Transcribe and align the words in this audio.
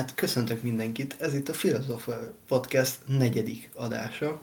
hát 0.00 0.14
köszöntök 0.14 0.62
mindenkit, 0.62 1.16
ez 1.18 1.34
itt 1.34 1.48
a 1.48 1.52
Philosopher 1.52 2.32
Podcast 2.48 2.98
negyedik 3.06 3.70
adása, 3.74 4.40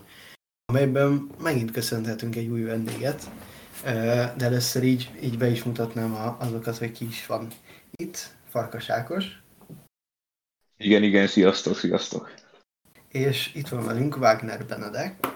amelyben 0.65 1.29
megint 1.41 1.71
köszönhetünk 1.71 2.35
egy 2.35 2.47
új 2.47 2.61
vendéget, 2.61 3.31
de 4.37 4.45
először 4.45 4.83
így, 4.83 5.11
így 5.21 5.37
be 5.37 5.47
is 5.47 5.63
mutatnám 5.63 6.35
azokat, 6.39 6.77
hogy 6.77 6.91
ki 6.91 7.05
is 7.05 7.25
van 7.25 7.47
itt, 7.91 8.35
Farkas 8.43 8.89
Ákos. 8.89 9.25
Igen, 10.77 11.03
igen, 11.03 11.27
sziasztok, 11.27 11.75
sziasztok. 11.75 12.33
És 13.07 13.53
itt 13.55 13.67
van 13.67 13.85
velünk 13.85 14.17
Wagner 14.17 14.65
Benedek. 14.65 15.27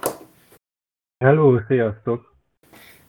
Hello, 1.23 1.59
sziasztok. 1.67 2.30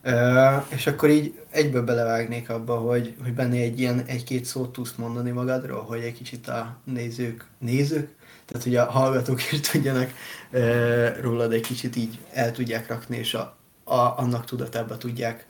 Uh, 0.04 0.64
és 0.68 0.86
akkor 0.86 1.10
így 1.10 1.40
egyből 1.50 1.82
belevágnék 1.82 2.50
abba, 2.50 2.76
hogy, 2.76 3.14
hogy 3.22 3.32
benne 3.32 3.56
egy 3.56 3.80
ilyen 3.80 4.04
egy-két 4.06 4.44
szót 4.44 4.72
tudsz 4.72 4.94
mondani 4.94 5.30
magadról, 5.30 5.82
hogy 5.82 6.00
egy 6.00 6.14
kicsit 6.14 6.48
a 6.48 6.76
nézők, 6.84 7.46
nézők, 7.58 8.14
tehát 8.44 8.62
hogy 8.62 8.76
a 8.76 8.90
hallgatók 8.90 9.52
is 9.52 9.60
tudjanak 9.60 10.12
uh, 10.52 11.20
rólad 11.20 11.52
egy 11.52 11.66
kicsit 11.66 11.96
így 11.96 12.18
el 12.32 12.52
tudják 12.52 12.88
rakni, 12.88 13.16
és 13.16 13.34
a, 13.34 13.56
a, 13.84 13.94
annak 13.94 14.44
tudatába 14.44 14.96
tudják 14.96 15.46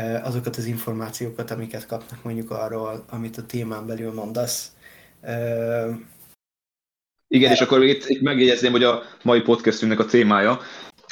uh, 0.00 0.26
azokat 0.26 0.56
az 0.56 0.64
információkat, 0.64 1.50
amiket 1.50 1.86
kapnak 1.86 2.22
mondjuk 2.22 2.50
arról, 2.50 3.04
amit 3.10 3.36
a 3.36 3.46
témán 3.46 3.86
belül 3.86 4.12
mondasz. 4.12 4.72
Igen, 7.28 7.52
és 7.52 7.60
akkor 7.60 7.84
itt, 7.84 8.04
itt 8.08 8.20
megjegyezném, 8.20 8.72
hogy 8.72 8.84
a 8.84 9.02
mai 9.22 9.40
podcastünknek 9.40 9.98
a 9.98 10.04
témája 10.04 10.60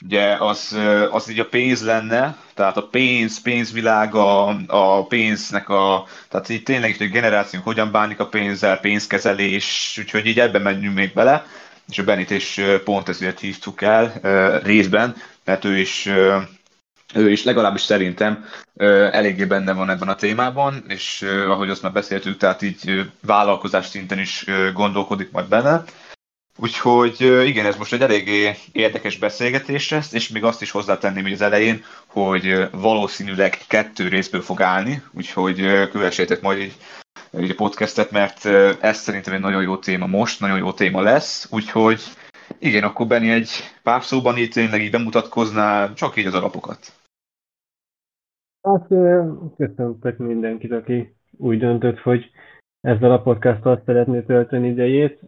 ugye 0.05 0.37
az, 0.39 0.77
az 1.11 1.31
így 1.31 1.39
a 1.39 1.47
pénz 1.47 1.85
lenne, 1.85 2.37
tehát 2.55 2.77
a 2.77 2.87
pénz, 2.87 3.41
pénzvilága, 3.41 4.47
a 4.67 5.07
pénznek 5.07 5.69
a, 5.69 6.07
tehát 6.29 6.49
így 6.49 6.63
tényleg 6.63 6.91
itt 6.91 7.01
a 7.01 7.05
generációnk 7.05 7.65
hogyan 7.65 7.91
bánik 7.91 8.21
a 8.21 8.27
pénzzel, 8.27 8.81
pénzkezelés, 8.81 9.97
úgyhogy 9.99 10.27
így 10.27 10.41
ebben 10.41 10.63
menjünk 10.63 10.95
még 10.95 11.13
bele, 11.13 11.47
és 11.89 11.99
a 11.99 12.05
Benit 12.05 12.31
is 12.31 12.61
pont 12.85 13.09
ezért 13.09 13.41
hívtuk 13.41 13.83
el 13.83 14.21
részben, 14.65 15.17
mert 15.45 15.65
ő 15.65 15.79
is 15.79 16.09
ő 17.15 17.31
is 17.31 17.45
legalábbis 17.45 17.83
szerintem 17.83 18.45
eléggé 19.13 19.45
benne 19.45 19.73
van 19.73 19.91
ebben 19.91 20.09
a 20.09 20.15
témában, 20.15 20.85
és 20.89 21.23
ahogy 21.47 21.71
azt 21.71 21.83
már 21.83 21.93
beszéltük, 21.93 22.37
tehát 22.37 22.63
így 22.63 23.11
vállalkozás 23.27 23.87
szinten 23.87 24.19
is 24.19 24.45
gondolkodik 24.75 25.31
majd 25.31 25.49
benne. 25.49 25.85
Úgyhogy 26.63 27.21
igen, 27.47 27.67
ez 27.67 27.77
most 27.77 27.93
egy 27.93 28.01
eléggé 28.01 28.51
érdekes 28.73 29.19
beszélgetés 29.19 29.91
lesz, 29.91 30.13
és 30.13 30.29
még 30.29 30.45
azt 30.45 30.63
is 30.63 30.71
hozzátenném 30.71 31.23
hogy 31.23 31.33
az 31.33 31.41
elején, 31.41 31.83
hogy 32.07 32.69
valószínűleg 32.73 33.51
kettő 33.69 34.09
részből 34.09 34.41
fog 34.41 34.61
állni, 34.61 35.03
úgyhogy 35.17 35.89
kövessétek 35.91 36.41
majd 36.41 36.59
így, 36.59 36.77
így 37.41 37.51
a 37.51 37.55
podcastet, 37.55 38.11
mert 38.11 38.45
ez 38.81 38.97
szerintem 38.97 39.35
egy 39.35 39.41
nagyon 39.41 39.63
jó 39.63 39.77
téma 39.77 40.07
most, 40.07 40.41
nagyon 40.41 40.59
jó 40.59 40.73
téma 40.73 41.01
lesz, 41.01 41.49
úgyhogy 41.53 42.01
igen, 42.59 42.83
akkor 42.83 43.07
Benni 43.07 43.31
egy 43.31 43.51
pár 43.83 44.03
szóban 44.03 44.37
itt 44.37 44.53
tényleg 44.53 44.81
így 44.81 44.91
bemutatkoznál, 44.91 45.95
csak 45.95 46.17
így 46.17 46.27
az 46.27 46.35
alapokat. 46.35 46.79
Hát 48.63 48.87
köszöntök 49.57 50.19
mindenkit, 50.19 50.73
aki 50.73 51.15
úgy 51.37 51.59
döntött, 51.59 51.99
hogy 51.99 52.31
ezzel 52.81 53.13
a 53.13 53.23
podcasttal 53.23 53.83
szeretné 53.87 54.21
tölteni 54.21 54.69
idejét. 54.69 55.21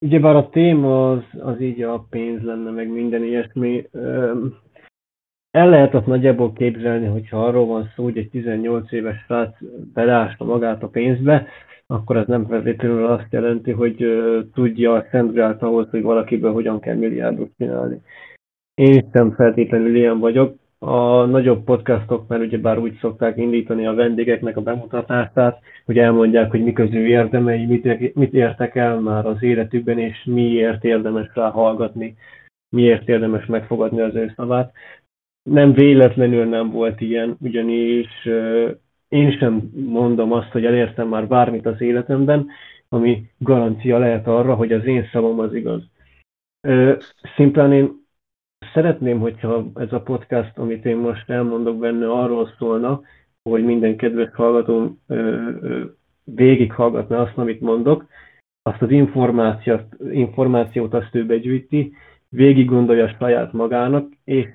Ugyebár 0.00 0.36
a 0.36 0.48
téma 0.48 1.10
az, 1.10 1.22
az 1.40 1.60
így 1.60 1.82
a 1.82 2.06
pénz 2.10 2.42
lenne, 2.42 2.70
meg 2.70 2.88
minden 2.88 3.22
ilyesmi. 3.22 3.88
El 5.50 5.68
lehet 5.68 5.94
azt 5.94 6.06
nagyjából 6.06 6.52
képzelni, 6.52 7.06
hogyha 7.06 7.46
arról 7.46 7.66
van 7.66 7.90
szó, 7.94 8.02
hogy 8.02 8.18
egy 8.18 8.30
18 8.30 8.92
éves 8.92 9.16
srác 9.24 9.56
belásta 9.92 10.44
magát 10.44 10.82
a 10.82 10.88
pénzbe, 10.88 11.46
akkor 11.86 12.16
ez 12.16 12.26
nem 12.26 12.46
feltétlenül 12.46 13.06
azt 13.06 13.26
jelenti, 13.30 13.70
hogy 13.70 14.06
tudja 14.54 14.94
a 14.94 15.06
Szent 15.10 15.62
ahhoz, 15.62 15.90
hogy 15.90 16.02
valakiből 16.02 16.52
hogyan 16.52 16.80
kell 16.80 16.96
milliárdot 16.96 17.50
csinálni. 17.58 18.00
Én 18.74 19.08
sem 19.12 19.32
feltétlenül 19.32 19.96
ilyen 19.96 20.18
vagyok, 20.18 20.56
a 20.78 21.24
nagyobb 21.24 21.64
podcastok 21.64 22.28
már 22.28 22.40
ugyebár 22.40 22.78
úgy 22.78 22.98
szokták 23.00 23.36
indítani 23.36 23.86
a 23.86 23.94
vendégeknek 23.94 24.56
a 24.56 24.60
bemutatását, 24.60 25.60
hogy 25.84 25.98
elmondják, 25.98 26.50
hogy 26.50 26.64
mik 26.64 26.78
az 26.78 26.92
ő 26.92 27.06
érdemei, 27.06 27.66
mit, 27.66 28.14
mit 28.14 28.34
értek 28.34 28.74
el 28.74 29.00
már 29.00 29.26
az 29.26 29.42
életükben, 29.42 29.98
és 29.98 30.24
miért 30.24 30.84
érdemes 30.84 31.30
rá 31.34 31.50
hallgatni, 31.50 32.16
miért 32.68 33.08
érdemes 33.08 33.46
megfogadni 33.46 34.00
az 34.00 34.14
ő 34.14 34.32
szavát. 34.36 34.72
Nem 35.42 35.72
véletlenül 35.72 36.44
nem 36.44 36.70
volt 36.70 37.00
ilyen, 37.00 37.36
ugyanis 37.40 38.28
én 39.08 39.30
sem 39.38 39.70
mondom 39.74 40.32
azt, 40.32 40.50
hogy 40.50 40.64
elértem 40.64 41.08
már 41.08 41.26
bármit 41.26 41.66
az 41.66 41.80
életemben, 41.80 42.46
ami 42.88 43.30
garancia 43.38 43.98
lehet 43.98 44.26
arra, 44.26 44.54
hogy 44.54 44.72
az 44.72 44.84
én 44.84 45.08
szavam 45.12 45.38
az 45.38 45.54
igaz. 45.54 45.82
Szimplán 47.36 47.72
én 47.72 48.05
Szeretném, 48.72 49.20
hogyha 49.20 49.66
ez 49.74 49.92
a 49.92 50.00
podcast, 50.00 50.58
amit 50.58 50.84
én 50.84 50.96
most 50.96 51.30
elmondok 51.30 51.78
benne, 51.78 52.10
arról 52.10 52.48
szólna, 52.58 53.00
hogy 53.42 53.64
minden 53.64 53.96
kedves 53.96 54.30
hallgatóm 54.34 55.00
végighallgatna 56.24 57.20
azt, 57.20 57.38
amit 57.38 57.60
mondok, 57.60 58.06
azt 58.62 58.82
az 58.82 58.90
információt, 58.90 59.82
információt 60.10 60.94
azt 60.94 61.14
ő 61.14 61.26
begyűjti, 61.26 61.92
végig 62.28 62.66
gondolja 62.66 63.16
saját 63.18 63.52
magának, 63.52 64.08
és 64.24 64.46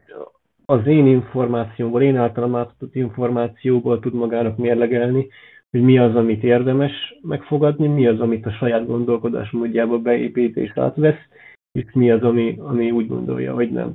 az 0.65 0.87
én 0.87 1.07
információmból, 1.07 2.01
én 2.01 2.17
általam 2.17 2.55
átadott 2.55 2.95
információból 2.95 3.99
tud 3.99 4.13
magának 4.13 4.57
mérlegelni, 4.57 5.27
hogy 5.71 5.81
mi 5.81 5.97
az, 5.97 6.15
amit 6.15 6.43
érdemes 6.43 6.91
megfogadni, 7.21 7.87
mi 7.87 8.07
az, 8.07 8.19
amit 8.19 8.45
a 8.45 8.51
saját 8.51 8.85
gondolkodás 8.85 9.49
módjába 9.49 9.99
beépít 9.99 10.57
és 10.57 10.71
átvesz, 10.75 11.27
és 11.71 11.85
mi 11.93 12.11
az, 12.11 12.21
ami, 12.23 12.55
ami 12.59 12.91
úgy 12.91 13.07
gondolja, 13.07 13.53
hogy 13.53 13.71
nem. 13.71 13.93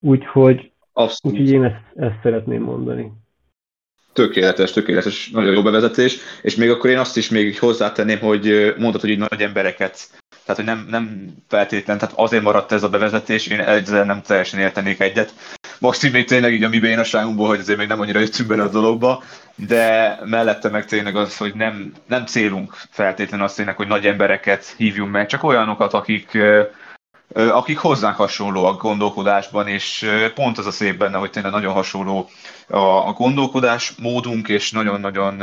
Úgyhogy, 0.00 0.72
úgyhogy 1.22 1.50
én 1.50 1.64
ezt, 1.64 1.82
ezt 1.96 2.18
szeretném 2.22 2.62
mondani. 2.62 3.12
Tökéletes, 4.12 4.72
tökéletes, 4.72 5.30
nagyon 5.30 5.52
jó 5.52 5.62
bevezetés, 5.62 6.18
és 6.42 6.54
még 6.54 6.70
akkor 6.70 6.90
én 6.90 6.98
azt 6.98 7.16
is 7.16 7.28
még 7.28 7.58
hozzátenném, 7.58 8.18
hogy 8.18 8.74
mondod, 8.78 9.00
hogy 9.00 9.10
így 9.10 9.18
nagy 9.18 9.40
embereket, 9.40 10.22
tehát 10.44 10.56
hogy 10.56 10.64
nem, 10.64 10.86
nem 10.90 11.34
feltétlen, 11.48 11.98
tehát 11.98 12.14
azért 12.18 12.42
maradt 12.42 12.72
ez 12.72 12.82
a 12.82 12.88
bevezetés, 12.88 13.46
én 13.46 13.60
ezzel 13.60 14.04
nem 14.04 14.22
teljesen 14.22 14.60
értenék 14.60 15.00
egyet. 15.00 15.34
Most 15.78 16.04
így 16.04 16.12
még 16.12 16.24
tényleg 16.24 16.52
így 16.52 16.62
a 16.62 16.68
mi 16.68 16.78
bénaságunkból, 16.78 17.48
hogy 17.48 17.58
azért 17.58 17.78
még 17.78 17.88
nem 17.88 18.00
annyira 18.00 18.20
jöttünk 18.20 18.48
bele 18.48 18.62
a 18.62 18.68
dologba, 18.68 19.22
de 19.54 20.18
mellette 20.24 20.68
meg 20.68 20.86
tényleg 20.86 21.16
az, 21.16 21.36
hogy 21.36 21.54
nem, 21.54 21.92
nem 22.06 22.26
célunk 22.26 22.74
feltétlenül 22.90 23.46
azt 23.46 23.56
tényleg, 23.56 23.76
hogy 23.76 23.86
nagy 23.86 24.06
embereket 24.06 24.74
hívjunk 24.76 25.10
meg, 25.10 25.26
csak 25.26 25.42
olyanokat, 25.44 25.92
akik, 25.92 26.38
akik 27.32 27.78
hozzánk 27.78 28.16
hasonlóak 28.16 28.82
gondolkodásban, 28.82 29.68
és 29.68 30.10
pont 30.34 30.58
az 30.58 30.66
a 30.66 30.70
szép 30.70 30.98
benne, 30.98 31.16
hogy 31.16 31.30
tényleg 31.30 31.52
nagyon 31.52 31.72
hasonló 31.72 32.28
a 33.06 33.12
gondolkodás 33.12 33.92
módunk, 33.98 34.48
és 34.48 34.70
nagyon-nagyon 34.70 35.36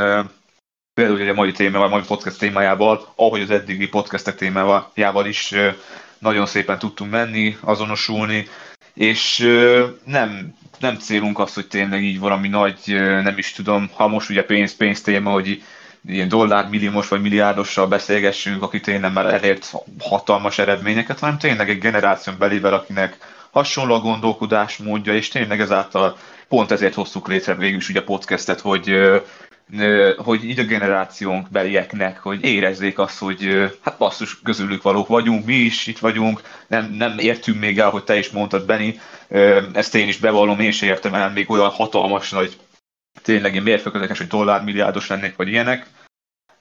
például 0.93 1.19
ugye 1.19 1.31
a 1.31 1.33
mai 1.33 1.51
témával, 1.51 1.87
a 1.87 1.89
mai 1.89 2.01
podcast 2.07 2.39
témájával, 2.39 3.13
ahogy 3.15 3.41
az 3.41 3.49
eddigi 3.49 3.87
podcastek 3.87 4.35
témájával 4.35 5.25
is 5.25 5.53
nagyon 6.19 6.45
szépen 6.45 6.79
tudtunk 6.79 7.11
menni, 7.11 7.57
azonosulni, 7.61 8.47
és 8.93 9.37
nem, 10.05 10.55
nem 10.79 10.97
célunk 10.97 11.39
az, 11.39 11.53
hogy 11.53 11.67
tényleg 11.67 12.03
így 12.03 12.19
valami 12.19 12.47
nagy, 12.47 12.79
nem 13.23 13.37
is 13.37 13.51
tudom, 13.51 13.89
ha 13.93 14.07
most 14.07 14.29
ugye 14.29 14.43
pénz-pénz 14.43 15.01
téma, 15.01 15.31
hogy 15.31 15.63
ilyen 16.07 16.27
dollármilliómos 16.27 17.07
vagy 17.07 17.21
milliárdossal 17.21 17.87
beszélgessünk, 17.87 18.63
aki 18.63 18.79
tényleg 18.79 19.13
már 19.13 19.25
elért 19.25 19.73
hatalmas 19.99 20.57
eredményeket, 20.57 21.19
hanem 21.19 21.37
tényleg 21.37 21.69
egy 21.69 21.79
generáción 21.79 22.35
belével, 22.39 22.73
akinek 22.73 23.17
hasonló 23.51 23.93
a 23.93 23.99
gondolkodás 23.99 24.77
módja, 24.77 25.13
és 25.13 25.27
tényleg 25.27 25.61
ezáltal 25.61 26.17
pont 26.47 26.71
ezért 26.71 26.93
hoztuk 26.93 27.27
létre 27.27 27.55
végül 27.55 27.77
is 27.77 27.89
ugye 27.89 27.99
a 27.99 28.03
podcastet, 28.03 28.59
hogy 28.59 28.95
hogy 30.17 30.43
így 30.43 30.59
a 30.59 30.63
generációnk 30.63 31.49
belieknek, 31.49 32.19
hogy 32.19 32.43
érezzék 32.43 32.99
azt, 32.99 33.19
hogy 33.19 33.71
hát 33.81 33.97
basszus, 33.97 34.41
közülük 34.41 34.81
valók 34.81 35.07
vagyunk, 35.07 35.45
mi 35.45 35.53
is 35.53 35.87
itt 35.87 35.99
vagyunk, 35.99 36.41
nem, 36.67 36.93
nem 36.93 37.17
értünk 37.17 37.59
még 37.59 37.79
el, 37.79 37.89
hogy 37.89 38.03
te 38.03 38.17
is 38.17 38.29
mondtad, 38.29 38.65
Beni, 38.65 38.99
ezt 39.73 39.95
én 39.95 40.07
is 40.07 40.17
bevallom, 40.17 40.59
én 40.59 40.71
sem 40.71 40.89
értem 40.89 41.13
el 41.13 41.31
még 41.31 41.49
olyan 41.49 41.69
hatalmas 41.69 42.29
nagy 42.29 42.57
tényleg 43.21 43.55
én 43.55 43.61
mérföldkövetős, 43.61 44.17
hogy 44.17 44.27
dollármilliárdos 44.27 45.07
lennék, 45.07 45.35
vagy 45.35 45.47
ilyenek. 45.47 45.87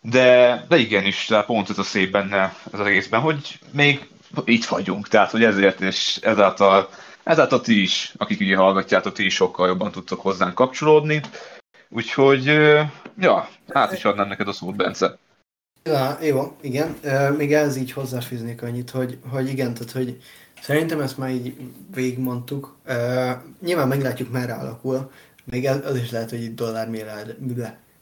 De, 0.01 0.65
de 0.69 0.77
igenis, 0.77 1.25
tehát 1.25 1.47
pont 1.47 1.71
ez 1.71 1.79
a 1.79 1.83
szép 1.83 2.11
benne 2.11 2.55
ez 2.73 2.81
az 2.81 2.87
egészben, 2.87 3.21
hogy 3.21 3.59
még 3.73 4.09
itt 4.45 4.65
vagyunk, 4.65 5.09
tehát 5.09 5.31
hogy 5.31 5.45
ezért 5.45 5.81
és 5.81 6.19
ezáltal, 6.23 6.89
ezáltal 7.23 7.61
ti 7.61 7.83
is, 7.83 8.15
akik 8.17 8.41
ugye 8.41 8.57
hallgatjátok, 8.57 9.13
ti 9.13 9.25
is 9.25 9.35
sokkal 9.35 9.69
jobban 9.69 9.91
tudtok 9.91 10.21
hozzánk 10.21 10.55
kapcsolódni. 10.55 11.21
Úgyhogy, 11.89 12.45
ja, 13.19 13.49
át 13.69 13.93
is 13.93 14.05
adnám 14.05 14.29
neked 14.29 14.49
a 14.49 14.53
szót, 14.53 14.77
Bence. 14.77 15.19
Ja, 15.83 16.19
jó, 16.23 16.57
igen. 16.61 16.97
Még 17.37 17.53
ez 17.53 17.77
így 17.77 17.93
hozzáfűznék 17.93 18.63
annyit, 18.63 18.91
hogy, 18.91 19.19
hogy 19.29 19.49
igen, 19.49 19.75
tehát 19.75 19.93
hogy 19.93 20.23
szerintem 20.61 21.01
ezt 21.01 21.19
már 21.19 21.31
így 21.31 21.57
végigmondtuk. 21.95 22.77
Nyilván 23.61 23.89
meglátjuk, 23.89 24.31
merre 24.31 24.55
alakul, 24.55 25.11
még 25.51 25.67
az, 25.67 25.85
az 25.85 25.97
is 25.97 26.11
lehet, 26.11 26.31
hogy 26.31 26.43
itt 26.43 26.55
dollár 26.55 26.89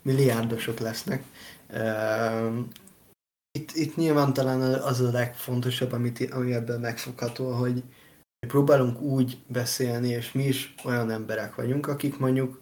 milliárdosok 0.01 0.79
lesznek. 0.79 1.23
Itt, 3.51 3.71
itt 3.71 3.95
nyilván 3.95 4.33
talán 4.33 4.61
az 4.61 4.99
a 4.99 5.11
legfontosabb, 5.11 5.91
amit, 5.91 6.31
ami 6.31 6.53
ebből 6.53 6.79
megfogható, 6.79 7.51
hogy 7.51 7.83
próbálunk 8.47 9.01
úgy 9.01 9.37
beszélni, 9.47 10.09
és 10.09 10.31
mi 10.31 10.43
is 10.43 10.75
olyan 10.85 11.11
emberek 11.11 11.55
vagyunk, 11.55 11.87
akik 11.87 12.17
mondjuk 12.17 12.61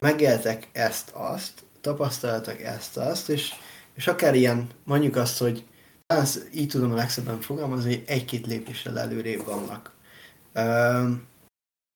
megéltek 0.00 0.68
ezt-azt, 0.72 1.64
tapasztaltak 1.80 2.60
ezt-azt, 2.60 3.28
és, 3.28 3.52
és 3.94 4.06
akár 4.06 4.34
ilyen, 4.34 4.68
mondjuk 4.84 5.16
azt, 5.16 5.38
hogy 5.38 5.64
talán 6.06 6.26
így 6.54 6.68
tudom 6.68 6.92
a 6.92 6.94
legszebben 6.94 7.40
fogalmazni, 7.40 7.94
hogy 7.94 8.04
egy-két 8.06 8.46
lépéssel 8.46 8.98
előrébb 8.98 9.44
vannak. 9.44 9.92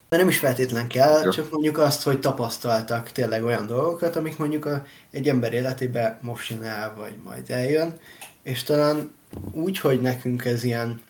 De 0.09 0.17
nem 0.17 0.29
is 0.29 0.39
feltétlen 0.39 0.89
kell, 0.89 1.23
Jó. 1.23 1.31
csak 1.31 1.51
mondjuk 1.51 1.79
azt, 1.79 2.03
hogy 2.03 2.21
tapasztaltak 2.21 3.13
tényleg 3.13 3.45
olyan 3.45 3.67
dolgokat, 3.67 4.17
amik 4.17 4.39
mondjuk 4.39 4.65
a, 4.65 4.85
egy 5.11 5.29
ember 5.29 5.53
életében 5.53 6.19
most 6.23 6.53
el, 6.63 6.95
vagy 6.95 7.17
majd 7.25 7.51
eljön, 7.51 7.99
és 8.43 8.63
talán 8.63 9.15
úgy, 9.53 9.79
hogy 9.79 10.01
nekünk 10.01 10.45
ez 10.45 10.65
ilyen 10.65 11.01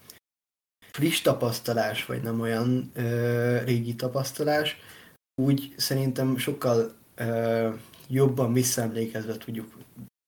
friss 0.91 1.21
tapasztalás, 1.21 2.07
vagy 2.07 2.23
nem 2.23 2.41
olyan 2.41 2.91
ö, 2.95 3.59
régi 3.65 3.95
tapasztalás, 3.95 4.77
úgy 5.43 5.75
szerintem 5.77 6.37
sokkal 6.37 6.95
ö, 7.15 7.69
jobban 8.09 8.53
visszaemlékezve 8.53 9.37
tudjuk 9.37 9.77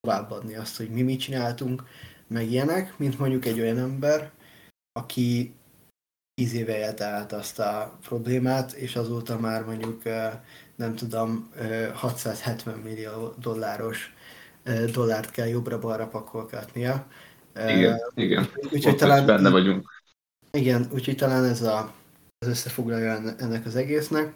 továbbadni 0.00 0.54
azt, 0.56 0.76
hogy 0.76 0.90
mi 0.90 1.02
mit 1.02 1.20
csináltunk, 1.20 1.84
meg 2.26 2.50
ilyenek, 2.50 2.98
mint 2.98 3.18
mondjuk 3.18 3.44
egy 3.44 3.60
olyan 3.60 3.78
ember, 3.78 4.30
aki 4.92 5.54
tíz 6.40 6.54
éve 6.54 6.78
élte 6.78 7.04
át 7.04 7.32
azt 7.32 7.58
a 7.58 7.98
problémát, 8.02 8.72
és 8.72 8.96
azóta 8.96 9.38
már 9.38 9.64
mondjuk 9.64 10.02
nem 10.76 10.94
tudom, 10.94 11.50
670 11.94 12.78
millió 12.78 13.34
dolláros 13.40 14.14
dollárt 14.92 15.30
kell 15.30 15.46
jobbra-balra 15.46 16.06
pakolgatnia. 16.06 17.06
Igen, 17.54 17.98
igen. 18.14 18.48
Úgyhogy 18.70 18.96
talán 18.96 19.26
benne 19.26 19.50
vagyunk. 19.50 20.02
Igen, 20.50 20.88
úgyhogy 20.92 21.16
talán 21.16 21.44
ez 21.44 21.62
a, 21.62 21.92
az 22.38 22.48
összefoglalja 22.48 23.34
ennek 23.38 23.66
az 23.66 23.76
egésznek. 23.76 24.32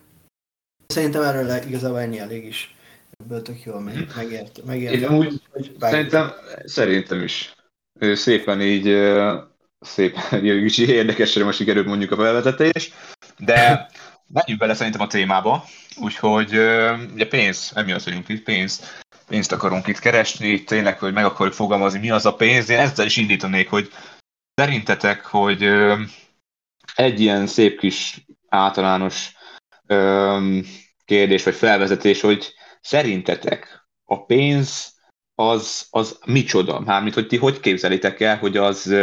Szerintem 0.87 1.23
erről 1.23 1.63
igazából 1.67 2.01
ennyi 2.01 2.19
elég 2.19 2.45
is. 2.47 2.77
Ebből 3.17 3.43
tök 3.43 3.65
jól 3.65 3.81
meg, 3.81 4.13
megért, 4.17 4.65
megért. 4.65 4.95
Én 4.95 5.15
úgy, 5.15 5.43
hogy 5.51 5.77
szerintem, 5.79 6.31
szerintem 6.65 7.23
is. 7.23 7.55
Szépen 8.01 8.61
így 8.61 8.87
szépen 9.85 10.45
érdekesre 10.77 11.45
most 11.45 11.59
sikerült 11.59 11.87
mondjuk 11.87 12.11
a 12.11 12.17
felvezetés, 12.17 12.93
de 13.39 13.91
menjünk 14.33 14.61
bele 14.61 14.75
szerintem 14.75 15.01
a 15.01 15.07
témába. 15.07 15.65
Úgyhogy 15.97 16.51
ugye 17.13 17.29
pénz, 17.29 17.73
emiatt 17.75 18.03
vagyunk 18.03 18.29
itt, 18.29 18.43
pénz, 18.43 19.03
pénzt 19.29 19.53
akarunk 19.53 19.87
itt 19.87 19.99
keresni, 19.99 20.65
tényleg, 20.65 20.99
hogy 20.99 21.13
meg 21.13 21.25
akarjuk 21.25 21.55
fogalmazni, 21.55 21.99
mi 21.99 22.11
az 22.11 22.27
a 22.27 22.35
pénz. 22.35 22.69
Én 22.69 22.79
ezzel 22.79 23.07
is 23.07 23.17
indítanék, 23.17 23.71
hogy 23.71 23.93
Szerintetek, 24.55 25.25
hogy 25.25 25.63
egy 26.95 27.21
ilyen 27.21 27.47
szép 27.47 27.79
kis 27.79 28.27
általános 28.49 29.33
kérdés 31.05 31.45
vagy 31.45 31.55
felvezetés, 31.55 32.21
hogy 32.21 32.55
szerintetek 32.81 33.87
a 34.05 34.25
pénz 34.25 34.95
az, 35.35 35.87
az 35.91 36.19
micsoda? 36.27 36.81
Mármint, 36.81 37.15
hogy 37.15 37.27
ti 37.27 37.37
hogy 37.37 37.61
képzelitek 37.61 38.21
el, 38.21 38.39
hogy 38.39 38.57
az, 38.57 38.95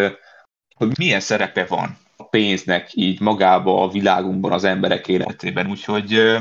hogy 0.88 0.98
milyen 0.98 1.20
szerepe 1.20 1.66
van 1.66 1.98
a 2.16 2.24
pénznek 2.24 2.90
így 2.94 3.20
magába 3.20 3.84
a 3.84 3.90
világunkban, 3.90 4.52
az 4.52 4.64
emberek 4.64 5.08
életében. 5.08 5.70
Úgyhogy 5.70 6.38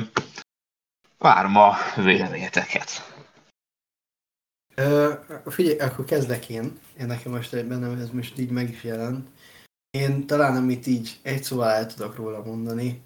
várom 1.18 1.56
a 1.56 1.76
véleményeteket. 1.96 2.90
Ö, 4.74 5.12
figyelj, 5.46 5.78
akkor 5.78 6.04
kezdek 6.04 6.48
én. 6.48 6.78
Én 7.00 7.06
nekem 7.06 7.32
most 7.32 7.66
bennem 7.66 7.98
ez 8.00 8.10
most 8.10 8.38
így 8.38 8.50
meg 8.50 8.70
is 8.70 8.84
jelent. 8.84 9.28
Én 9.90 10.26
talán 10.26 10.56
amit 10.56 10.86
így 10.86 11.18
egy 11.22 11.42
szóval 11.42 11.70
el 11.70 11.86
tudok 11.86 12.16
róla 12.16 12.42
mondani, 12.44 13.02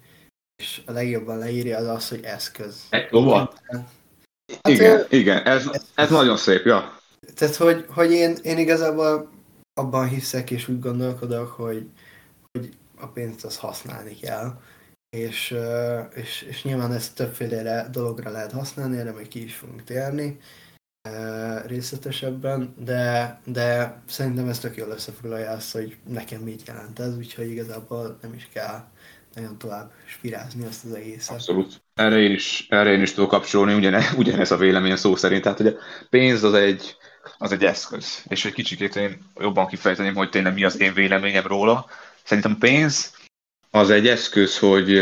és 0.55 0.81
a 0.85 0.91
legjobban 0.91 1.37
leírja 1.37 1.77
az 1.77 1.87
az, 1.87 2.09
hogy 2.09 2.23
eszköz. 2.23 2.87
Jó, 3.11 3.33
hát, 3.33 3.61
igen, 4.61 5.05
igen, 5.09 5.45
ez, 5.45 5.67
ez, 5.71 5.85
ez 5.95 6.09
nagyon 6.09 6.37
szép, 6.37 6.65
ja. 6.65 6.99
Tehát, 7.35 7.55
hogy, 7.55 7.85
hogy 7.89 8.11
én, 8.11 8.37
én 8.43 8.57
igazából 8.57 9.34
abban 9.79 10.07
hiszek, 10.07 10.51
és 10.51 10.67
úgy 10.67 10.79
gondolkodok, 10.79 11.47
hogy, 11.47 11.89
hogy 12.51 12.77
a 12.95 13.07
pénzt 13.07 13.45
az 13.45 13.57
használni 13.57 14.15
kell. 14.15 14.59
És, 15.09 15.55
és, 16.13 16.41
és 16.41 16.63
nyilván 16.63 16.93
ezt 16.93 17.15
többféle 17.15 17.87
dologra 17.91 18.31
lehet 18.31 18.51
használni, 18.51 18.97
erre 18.97 19.11
még 19.11 19.27
ki 19.27 19.43
is 19.43 19.55
fogunk 19.55 19.83
térni 19.83 20.39
részletesebben, 21.65 22.73
de, 22.77 23.39
de 23.45 24.01
szerintem 24.07 24.47
ez 24.47 24.59
tök 24.59 24.75
jól 24.75 24.89
összefoglalja 24.89 25.51
azt, 25.51 25.71
hogy 25.71 25.97
nekem 26.07 26.41
mit 26.41 26.67
jelent 26.67 26.99
ez, 26.99 27.17
úgyhogy 27.17 27.51
igazából 27.51 28.17
nem 28.21 28.33
is 28.33 28.49
kell 28.53 28.83
nagyon 29.33 29.57
tovább 29.57 29.91
spirázni 30.05 30.65
azt 30.65 30.85
az 30.85 30.93
egészet. 30.93 31.35
Abszolút. 31.35 31.81
Erre 31.93 32.17
én 32.17 32.31
is, 32.31 32.67
erre 32.69 32.91
én 32.91 33.01
is 33.01 33.13
tudok 33.13 33.29
kapcsolni, 33.29 33.73
ugyane, 33.73 34.03
ugyanez 34.17 34.51
a 34.51 34.57
vélemény 34.57 34.95
szó 34.95 35.15
szerint. 35.15 35.41
Tehát, 35.41 35.57
hogy 35.57 35.67
a 35.67 35.75
pénz 36.09 36.43
az 36.43 36.53
egy, 36.53 36.95
az 37.37 37.51
egy 37.51 37.65
eszköz. 37.65 38.23
És 38.27 38.43
hogy 38.43 38.53
kicsikét 38.53 38.95
én 38.95 39.31
jobban 39.39 39.67
kifejteném, 39.67 40.15
hogy 40.15 40.29
tényleg 40.29 40.53
mi 40.53 40.63
az 40.63 40.79
én 40.79 40.93
véleményem 40.93 41.47
róla. 41.47 41.89
Szerintem 42.23 42.51
a 42.51 42.59
pénz 42.59 43.13
az 43.71 43.89
egy 43.89 44.07
eszköz, 44.07 44.59
hogy, 44.59 44.93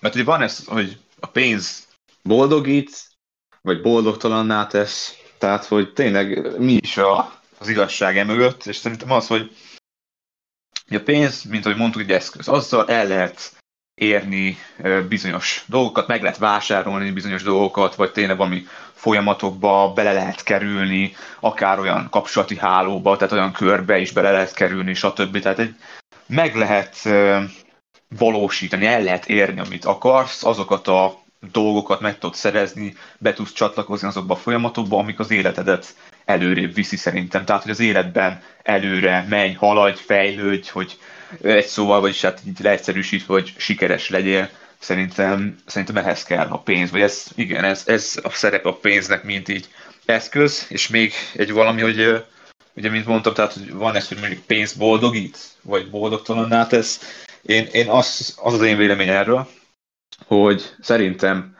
mert 0.00 0.14
ugye 0.14 0.24
van 0.24 0.42
ez, 0.42 0.64
hogy 0.64 0.98
a 1.20 1.26
pénz 1.26 1.88
boldogít, 2.22 3.08
vagy 3.62 3.80
boldogtalanná 3.82 4.66
tesz, 4.66 5.14
tehát, 5.38 5.64
hogy 5.64 5.92
tényleg 5.92 6.58
mi 6.58 6.72
is 6.72 6.96
a, 6.96 7.40
az 7.58 7.68
igazság 7.68 8.18
emögött, 8.18 8.66
és 8.66 8.76
szerintem 8.76 9.10
az, 9.10 9.26
hogy 9.26 9.56
a 10.90 10.98
pénz, 10.98 11.42
mint 11.42 11.64
ahogy 11.66 11.78
mondtuk, 11.78 12.02
egy 12.02 12.10
eszköz. 12.10 12.48
Azzal 12.48 12.88
el 12.88 13.06
lehet 13.06 13.63
érni 13.94 14.58
bizonyos 15.08 15.64
dolgokat, 15.66 16.06
meg 16.06 16.22
lehet 16.22 16.38
vásárolni 16.38 17.10
bizonyos 17.10 17.42
dolgokat, 17.42 17.94
vagy 17.94 18.12
tényleg 18.12 18.36
valami 18.36 18.66
folyamatokba 18.92 19.92
bele 19.94 20.12
lehet 20.12 20.42
kerülni, 20.42 21.14
akár 21.40 21.78
olyan 21.78 22.08
kapcsolati 22.10 22.56
hálóba, 22.56 23.16
tehát 23.16 23.32
olyan 23.32 23.52
körbe 23.52 23.98
is 23.98 24.12
bele 24.12 24.30
lehet 24.30 24.54
kerülni, 24.54 24.94
stb. 24.94 25.38
Tehát 25.38 25.58
egy, 25.58 25.74
meg 26.26 26.54
lehet 26.54 26.96
valósítani, 28.18 28.86
el 28.86 29.02
lehet 29.02 29.26
érni, 29.26 29.60
amit 29.60 29.84
akarsz, 29.84 30.44
azokat 30.44 30.88
a 30.88 31.22
dolgokat 31.52 32.00
meg 32.00 32.18
tudsz 32.18 32.38
szerezni, 32.38 32.94
be 33.18 33.32
tudsz 33.32 33.52
csatlakozni 33.52 34.08
azokba 34.08 34.34
a 34.34 34.36
folyamatokba, 34.36 34.98
amik 34.98 35.18
az 35.18 35.30
életedet 35.30 35.94
előrébb 36.24 36.74
viszi 36.74 36.96
szerintem. 36.96 37.44
Tehát, 37.44 37.62
hogy 37.62 37.70
az 37.70 37.80
életben 37.80 38.42
előre 38.62 39.26
menj, 39.28 39.52
haladj, 39.52 40.00
fejlődj, 40.00 40.68
hogy 40.70 40.98
egy 41.42 41.66
szóval, 41.66 42.00
vagyis 42.00 42.20
hát 42.20 42.40
így 42.46 42.60
leegyszerűsítve, 42.60 43.32
hogy 43.32 43.54
sikeres 43.56 44.08
legyél, 44.08 44.50
szerintem, 44.78 45.56
szerintem 45.66 45.96
ehhez 45.96 46.22
kell 46.22 46.46
a 46.46 46.58
pénz, 46.58 46.90
vagy 46.90 47.00
ez, 47.00 47.26
igen, 47.34 47.64
ez, 47.64 47.82
ez 47.86 48.18
a 48.22 48.30
szerep 48.30 48.66
a 48.66 48.74
pénznek, 48.74 49.22
mint 49.22 49.48
így 49.48 49.68
eszköz, 50.04 50.66
és 50.68 50.88
még 50.88 51.12
egy 51.34 51.52
valami, 51.52 51.80
hogy 51.80 52.24
ugye, 52.76 52.90
mint 52.90 53.06
mondtam, 53.06 53.34
tehát 53.34 53.52
hogy 53.52 53.72
van 53.72 53.94
ez, 53.94 54.08
hogy 54.08 54.18
mondjuk 54.18 54.44
pénz 54.44 54.72
boldogít, 54.72 55.38
vagy 55.62 55.90
boldogtalanná 55.90 56.66
tesz. 56.66 57.24
Én, 57.42 57.68
én 57.72 57.88
az, 57.88 58.34
az 58.42 58.52
az 58.54 58.62
én 58.62 58.76
vélemény 58.76 59.08
erről, 59.08 59.48
hogy 60.26 60.74
szerintem, 60.80 61.56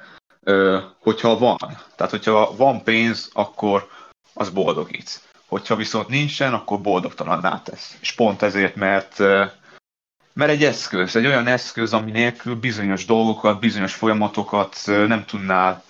hogyha 0.99 1.39
van, 1.39 1.59
tehát 1.97 2.13
hogyha 2.13 2.57
van 2.57 2.83
pénz, 2.83 3.31
akkor 3.33 3.89
az 4.35 4.51
boldogít. 4.51 5.21
Hogyha 5.47 5.77
viszont 5.77 6.09
nincsen, 6.09 6.55
akkor 6.55 6.81
boldogtalanná 6.81 7.63
tesz. 7.63 7.97
És 8.01 8.13
pont 8.13 8.43
ezért, 8.43 8.75
mert, 8.75 9.17
mert 10.35 10.51
egy 10.51 10.65
eszköz, 10.65 11.17
egy 11.17 11.27
olyan 11.27 11.47
eszköz, 11.47 11.93
ami 11.93 12.11
nélkül 12.11 12.55
bizonyos 12.55 13.05
dolgokat, 13.05 13.61
bizonyos 13.61 13.95
folyamatokat 13.95 14.77
nem 14.87 15.25
tudnál 15.25 15.85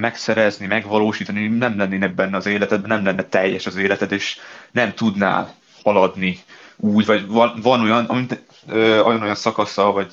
megszerezni, 0.00 0.66
megvalósítani, 0.66 1.48
nem 1.48 1.78
lennének 1.78 2.14
benne 2.14 2.36
az 2.36 2.46
életedben, 2.46 2.88
nem 2.88 3.04
lenne 3.04 3.22
teljes 3.22 3.66
az 3.66 3.76
életed, 3.76 4.12
és 4.12 4.38
nem 4.72 4.94
tudnál 4.94 5.54
haladni 5.82 6.38
úgy, 6.76 7.06
vagy 7.06 7.26
van, 7.26 7.58
van 7.62 7.80
olyan, 7.80 8.04
amit, 8.04 8.42
ö, 8.68 9.00
olyan, 9.00 9.22
olyan 9.22 9.34
szakasza, 9.34 9.92
vagy 9.92 10.12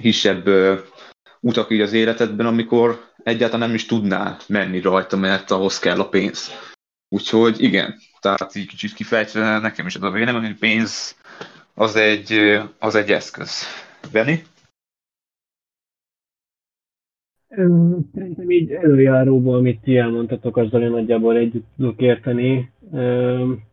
hisebb 0.00 0.48
utak 1.40 1.70
így 1.70 1.80
az 1.80 1.92
életedben, 1.92 2.46
amikor 2.46 3.12
egyáltalán 3.22 3.66
nem 3.66 3.76
is 3.76 3.86
tudnál 3.86 4.38
menni 4.46 4.80
rajta, 4.80 5.16
mert 5.16 5.50
ahhoz 5.50 5.78
kell 5.78 6.00
a 6.00 6.08
pénz. 6.08 6.50
Úgyhogy 7.08 7.62
igen, 7.62 7.98
tehát 8.20 8.54
így 8.54 8.66
kicsit 8.66 8.94
kifejtve 8.94 9.58
nekem 9.58 9.86
is 9.86 9.94
az 9.94 10.02
a 10.02 10.10
vélemény, 10.10 10.42
hogy 10.42 10.58
pénz 10.58 11.16
az 11.78 11.96
egy, 11.96 12.32
az 12.78 12.94
egy 12.94 13.10
eszköz. 13.10 13.62
Benni? 14.12 14.42
Szerintem 18.14 18.50
így 18.50 18.70
előjáróból, 18.70 19.56
amit 19.56 19.80
ti 19.80 19.96
elmondtatok, 19.96 20.56
azzal 20.56 20.82
én 20.82 20.90
nagyjából 20.90 21.36
együtt 21.36 21.66
tudok 21.76 22.00
érteni. 22.00 22.72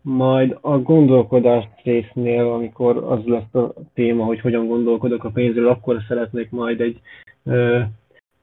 Majd 0.01 0.57
a 0.61 0.77
gondolkodás 0.77 1.63
résznél, 1.83 2.47
amikor 2.47 2.97
az 2.97 3.19
lesz 3.25 3.53
a 3.53 3.73
téma, 3.93 4.25
hogy 4.25 4.39
hogyan 4.39 4.67
gondolkodok 4.67 5.23
a 5.23 5.29
pénzről, 5.29 5.67
akkor 5.67 6.03
szeretnék 6.07 6.49
majd 6.49 6.81
egy 6.81 6.99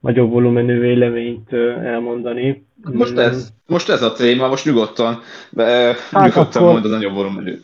nagyobb 0.00 0.30
volumenű 0.30 0.78
véleményt 0.78 1.52
elmondani. 1.82 2.66
Most 2.92 3.16
ez, 3.16 3.52
most 3.66 3.88
ez 3.88 4.02
a 4.02 4.12
téma, 4.12 4.48
most 4.48 4.64
nyugodtan, 4.64 5.18
hát 5.56 6.24
nyugodtan 6.24 6.62
akkor, 6.62 6.72
mondod 6.72 6.92
a 6.92 6.94
nagyobb 6.94 7.14
volumenű. 7.14 7.54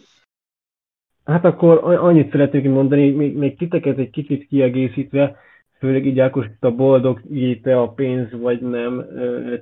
Hát 1.26 1.45
akkor 1.45 1.80
annyit 1.83 2.30
szeretnék 2.30 2.64
mondani, 2.64 3.11
még, 3.11 3.37
még 3.37 3.56
titeket 3.56 3.99
egy 3.99 4.11
kicsit 4.11 4.47
kiegészítve, 4.47 5.37
főleg 5.78 6.06
így 6.06 6.18
Ákos 6.18 6.47
a 6.61 6.71
boldog 6.71 7.21
te 7.62 7.80
a 7.80 7.88
pénz 7.88 8.40
vagy 8.40 8.61
nem 8.61 9.04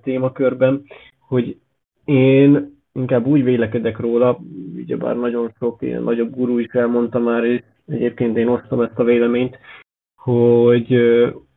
témakörben, 0.02 0.82
hogy 1.18 1.56
én 2.04 2.72
inkább 2.92 3.26
úgy 3.26 3.44
vélekedek 3.44 3.98
róla, 3.98 4.38
ugyebár 4.76 5.16
nagyon 5.16 5.52
sok 5.58 5.82
ilyen 5.82 6.02
nagyobb 6.02 6.34
gurú 6.34 6.58
is 6.58 6.72
elmondta 6.72 7.18
már, 7.18 7.44
és 7.44 7.62
egyébként 7.86 8.36
én 8.36 8.48
osztom 8.48 8.80
ezt 8.80 8.98
a 8.98 9.04
véleményt, 9.04 9.58
hogy 10.16 10.94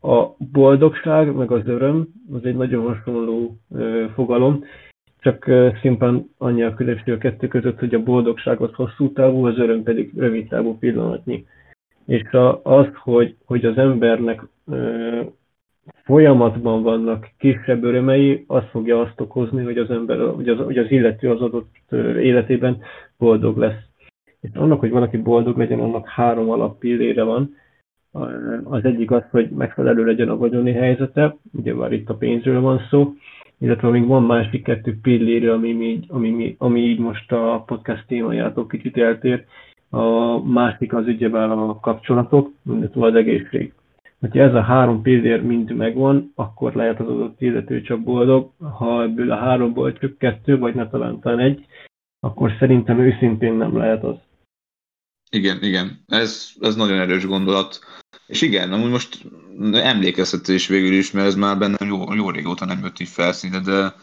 a 0.02 0.28
boldogság 0.52 1.36
meg 1.36 1.52
az 1.52 1.68
öröm 1.68 2.08
az 2.34 2.46
egy 2.46 2.56
nagyon 2.56 2.88
hasonló 2.88 3.58
fogalom, 4.14 4.64
csak 5.20 5.52
szimplán 5.82 6.30
annyi 6.38 6.64
a 6.64 6.74
különbség 6.74 7.14
a 7.14 7.18
kettő 7.18 7.48
között, 7.48 7.80
hogy 7.80 7.96
a 7.96 8.04
boldogság 8.04 8.62
az 8.62 8.74
hosszú 8.74 9.12
távú, 9.12 9.46
az 9.46 9.58
öröm 9.58 9.84
pedig 9.84 10.12
rövid 10.16 10.48
távú 10.48 10.78
pillanatnyi. 10.78 11.46
És 12.06 12.24
az, 12.64 12.88
hogy, 12.94 13.36
hogy 13.46 13.66
az 13.66 13.78
embernek 13.78 14.42
folyamatban 16.04 16.84
vannak 16.84 17.28
kisebb 17.38 17.84
örömei, 17.84 18.44
az 18.48 18.64
fogja 18.72 19.02
azt 19.02 19.22
okozni, 19.22 19.64
hogy 19.64 19.78
az 19.78 19.90
ember, 19.90 20.18
hogy 20.36 20.50
az, 20.50 20.58
hogy 20.58 20.78
az 20.78 20.92
illető 20.92 21.32
az 21.32 21.42
adott 21.42 21.76
életében 22.22 22.82
boldog 23.18 23.58
lesz. 23.58 23.86
És 24.42 24.50
annak, 24.54 24.80
hogy 24.80 24.90
valaki 24.90 25.18
boldog 25.18 25.58
legyen, 25.58 25.80
annak 25.80 26.08
három 26.08 26.50
alappillére 26.50 27.24
van. 27.24 27.56
Az 28.64 28.84
egyik 28.84 29.12
az, 29.12 29.24
hogy 29.32 29.50
megfelelő 29.50 30.06
legyen 30.06 30.30
a 30.30 30.38
vagyoni 30.38 30.72
helyzete, 30.72 31.38
ugye 31.54 31.74
már 31.74 31.92
itt 31.92 32.10
a 32.10 32.16
pénzről 32.16 32.62
van 32.62 32.82
szó, 32.90 33.14
illetve 33.60 33.90
még 33.90 34.06
van 34.06 34.24
másik 34.24 34.64
kettő 34.64 34.98
pillére, 35.02 35.54
ami, 35.54 36.00
ami, 36.08 36.56
ami 36.58 36.80
így 36.80 37.00
most 37.00 37.32
a 37.32 37.64
podcast 37.66 38.08
témájától 38.08 38.68
kicsit 38.68 38.98
eltér. 38.98 39.46
A 39.90 40.38
másik 40.44 40.94
az 40.94 41.06
ugyebár 41.06 41.50
a 41.50 41.80
kapcsolatok, 41.80 42.52
illetve 42.66 43.06
az 43.06 43.16
egészség. 43.16 43.74
Hogyha 44.20 44.40
ez 44.40 44.54
a 44.54 44.62
három 44.62 45.02
pillér 45.02 45.44
mind 45.44 45.76
megvan, 45.76 46.32
akkor 46.36 46.74
lehet 46.74 47.00
az 47.00 47.08
adott 47.08 47.42
illető 47.42 47.82
csak 47.82 48.04
boldog. 48.04 48.52
Ha 48.60 49.04
ebből 49.04 49.32
a 49.32 49.36
háromból 49.36 49.94
csak 49.94 50.18
kettő, 50.18 50.58
vagy 50.58 50.76
ne 50.76 50.88
talán 50.90 51.40
egy, 51.40 51.66
akkor 52.20 52.52
szerintem 52.60 53.00
őszintén 53.00 53.54
nem 53.54 53.78
lehet 53.78 54.04
az. 54.04 54.16
Igen, 55.30 55.58
igen. 55.62 56.04
Ez, 56.08 56.52
ez 56.60 56.76
nagyon 56.76 57.00
erős 57.00 57.26
gondolat. 57.26 57.80
És 58.28 58.42
igen, 58.42 58.74
amúgy 58.74 58.90
most 58.90 59.26
emlékezhető 59.74 60.54
is 60.54 60.68
végül 60.68 60.94
is, 60.94 61.12
mert 61.12 61.28
ez 61.28 61.36
már 61.36 61.58
bennem 61.58 61.88
jó, 61.88 62.14
jó 62.14 62.30
régóta 62.30 62.66
nem 62.66 62.80
jött 62.84 63.00
így 63.00 63.08
felszínre, 63.08 63.60
de, 63.60 63.96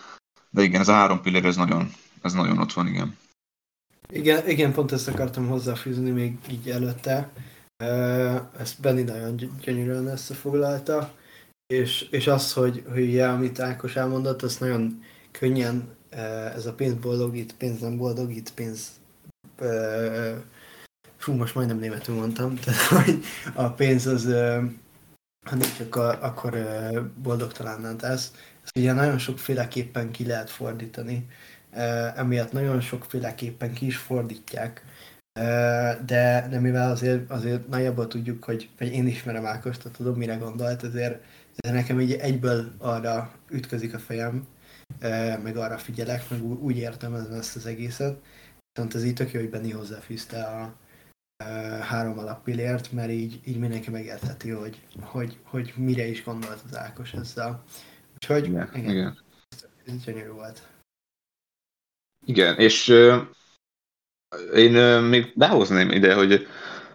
de 0.50 0.62
igen, 0.62 0.80
ez 0.80 0.88
a 0.88 0.92
három 0.92 1.22
pillér, 1.22 1.44
ez 1.44 1.56
nagyon, 1.56 1.92
ez 2.22 2.32
nagyon 2.32 2.58
ott 2.58 2.72
van, 2.72 2.86
igen. 2.86 3.16
Igen, 4.12 4.48
igen, 4.48 4.72
pont 4.72 4.92
ezt 4.92 5.08
akartam 5.08 5.48
hozzáfűzni 5.48 6.10
még 6.10 6.38
így 6.50 6.68
előtte. 6.70 7.32
Ezt 8.58 8.80
Benni 8.80 9.02
nagyon 9.02 9.36
gyönyörűen 9.60 10.06
összefoglalta, 10.06 11.14
és, 11.66 12.06
és 12.10 12.26
az, 12.26 12.52
hogy, 12.52 12.84
hogy 12.92 13.12
ja, 13.12 13.32
amit 13.32 13.60
Ákos 13.60 13.96
elmondott, 13.96 14.42
az 14.42 14.56
nagyon 14.56 15.02
könnyen 15.30 15.88
ez 16.54 16.66
a 16.66 16.74
pénz 16.74 16.94
boldogít, 16.94 17.54
pénz 17.58 17.80
nem 17.80 17.96
boldogít, 17.96 18.52
pénz 18.54 18.88
fú, 21.24 21.32
most 21.32 21.54
majdnem 21.54 21.78
németül 21.78 22.14
mondtam, 22.14 22.54
tehát 22.54 22.80
hogy 22.80 23.24
a 23.54 23.68
pénz 23.68 24.06
az 24.06 24.34
ha 25.44 25.56
csak 25.76 25.96
a, 25.96 26.22
akkor 26.22 26.56
boldogtalanná 27.22 27.96
tesz. 27.96 28.32
Ezt 28.62 28.76
ugye 28.78 28.92
nagyon 28.92 29.18
sokféleképpen 29.18 30.10
ki 30.10 30.26
lehet 30.26 30.50
fordítani, 30.50 31.26
emiatt 32.16 32.52
nagyon 32.52 32.80
sokféleképpen 32.80 33.72
ki 33.72 33.86
is 33.86 33.96
fordítják, 33.96 34.84
de, 36.06 36.46
de 36.50 36.58
mivel 36.60 36.90
azért, 36.90 37.30
azért 37.30 37.68
nagyjából 37.68 38.06
tudjuk, 38.06 38.44
hogy 38.44 38.70
vagy 38.78 38.92
én 38.92 39.06
ismerem 39.06 39.46
Ákost, 39.46 39.82
tehát 39.82 39.96
tudom, 39.96 40.14
mire 40.16 40.34
gondolt, 40.34 40.82
ezért, 40.82 41.24
ezért 41.56 41.76
nekem 41.80 42.00
így 42.00 42.12
egyből 42.12 42.72
arra 42.78 43.32
ütközik 43.50 43.94
a 43.94 43.98
fejem, 43.98 44.46
meg 45.42 45.56
arra 45.56 45.78
figyelek, 45.78 46.30
meg 46.30 46.42
úgy 46.42 46.76
értem 46.76 47.14
ezt 47.14 47.56
az 47.56 47.66
egészet. 47.66 48.18
Viszont 48.72 48.94
ez 48.94 49.04
így 49.04 49.14
tök 49.14 49.32
jó, 49.32 49.40
hogy 49.40 49.50
Benni 49.50 49.70
hozzáfűzte 49.70 50.42
a, 50.42 50.82
három 51.80 52.18
alappillért, 52.18 52.92
mert 52.92 53.10
így, 53.10 53.40
így 53.44 53.58
mindenki 53.58 53.90
megértheti, 53.90 54.50
hogy, 54.50 54.80
hogy, 55.00 55.38
hogy 55.44 55.72
mire 55.76 56.06
is 56.06 56.24
gondolt 56.24 56.62
az 56.70 56.76
Ákos 56.76 57.12
ezzel. 57.12 57.62
Úgyhogy 58.14 58.44
igen, 58.44 58.70
igen, 58.74 58.90
igen. 58.90 59.18
ez 59.86 60.04
gyönyörű 60.04 60.30
volt. 60.30 60.62
Igen, 62.26 62.58
és 62.58 62.88
uh, 62.88 63.16
én 64.54 64.76
uh, 64.76 65.08
még 65.08 65.32
behozném 65.34 65.90
ide, 65.90 66.14
hogy 66.14 66.46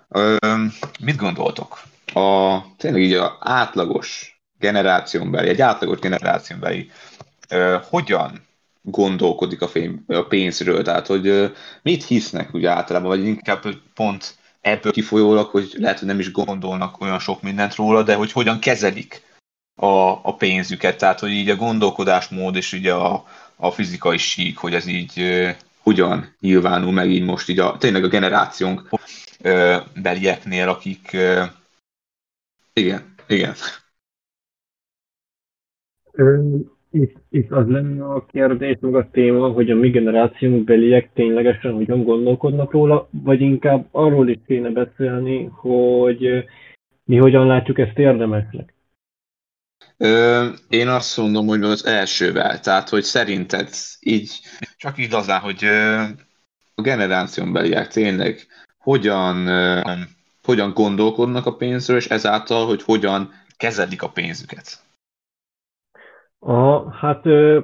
uh, 0.08 0.66
mit 1.00 1.16
gondoltok? 1.16 1.82
A, 2.14 2.60
tényleg 2.78 3.02
így 3.02 3.14
a 3.14 3.38
átlagos 3.40 4.42
generációnbeli, 4.58 5.50
egy 5.50 5.62
átlagos 5.62 6.00
generációnbeli 6.00 6.92
uh, 7.52 7.74
hogyan 7.74 8.48
gondolkodik 8.82 9.62
a, 9.62 9.68
fém, 9.68 10.04
a 10.08 10.22
pénzről, 10.22 10.84
tehát 10.84 11.08
hogy 11.08 11.54
mit 11.82 12.06
hisznek 12.06 12.56
úgy 12.56 12.66
általában, 12.66 13.10
vagy 13.10 13.26
inkább 13.26 13.64
pont 13.94 14.38
ebből 14.62 14.92
kifolyólag, 14.92 15.48
hogy 15.48 15.74
lehet, 15.78 16.00
hogy 16.00 16.08
nem 16.08 16.20
is 16.20 16.32
gondolnak 16.32 17.02
olyan 17.02 17.20
sok 17.20 17.42
mindent 17.42 17.76
róla, 17.76 18.04
de 18.04 18.16
hogy 18.16 18.32
hogyan 18.32 18.60
kezelik 18.60 19.22
a, 19.76 20.20
a 20.24 20.36
pénzüket, 20.38 20.98
tehát 20.98 21.20
hogy 21.20 21.32
így 21.32 21.50
a 21.50 21.56
gondolkodásmód 21.56 22.56
és 22.56 22.74
ugye 22.74 22.94
a, 22.94 23.26
a 23.56 23.72
fizikai 23.72 24.18
sík, 24.18 24.58
hogy 24.58 24.74
ez 24.74 24.86
így 24.86 25.14
uh, 25.18 25.50
hogyan 25.80 26.36
nyilvánul 26.40 26.92
meg 26.92 27.12
így 27.12 27.24
most 27.24 27.50
így 27.50 27.60
a, 27.60 27.78
tényleg 27.78 28.04
a 28.04 28.08
generációnk 28.08 28.90
uh, 28.92 29.76
belieknél, 30.02 30.70
akik 30.70 31.10
uh, 31.14 31.44
igen, 32.74 33.16
igen 33.28 33.56
itt, 36.92 37.16
itt 37.30 37.52
az 37.52 37.68
lenne 37.68 38.06
a 38.06 38.26
kérdés, 38.26 38.78
meg 38.80 38.96
a 38.96 39.10
téma, 39.12 39.48
hogy 39.48 39.72
a 39.72 39.76
mi 39.76 39.90
generációnk 39.90 40.64
beliek 40.64 41.10
ténylegesen 41.14 41.74
hogyan 41.74 42.04
gondolkodnak 42.04 42.72
róla, 42.72 43.08
vagy 43.12 43.42
inkább 43.42 43.88
arról 43.92 44.30
is 44.30 44.38
kéne 44.48 44.70
beszélni, 44.70 45.46
hogy 45.46 46.46
mi 47.04 47.18
hogyan 47.18 47.48
látjuk 47.48 47.80
ezt 47.80 47.98
érdemesnek. 47.98 48.74
Ö, 49.98 50.46
én 50.70 50.88
azt 50.88 51.18
mondom, 51.18 51.48
hogy 51.48 51.64
az 51.64 51.86
elsővel, 51.86 52.60
tehát 52.60 52.90
hogy 52.90 53.04
szerinted 53.04 53.70
így, 54.00 54.40
csak 54.78 54.98
így 54.98 55.14
azán, 55.14 55.40
hogy 55.40 55.64
ö, 55.64 56.02
a 56.76 56.82
generáción 56.82 57.54
beliek 57.54 57.88
tényleg 57.88 58.48
hogyan, 58.78 59.48
ö, 59.48 59.82
hogyan 60.44 60.74
gondolkodnak 60.74 61.46
a 61.46 61.56
pénzről, 61.56 61.98
és 61.98 62.08
ezáltal, 62.08 62.66
hogy 62.66 62.84
hogyan 62.84 63.32
kezelik 63.58 64.02
a 64.02 64.10
pénzüket. 64.10 64.89
A, 66.40 66.90
hát 66.92 67.26
ö, 67.26 67.60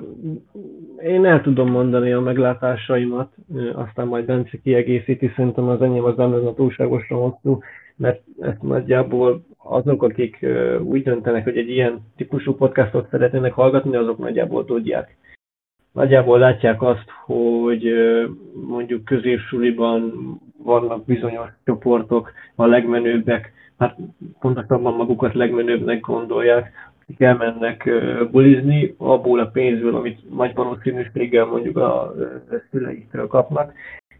én 1.04 1.26
el 1.26 1.42
tudom 1.42 1.70
mondani 1.70 2.12
a 2.12 2.20
meglátásaimat, 2.20 3.34
ö, 3.56 3.74
aztán 3.74 4.08
majd 4.08 4.26
Bence 4.26 4.58
kiegészíti, 4.64 5.32
szerintem 5.36 5.68
az 5.68 5.82
enyém 5.82 6.04
az 6.04 6.16
nem 6.16 6.32
lenne 6.32 6.54
túlságosan 6.54 7.18
hosszú, 7.18 7.60
mert 7.96 8.22
ezt 8.40 8.62
nagyjából 8.62 9.42
azok, 9.58 10.04
akik 10.04 10.38
ö, 10.42 10.80
úgy 10.80 11.04
döntenek, 11.04 11.44
hogy 11.44 11.58
egy 11.58 11.70
ilyen 11.70 12.00
típusú 12.16 12.56
podcastot 12.56 13.10
szeretnének 13.10 13.54
hallgatni, 13.54 13.96
azok 13.96 14.18
nagyjából 14.18 14.66
tudják. 14.66 15.18
Nagyjából 15.92 16.40
látják 16.40 16.82
azt, 16.82 17.10
hogy 17.26 17.88
ö, 17.88 18.26
mondjuk 18.68 19.06
középsuliban 19.06 20.14
vannak 20.64 21.06
bizonyos 21.06 21.50
csoportok, 21.66 22.32
a 22.56 22.66
legmenőbbek, 22.66 23.54
hát 23.78 23.98
pontosabban 24.40 24.94
magukat 24.94 25.34
legmenőbbnek 25.34 26.00
gondolják, 26.00 26.94
akik 27.08 27.22
elmennek 27.22 27.90
bulizni, 28.32 28.96
abból 28.98 29.40
a 29.40 29.48
pénzből, 29.48 29.96
amit 29.96 30.36
nagy 30.36 30.54
valószínűséggel 30.54 31.46
mondjuk 31.46 31.78
a 31.78 32.14
szüleiktől 32.72 33.28
kapnak, 33.28 33.74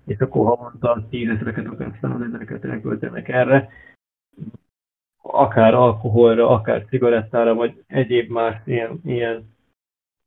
és 0.06 0.20
akkor 0.20 0.46
havonta 0.46 1.08
tízezreket, 1.10 1.66
akár 1.66 1.98
százezreket 2.02 2.66
elköltenek 2.66 3.28
erre, 3.28 3.70
akár 5.22 5.74
alkoholra, 5.74 6.50
akár 6.50 6.86
cigarettára, 6.90 7.54
vagy 7.54 7.84
egyéb 7.88 8.30
más 8.30 8.56
ilyen, 8.66 9.00
ilyen 9.06 9.54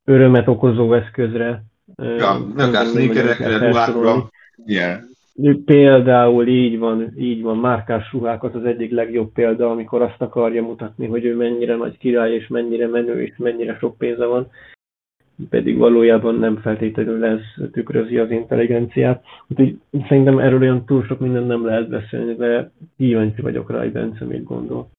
örömet 0.05 0.49
okozó 0.49 0.93
eszközre. 0.93 1.63
Ja, 1.97 2.31
akár 2.57 2.87
sneakerekre, 2.87 3.69
ruhákra. 3.69 4.31
Yeah. 4.65 5.01
Például 5.65 6.47
így 6.47 6.79
van, 6.79 7.13
így 7.17 7.43
van, 7.43 7.59
márkás 7.59 8.13
ruhákat 8.13 8.55
az 8.55 8.65
egyik 8.65 8.91
legjobb 8.91 9.33
példa, 9.33 9.71
amikor 9.71 10.03
azt 10.03 10.23
akarja 10.23 10.63
mutatni, 10.63 11.07
hogy 11.07 11.25
ő 11.25 11.37
mennyire 11.37 11.77
nagy 11.77 11.99
király, 11.99 12.35
és 12.35 12.47
mennyire 12.47 12.87
menő, 12.87 13.23
és 13.23 13.37
mennyire 13.37 13.77
sok 13.81 13.99
pénze 13.99 14.25
van, 14.25 14.51
pedig 15.49 15.77
valójában 15.77 16.35
nem 16.35 16.57
feltétlenül 16.57 17.25
ez 17.25 17.41
tükrözi 17.73 18.19
az 18.19 18.31
intelligenciát. 18.31 19.25
Úgyhogy 19.49 19.81
szerintem 20.09 20.39
erről 20.39 20.61
olyan 20.61 20.85
túl 20.85 21.05
sok 21.05 21.21
minden 21.21 21.43
nem 21.43 21.65
lehet 21.65 21.89
beszélni, 21.89 22.35
de 22.35 22.71
kíváncsi 22.97 23.43
vagyok 23.43 23.71
rá, 23.71 23.79
hogy 23.79 23.93
Bence 23.93 24.25
mit 24.25 24.45
gondol. 24.45 24.91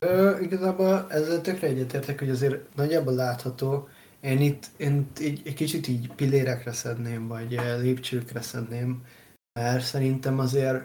Ö, 0.00 0.30
igazából 0.40 1.06
ezzel 1.08 1.40
tökre 1.40 1.66
egyetértek, 1.66 2.18
hogy 2.18 2.30
azért 2.30 2.76
nagyjából 2.76 3.14
látható. 3.14 3.88
Én 4.20 4.40
itt, 4.40 4.66
én 4.76 4.96
itt 4.96 5.18
egy, 5.44 5.54
kicsit 5.54 5.88
így 5.88 6.10
pillérekre 6.16 6.72
szedném, 6.72 7.28
vagy 7.28 7.56
lépcsőkre 7.82 8.40
szedném, 8.40 9.02
mert 9.56 9.84
szerintem 9.84 10.38
azért 10.38 10.84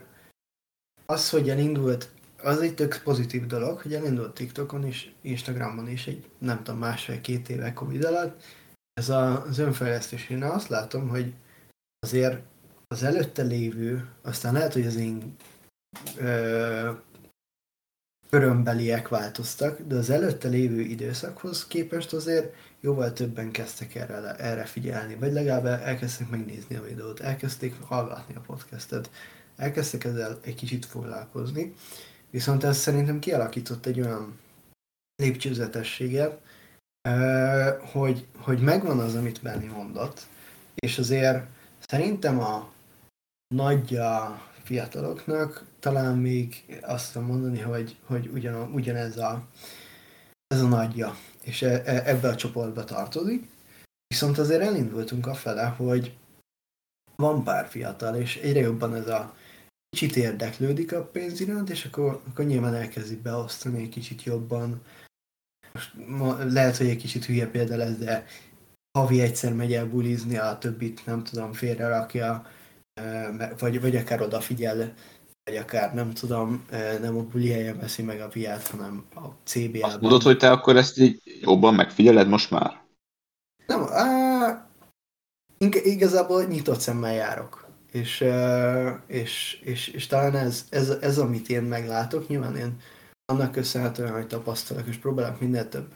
az, 1.06 1.30
hogy 1.30 1.50
elindult, 1.50 2.10
az 2.44 2.62
egy 2.62 2.76
tök 2.76 3.02
pozitív 3.04 3.46
dolog, 3.46 3.82
hogy 3.82 3.94
elindult 3.94 4.34
TikTokon 4.34 4.88
is, 4.88 5.16
Instagramon 5.22 5.90
is 5.90 6.08
egy, 6.08 6.30
nem 6.38 6.64
tudom, 6.64 6.80
másfél-két 6.80 7.50
éve 7.50 7.74
Covid 7.74 8.04
alatt. 8.04 8.44
Ez 8.94 9.10
a, 9.10 9.44
az 9.46 9.58
önfejlesztés, 9.58 10.30
én 10.30 10.44
azt 10.44 10.68
látom, 10.68 11.10
hogy 11.10 11.34
azért 12.00 12.42
az 12.88 13.04
előtte 13.04 13.42
lévő, 13.44 14.10
aztán 14.22 14.54
lehet, 14.54 14.74
hogy 14.74 14.86
az 14.86 14.96
én 14.96 15.36
ö, 16.18 16.92
körömbeliek 18.30 19.08
változtak, 19.08 19.82
de 19.82 19.96
az 19.96 20.10
előtte 20.10 20.48
lévő 20.48 20.80
időszakhoz 20.82 21.68
képest 21.68 22.14
azért 22.14 22.56
jóval 22.82 23.14
többen 23.14 23.52
kezdtek 23.52 23.96
erre, 23.96 24.36
erre 24.36 24.66
figyelni, 24.66 25.16
vagy 25.16 25.32
legalább 25.32 25.66
elkezdtek 25.66 26.30
megnézni 26.30 26.76
a 26.76 26.84
videót, 26.84 27.20
elkezdték 27.20 27.82
hallgatni 27.82 28.36
a 28.36 28.40
podcastet, 28.40 29.10
elkezdtek 29.56 30.04
ezzel 30.04 30.40
egy 30.44 30.56
kicsit 30.56 30.86
foglalkozni, 30.86 31.74
viszont 32.30 32.64
ez 32.64 32.78
szerintem 32.78 33.20
kialakított 33.20 33.86
egy 33.86 34.02
olyan 34.02 34.40
lépcsőzetességet, 35.16 36.40
hogy, 37.92 38.28
hogy 38.38 38.60
megvan 38.60 39.00
az, 39.00 39.16
amit 39.16 39.42
Benni 39.42 39.66
mondott, 39.66 40.28
és 40.76 40.98
azért 40.98 41.46
szerintem 41.88 42.40
a 42.40 42.72
nagyja 43.56 44.42
fiataloknak 44.64 45.66
talán 45.80 46.18
még 46.18 46.80
azt 46.82 47.14
tudom 47.14 47.28
mondani, 47.28 47.60
hogy, 47.60 47.98
hogy 48.06 48.30
ugyan, 48.34 48.72
ugyanez 48.74 49.18
a, 49.18 49.48
ez 50.48 50.62
a 50.62 50.68
nagyja, 50.68 51.16
és 51.52 51.62
e, 51.62 51.82
e, 51.86 52.04
ebbe 52.06 52.28
a 52.28 52.36
csoportba 52.36 52.84
tartozik. 52.84 53.48
Viszont 54.08 54.38
azért 54.38 54.62
elindultunk 54.62 55.36
fele, 55.36 55.66
hogy 55.66 56.18
van 57.16 57.44
pár 57.44 57.68
fiatal, 57.68 58.16
és 58.16 58.38
egyre 58.38 58.60
jobban 58.60 58.96
ez 58.96 59.08
a 59.08 59.36
kicsit 59.90 60.16
érdeklődik 60.16 60.94
a 60.94 61.04
pénz 61.04 61.40
iránt, 61.40 61.70
és 61.70 61.86
akkor, 61.86 62.22
akkor 62.30 62.46
nyilván 62.46 62.74
elkezdik 62.74 63.22
beosztani 63.22 63.82
egy 63.82 63.90
kicsit 63.90 64.24
jobban. 64.24 64.82
Most 65.74 65.94
ma, 66.08 66.44
lehet, 66.44 66.78
hogy 66.78 66.88
egy 66.88 66.98
kicsit 66.98 67.26
hülye 67.26 67.48
példa 67.48 67.76
lesz, 67.76 67.98
de 67.98 68.26
havi 68.98 69.22
egyszer 69.22 69.54
megy 69.54 69.74
el 69.74 69.86
bulizni, 69.86 70.38
a 70.38 70.58
többit 70.58 71.06
nem 71.06 71.24
tudom, 71.24 71.54
félre 71.54 71.88
rakja, 71.88 72.46
vagy, 73.58 73.82
vagy 73.82 73.96
akár 73.96 74.22
odafigyel, 74.22 74.94
vagy 75.52 75.60
akár 75.60 75.94
nem 75.94 76.14
tudom, 76.14 76.66
nem 77.02 77.18
a 77.18 77.24
buli 77.24 77.52
helyen 77.52 77.80
veszi 77.80 78.02
meg 78.02 78.22
a 78.22 78.28
piát, 78.28 78.68
hanem 78.68 79.06
a 79.16 79.28
CBA-ban. 79.44 79.90
Azt 79.90 80.02
mondod, 80.02 80.22
hogy 80.22 80.38
te 80.38 80.52
akkor 80.52 80.76
ezt 80.76 80.98
így 80.98 81.22
jobban 81.42 81.74
megfigyeled 81.74 82.28
most 82.28 82.52
már? 82.52 82.82
Nem, 83.66 83.84
á, 83.90 84.70
igazából 85.84 86.44
nyitott 86.44 86.80
szemmel 86.80 87.14
járok. 87.14 87.70
És, 87.92 88.26
és, 89.08 89.60
és, 89.64 89.88
és 89.88 90.08
talán 90.08 90.36
ez, 90.36 90.66
ez, 90.70 90.90
ez, 90.90 91.18
amit 91.18 91.50
én 91.50 91.64
meglátok, 91.64 92.28
nyilván 92.28 92.56
én 92.56 92.78
annak 93.26 93.52
köszönhetően, 93.52 94.14
hogy 94.14 94.28
tapasztalok, 94.28 94.88
és 94.88 94.96
próbálok 94.96 95.40
minél 95.40 95.70
több 95.70 95.94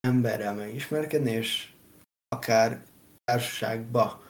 emberrel 0.00 0.54
megismerkedni, 0.54 1.30
és 1.30 1.70
akár 2.28 2.84
társaságba 3.24 4.22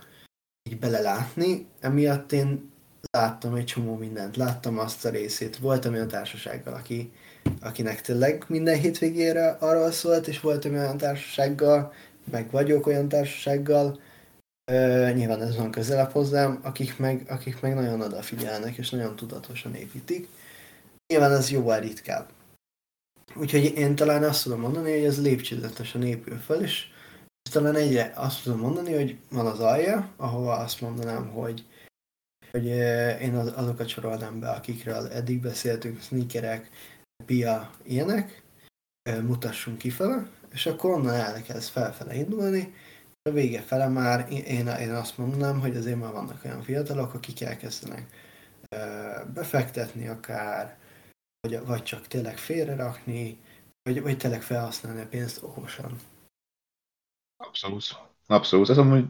így 0.71 0.79
belelátni, 0.79 1.67
emiatt 1.81 2.33
én 2.33 2.72
láttam 3.11 3.55
egy 3.55 3.65
csomó 3.65 3.97
mindent, 3.97 4.37
láttam 4.37 4.79
azt 4.79 5.05
a 5.05 5.11
részét. 5.11 5.57
Voltam 5.57 5.93
olyan 5.93 6.09
társasággal, 6.09 6.75
aki, 6.75 7.13
akinek 7.61 8.01
tényleg 8.01 8.45
minden 8.49 8.79
hétvégére 8.79 9.51
arról 9.51 9.91
szólt, 9.91 10.29
és 10.29 10.41
voltam 10.41 10.73
olyan 10.73 10.97
társasággal, 10.97 11.93
meg 12.31 12.51
vagyok 12.51 12.87
olyan 12.87 13.09
társasággal, 13.09 14.01
ö, 14.73 15.11
nyilván 15.15 15.43
ez 15.43 15.57
van 15.57 15.71
közelebb 15.71 16.11
hozzám, 16.11 16.61
akik 16.63 16.99
meg, 16.99 17.25
akik 17.29 17.61
meg 17.61 17.75
nagyon 17.75 18.01
odafigyelnek, 18.01 18.77
és 18.77 18.91
nagyon 18.91 19.17
tudatosan 19.17 19.75
építik. 19.75 20.29
Nyilván 21.07 21.33
ez 21.33 21.51
jóval 21.51 21.81
ritkább. 21.81 22.29
Úgyhogy 23.35 23.65
én 23.77 23.95
talán 23.95 24.23
azt 24.23 24.43
tudom 24.43 24.61
mondani, 24.61 24.91
hogy 24.93 25.05
ez 25.05 25.23
lépcsőzetesen 25.23 26.03
épül 26.03 26.39
fel, 26.39 26.63
és 26.63 26.87
talán 27.51 27.77
egyre 27.77 28.13
azt 28.15 28.43
tudom 28.43 28.59
mondani, 28.59 28.95
hogy 28.95 29.17
van 29.31 29.47
az 29.47 29.61
alja, 29.61 30.09
ahova 30.17 30.57
azt 30.57 30.81
mondanám, 30.81 31.29
hogy, 31.29 31.65
hogy 32.53 32.67
én 33.21 33.35
az, 33.35 33.53
azokat 33.57 33.89
sorolnám 33.89 34.41
be, 34.41 34.51
akikről 34.51 35.09
eddig 35.09 35.41
beszéltünk, 35.41 36.01
sneakerek, 36.01 36.71
pia, 37.27 37.71
ilyenek, 37.83 38.43
mutassunk 39.23 39.79
kifele, 39.79 40.27
és 40.51 40.67
akkor 40.67 40.91
onnan 40.91 41.15
elkezd 41.15 41.71
felfele 41.71 42.15
indulni, 42.15 42.75
a 43.23 43.31
vége 43.31 43.61
fele 43.61 43.89
már 43.89 44.33
én, 44.33 44.67
én 44.67 44.91
azt 44.91 45.19
mondanám, 45.19 45.61
hogy 45.61 45.77
azért 45.77 45.99
már 45.99 46.13
vannak 46.13 46.45
olyan 46.45 46.63
fiatalok, 46.63 47.15
akik 47.15 47.41
elkezdenek 47.41 48.07
befektetni 49.35 50.09
akár, 50.09 50.79
vagy, 51.41 51.65
vagy 51.67 51.83
csak 51.83 52.07
tényleg 52.07 52.39
félrerakni, 52.39 53.39
vagy, 53.83 54.03
vagy 54.03 54.17
tényleg 54.17 54.43
felhasználni 54.43 55.01
a 55.01 55.07
pénzt 55.07 55.43
okosan. 55.43 55.97
Abszolút. 57.37 58.11
Abszolút. 58.33 58.71
Ez 58.71 58.79
amúgy 58.79 59.05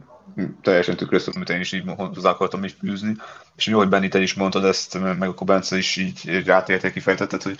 teljesen 0.61 0.95
tükröztem, 0.95 1.33
amit 1.35 1.49
én 1.49 1.59
is 1.59 1.71
így 1.71 1.83
hozzá 1.97 2.29
akartam 2.29 2.63
is 2.63 2.75
bűzni. 2.75 3.15
És 3.55 3.65
jó, 3.65 3.77
hogy 3.77 3.89
Benni, 3.89 4.07
te 4.07 4.21
is 4.21 4.33
mondtad 4.33 4.65
ezt, 4.65 4.99
meg 4.99 5.29
akkor 5.29 5.47
Bence 5.47 5.77
is 5.77 5.95
így 5.95 6.43
rátérte, 6.45 6.91
kifejtetted, 6.91 7.41
hogy 7.41 7.59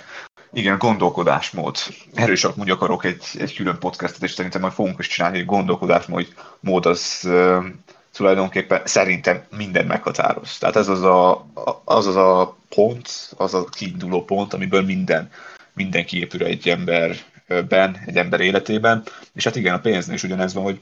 igen, 0.54 0.78
gondolkodásmód. 0.78 1.78
Erről 2.13 2.34
is 2.34 2.45
úgy 2.56 2.69
akarok 2.69 3.06
egy, 3.06 3.23
egy 3.38 3.56
külön 3.56 3.80
podcastet, 3.80 4.23
és 4.23 4.32
szerintem 4.32 4.62
majd 4.62 4.73
fogunk 4.73 4.99
is 4.99 5.08
csinálni, 5.08 5.38
hogy 5.38 5.45
gondolkodásmód 5.45 6.28
mód 6.60 6.86
az 6.86 7.21
uh, 7.23 7.65
tulajdonképpen 8.12 8.82
szerintem 8.86 9.43
minden 9.58 9.86
meghatároz. 9.86 10.58
Tehát 10.58 10.76
ez 10.76 10.88
az 10.88 11.02
a, 11.02 11.45
az, 11.84 12.08
az 12.08 12.15
a 12.15 12.58
pont, 12.69 13.34
az 13.38 13.54
a 13.54 13.63
kiinduló 13.63 14.23
pont, 14.23 14.54
amiből 14.54 14.82
minden, 14.82 15.30
minden 15.73 16.06
kiépül 16.06 16.43
egy 16.43 16.69
ember 16.69 17.15
ben, 17.67 17.97
egy 18.06 18.17
ember 18.17 18.39
életében, 18.39 19.04
és 19.34 19.43
hát 19.43 19.56
igen, 19.56 19.73
a 19.73 19.80
pénznél 19.80 20.15
is 20.15 20.23
ugyanez 20.23 20.54
van, 20.54 20.63
hogy 20.63 20.80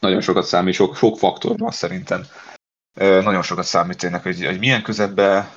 nagyon 0.00 0.20
sokat 0.20 0.46
számít, 0.46 0.74
sok, 0.74 0.96
sok 0.96 1.18
faktor 1.18 1.58
van 1.58 1.70
szerintem. 1.70 2.26
Nagyon 2.98 3.42
sokat 3.42 3.64
számít 3.64 3.98
tényleg, 3.98 4.22
hogy, 4.22 4.46
hogy 4.46 4.58
milyen 4.58 4.82
közegbe 4.82 5.54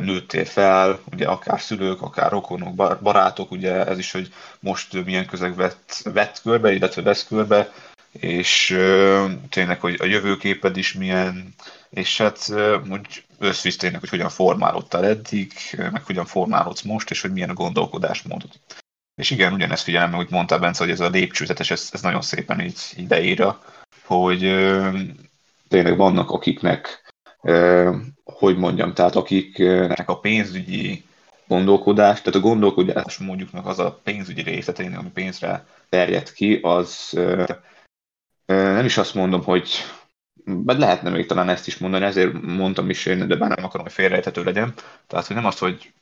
nőttél 0.00 0.44
fel, 0.44 1.00
ugye 1.12 1.26
akár 1.26 1.60
szülők, 1.60 2.02
akár 2.02 2.30
rokonok, 2.30 3.00
barátok, 3.02 3.50
ugye 3.50 3.86
ez 3.86 3.98
is, 3.98 4.12
hogy 4.12 4.32
most 4.60 5.04
milyen 5.04 5.26
közeg 5.26 5.54
vett, 5.54 6.00
vett 6.12 6.40
körbe, 6.42 6.72
illetve 6.72 7.02
vesz 7.02 7.26
körbe, 7.26 7.72
és 8.12 8.66
tényleg, 9.48 9.80
hogy 9.80 9.96
a 10.00 10.04
jövőképed 10.04 10.76
is 10.76 10.92
milyen, 10.92 11.54
és 11.90 12.18
hát 12.18 12.52
úgy 12.90 13.24
összvisz 13.38 13.76
tényleg, 13.76 14.00
hogy 14.00 14.08
hogyan 14.08 14.28
formálódtál 14.28 15.04
eddig, 15.04 15.52
meg 15.76 16.04
hogyan 16.04 16.26
formálódsz 16.26 16.82
most, 16.82 17.10
és 17.10 17.20
hogy 17.20 17.32
milyen 17.32 17.50
a 17.50 17.54
gondolkodásmódod. 17.54 18.50
És 19.14 19.30
igen, 19.30 19.52
ugyanezt 19.52 19.82
figyelem, 19.82 20.12
hogy 20.12 20.26
mondta 20.30 20.58
Bence, 20.58 20.84
hogy 20.84 20.92
ez 20.92 21.00
a 21.00 21.08
lépcsőzetes, 21.08 21.70
ez, 21.70 21.88
ez 21.92 22.00
nagyon 22.02 22.22
szépen 22.22 22.60
így 22.60 22.80
ideírja, 22.96 23.62
hogy 24.06 24.40
tényleg 25.68 25.96
vannak 25.96 26.30
akiknek, 26.30 27.12
hogy 28.24 28.56
mondjam, 28.56 28.94
tehát 28.94 29.16
akiknek 29.16 30.08
a 30.08 30.18
pénzügyi 30.18 31.04
gondolkodás, 31.46 32.18
tehát 32.22 32.34
a 32.34 32.48
gondolkodás 32.48 33.18
mondjuknak 33.18 33.66
az 33.66 33.78
a 33.78 34.00
pénzügyi 34.02 34.42
része, 34.42 34.72
tényleg, 34.72 34.98
ami 34.98 35.10
pénzre 35.10 35.66
terjed 35.88 36.32
ki, 36.32 36.58
az 36.62 37.18
nem 38.46 38.84
is 38.84 38.96
azt 38.96 39.14
mondom, 39.14 39.42
hogy 39.42 39.70
mert 40.44 40.78
lehetne 40.78 41.10
még 41.10 41.26
talán 41.26 41.48
ezt 41.48 41.66
is 41.66 41.78
mondani, 41.78 42.04
ezért 42.04 42.42
mondtam 42.42 42.90
is 42.90 43.06
én, 43.06 43.28
de 43.28 43.36
bár 43.36 43.48
nem 43.48 43.64
akarom, 43.64 43.86
hogy 43.86 43.94
félrejthető 43.94 44.44
legyen. 44.44 44.74
Tehát, 45.06 45.26
hogy 45.26 45.36
nem 45.36 45.46
az, 45.46 45.58
hogy 45.58 45.92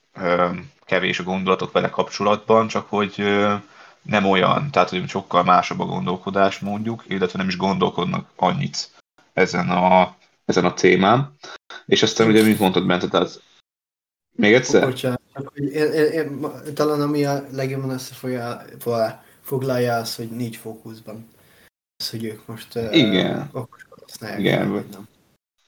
kevés 0.84 1.18
a 1.18 1.22
gondolatok 1.22 1.72
vele 1.72 1.90
kapcsolatban, 1.90 2.68
csak 2.68 2.88
hogy 2.88 3.24
nem 4.04 4.24
olyan, 4.24 4.70
tehát 4.70 4.90
hogy 4.90 5.08
sokkal 5.08 5.44
másabb 5.44 5.80
a 5.80 5.84
gondolkodás 5.84 6.58
mondjuk, 6.58 7.04
illetve 7.08 7.38
nem 7.38 7.48
is 7.48 7.56
gondolkodnak 7.56 8.30
annyit 8.36 8.90
ezen 9.32 9.68
a, 9.68 10.16
ezen 10.44 10.64
a 10.64 10.74
témán. 10.74 11.36
És 11.86 12.02
aztán 12.02 12.28
ugye, 12.28 12.42
mint 12.42 12.58
mondtad, 12.58 12.86
Bente, 12.86 13.08
tehát 13.08 13.42
még 14.36 14.52
egyszer? 14.52 14.84
Bocsánat, 14.84 15.20
én, 15.54 15.92
én, 15.92 16.12
én, 16.12 16.46
talán 16.74 17.00
ami 17.00 17.24
a 17.24 17.44
legjobban 17.50 17.90
összefoglalja 17.90 19.96
az, 19.96 20.16
hogy 20.16 20.30
nincs 20.30 20.56
fókuszban. 20.56 21.28
Az, 21.96 22.10
hogy 22.10 22.24
ők 22.24 22.46
most 22.46 22.74
igen. 22.74 23.50
Uh, 23.52 23.64
igen, 24.38 24.70
vagy, 24.70 24.86
nem. 24.90 25.08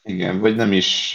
igen, 0.03 0.41
vagy 0.41 0.57
nem 0.57 0.73
is 0.73 1.11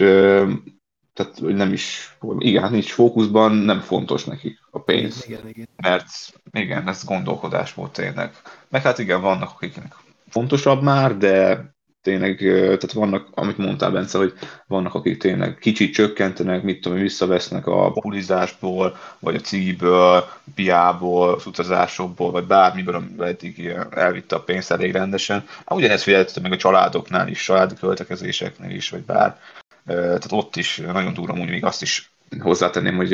tehát 1.13 1.39
hogy 1.39 1.55
nem 1.55 1.73
is, 1.73 2.17
igen, 2.37 2.61
hát 2.61 2.71
nincs 2.71 2.91
fókuszban, 2.91 3.51
nem 3.51 3.79
fontos 3.79 4.23
nekik 4.23 4.59
a 4.71 4.79
pénz. 4.79 5.25
Igen, 5.27 5.47
igen. 5.47 5.67
Mert 5.81 6.05
igen, 6.51 6.87
ez 6.87 7.03
gondolkodás 7.03 7.73
volt 7.73 7.91
tényleg. 7.91 8.31
Meg 8.69 8.81
hát 8.81 8.99
igen, 8.99 9.21
vannak 9.21 9.49
akiknek 9.49 9.95
fontosabb 10.31 10.81
már, 10.81 11.17
de 11.17 11.65
tényleg, 12.01 12.37
tehát 12.37 12.91
vannak, 12.91 13.27
amit 13.31 13.57
mondtál 13.57 13.91
Bence, 13.91 14.17
hogy 14.17 14.33
vannak, 14.67 14.93
akik 14.93 15.17
tényleg 15.17 15.57
kicsit 15.57 15.93
csökkentenek, 15.93 16.63
mit 16.63 16.81
tudom, 16.81 16.97
visszavesznek 16.97 17.67
a 17.67 17.91
populizásból, 17.91 18.97
vagy 19.19 19.35
a 19.35 19.39
cigiből, 19.39 20.25
piából, 20.55 21.33
az 21.33 21.45
utazásokból, 21.45 22.31
vagy 22.31 22.45
bármiből, 22.45 22.95
amiben 22.95 23.27
eddig 23.27 23.75
elvitte 23.89 24.35
a 24.35 24.43
pénzt 24.43 24.71
elég 24.71 24.91
rendesen. 24.91 25.43
Hát 25.47 25.77
ugyanezt 25.77 26.03
figyeltem 26.03 26.43
meg 26.43 26.51
a 26.51 26.57
családoknál 26.57 27.27
is, 27.27 27.43
családi 27.43 27.75
költekezéseknél 27.75 28.75
is, 28.75 28.89
vagy 28.89 29.03
bár. 29.03 29.39
Tehát 29.85 30.31
ott 30.31 30.55
is 30.55 30.77
nagyon 30.77 31.13
durva, 31.13 31.39
úgy 31.39 31.49
még 31.49 31.65
azt 31.65 31.81
is 31.81 32.11
hozzátenném, 32.39 32.95
hogy 32.95 33.13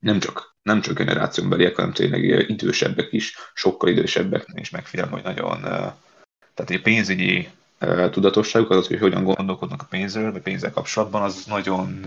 nem 0.00 0.18
csak, 0.18 0.56
nem 0.62 0.80
csak 0.80 0.96
generációnbeliek, 0.96 1.76
hanem 1.76 1.92
tényleg 1.92 2.24
idősebbek 2.50 3.12
is, 3.12 3.36
sokkal 3.54 3.88
idősebbeknél 3.88 4.62
is 4.62 4.70
megfigyelem, 4.70 5.12
hogy 5.12 5.22
nagyon, 5.22 5.60
tehát 6.54 6.70
egy 6.70 6.82
pénzügyi 6.82 7.48
tudatosságuk, 8.10 8.70
az, 8.70 8.86
hogy 8.86 8.98
hogyan 8.98 9.24
gondolkodnak 9.24 9.82
a 9.82 9.86
pénzről, 9.90 10.32
vagy 10.32 10.42
pénzzel 10.42 10.70
kapcsolatban, 10.70 11.22
az 11.22 11.44
nagyon, 11.46 12.06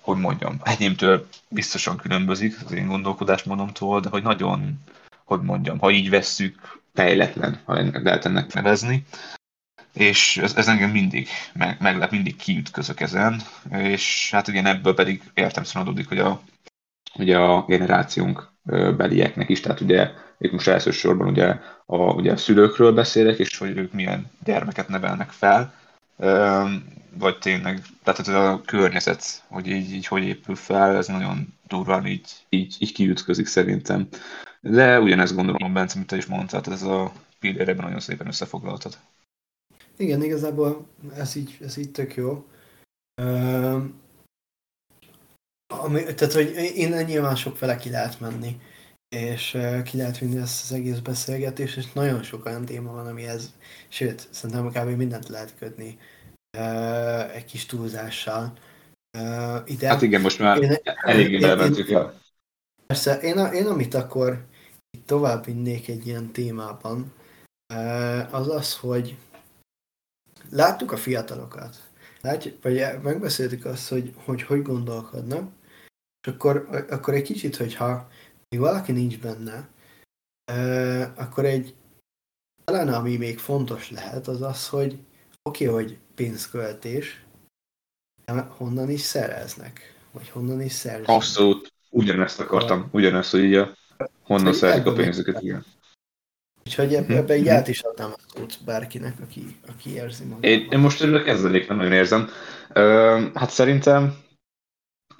hogy 0.00 0.18
mondjam, 0.18 0.60
enyémtől 0.62 1.26
biztosan 1.48 1.96
különbözik 1.96 2.56
az 2.64 2.72
én 2.72 2.86
gondolkodásmódomtól, 2.86 4.00
de 4.00 4.08
hogy 4.08 4.22
nagyon, 4.22 4.84
hogy 5.24 5.40
mondjam, 5.40 5.78
ha 5.78 5.90
így 5.90 6.10
vesszük, 6.10 6.78
fejletlen, 6.94 7.60
ha 7.64 7.74
lehet 7.92 8.24
ennek 8.24 8.52
nevezni. 8.52 9.04
És 9.92 10.36
ez, 10.36 10.54
ez 10.54 10.68
engem 10.68 10.90
mindig 10.90 11.28
meg, 11.52 11.76
meglep, 11.80 12.10
mindig 12.10 12.36
kiütközök 12.36 13.00
ezen, 13.00 13.42
és 13.70 14.30
hát 14.30 14.48
igen, 14.48 14.66
ebből 14.66 14.94
pedig 14.94 15.22
értem 15.34 15.64
adódik, 15.72 16.08
hogy 16.08 16.18
a, 16.18 16.42
ugye 17.18 17.38
a 17.38 17.64
generációnk 17.68 18.52
belieknek 18.96 19.48
is, 19.48 19.60
tehát 19.60 19.80
ugye 19.80 20.10
itt 20.38 20.52
most 20.52 20.68
elsősorban 20.68 21.28
ugye 21.28 21.58
a, 21.86 21.96
ugye 21.96 22.32
a 22.32 22.36
szülőkről 22.36 22.92
beszélek, 22.92 23.38
és 23.38 23.58
hogy 23.58 23.76
ők 23.76 23.92
milyen 23.92 24.30
gyermeket 24.44 24.88
nevelnek 24.88 25.30
fel, 25.30 25.74
vagy 27.18 27.38
tényleg, 27.38 27.82
tehát 28.02 28.20
ez 28.20 28.28
a 28.28 28.60
környezet, 28.66 29.42
hogy 29.48 29.66
így, 29.66 29.92
így 29.92 30.06
hogy 30.06 30.24
épül 30.24 30.54
fel, 30.54 30.96
ez 30.96 31.06
nagyon 31.06 31.54
durván 31.68 32.06
így, 32.06 32.28
így, 32.48 32.76
így 32.78 32.92
kiütközik 32.92 33.46
szerintem. 33.46 34.08
De 34.60 35.00
ugyanezt 35.00 35.34
gondolom, 35.34 35.72
Bence, 35.72 35.94
amit 35.96 36.08
te 36.08 36.16
is 36.16 36.26
mondtad, 36.26 36.66
ez 36.68 36.82
a 36.82 37.12
pilléreben 37.40 37.84
nagyon 37.84 38.00
szépen 38.00 38.26
összefoglaltad. 38.26 38.98
Igen, 39.96 40.22
igazából 40.22 40.86
ez 41.16 41.36
így, 41.36 41.58
ez 41.60 41.76
így 41.76 41.90
tök 41.90 42.14
jó. 42.14 42.46
Ami, 45.70 46.14
tehát, 46.14 46.32
hogy 46.32 46.52
én 46.74 47.04
nyilván 47.04 47.36
sok 47.36 47.56
fele 47.56 47.76
ki 47.76 47.90
lehet 47.90 48.20
menni 48.20 48.60
és 49.16 49.58
ki 49.84 49.96
lehet 49.96 50.18
vinni 50.18 50.36
ezt 50.36 50.62
az 50.62 50.72
egész 50.72 50.98
beszélgetést, 50.98 51.76
és 51.76 51.92
nagyon 51.92 52.22
sok 52.22 52.44
olyan 52.44 52.64
téma 52.64 52.92
van, 52.92 53.06
amihez, 53.06 53.54
sőt, 53.88 54.28
szerintem 54.30 54.70
kb. 54.70 54.96
mindent 54.96 55.28
lehet 55.28 55.54
kötni 55.58 55.98
egy 57.32 57.44
kis 57.44 57.66
túlzással. 57.66 58.52
Ide. 59.64 59.88
Hát 59.88 60.02
igen, 60.02 60.20
most 60.20 60.38
már 60.38 60.62
én, 60.62 60.76
eléggé 61.04 61.38
belementük 61.38 61.90
el. 61.90 62.20
Persze, 62.86 63.20
én, 63.20 63.38
a, 63.38 63.52
én 63.52 63.66
amit 63.66 63.94
akkor 63.94 64.46
tovább 65.06 65.44
vinnék 65.44 65.88
egy 65.88 66.06
ilyen 66.06 66.32
témában, 66.32 67.12
az 68.30 68.48
az, 68.48 68.76
hogy 68.76 69.16
láttuk 70.50 70.92
a 70.92 70.96
fiatalokat, 70.96 71.90
látjuk, 72.20 72.62
vagy 72.62 72.84
megbeszéltük 73.02 73.64
azt, 73.64 73.88
hogy 73.88 74.14
hogy, 74.24 74.42
hogy 74.42 74.62
gondolkodnak, 74.62 75.52
és 76.22 76.32
akkor, 76.32 76.84
akkor 76.90 77.14
egy 77.14 77.22
kicsit, 77.22 77.56
hogyha 77.56 78.08
még 78.48 78.60
valaki 78.60 78.92
nincs 78.92 79.18
benne, 79.18 79.68
akkor 81.16 81.44
egy 81.44 81.74
talán 82.64 82.88
ami 82.88 83.16
még 83.16 83.38
fontos 83.38 83.90
lehet, 83.90 84.28
az 84.28 84.42
az, 84.42 84.68
hogy 84.68 84.98
oké, 85.42 85.68
okay, 85.68 85.82
hogy 85.82 85.98
pénzköltés, 86.14 87.24
de 88.24 88.32
honnan 88.40 88.90
is 88.90 89.00
szereznek? 89.00 89.94
Vagy 90.12 90.28
honnan 90.28 90.62
is 90.62 90.72
szerznek? 90.72 91.08
Abszolút, 91.08 91.72
ugyanezt 91.90 92.40
akartam, 92.40 92.88
ugyanezt, 92.92 93.30
hogy 93.30 93.44
így 93.44 93.54
a, 93.54 93.76
honnan 94.22 94.52
szerzik 94.52 94.86
a 94.86 94.92
pénzüket, 94.92 95.42
igen. 95.42 95.64
Úgyhogy 96.66 96.94
ebbe, 96.94 97.16
ebbe 97.16 97.36
így 97.36 97.48
át 97.48 97.68
is 97.68 97.80
adnám 97.80 98.12
a 98.12 98.20
szót 98.34 98.58
bárkinek, 98.64 99.20
aki, 99.22 99.56
aki 99.68 99.94
érzi 99.94 100.24
magát. 100.24 100.44
Én, 100.44 100.68
én 100.70 100.78
most 100.78 101.00
örülök 101.00 101.26
ezzel, 101.26 101.50
nem 101.50 101.76
nagyon 101.76 101.92
érzem. 101.92 102.28
Uh, 102.68 103.34
hát 103.34 103.50
szerintem 103.50 104.18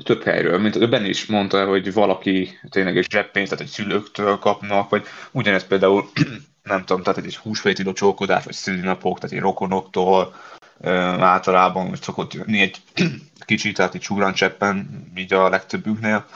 több 0.03 0.23
helyről, 0.23 0.59
mint 0.59 0.77
öben 0.77 1.05
is 1.05 1.27
mondta, 1.27 1.67
hogy 1.67 1.93
valaki 1.93 2.59
tényleg 2.71 2.97
egy 2.97 3.11
zseppénzt, 3.11 3.51
tehát 3.51 3.65
egy 3.65 3.71
szülőktől 3.71 4.39
kapnak, 4.39 4.89
vagy 4.89 5.07
ugyanez 5.31 5.67
például, 5.67 6.11
nem 6.63 6.85
tudom, 6.85 7.03
tehát 7.03 7.25
egy 7.25 7.37
húsvéti 7.37 7.83
locsókodás, 7.83 8.45
vagy 8.45 8.55
szülinapok, 8.55 9.19
tehát 9.19 9.37
egy 9.37 9.43
rokonoktól, 9.43 10.35
általában 11.19 11.95
szokott 12.01 12.33
jönni 12.33 12.61
egy 12.61 12.77
kicsit, 13.47 13.77
tehát 13.77 13.95
egy 13.95 14.33
cseppen, 14.35 15.05
így 15.17 15.33
a 15.33 15.49
legtöbbüknél. 15.49 16.27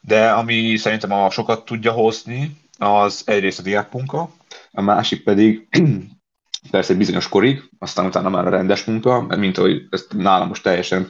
De 0.00 0.30
ami 0.30 0.76
szerintem 0.76 1.12
a 1.12 1.30
sokat 1.30 1.64
tudja 1.64 1.92
hozni, 1.92 2.56
az 2.78 3.22
egyrészt 3.24 3.58
a 3.58 3.62
diákmunka, 3.62 4.30
a 4.70 4.80
másik 4.80 5.24
pedig 5.24 5.68
persze 6.70 6.92
egy 6.92 6.98
bizonyos 6.98 7.28
korig, 7.28 7.70
aztán 7.78 8.06
utána 8.06 8.28
már 8.28 8.46
a 8.46 8.50
rendes 8.50 8.84
munka, 8.84 9.20
mint 9.20 9.58
ahogy 9.58 9.86
ezt 9.90 10.12
nálam 10.12 10.48
most 10.48 10.62
teljesen 10.62 11.08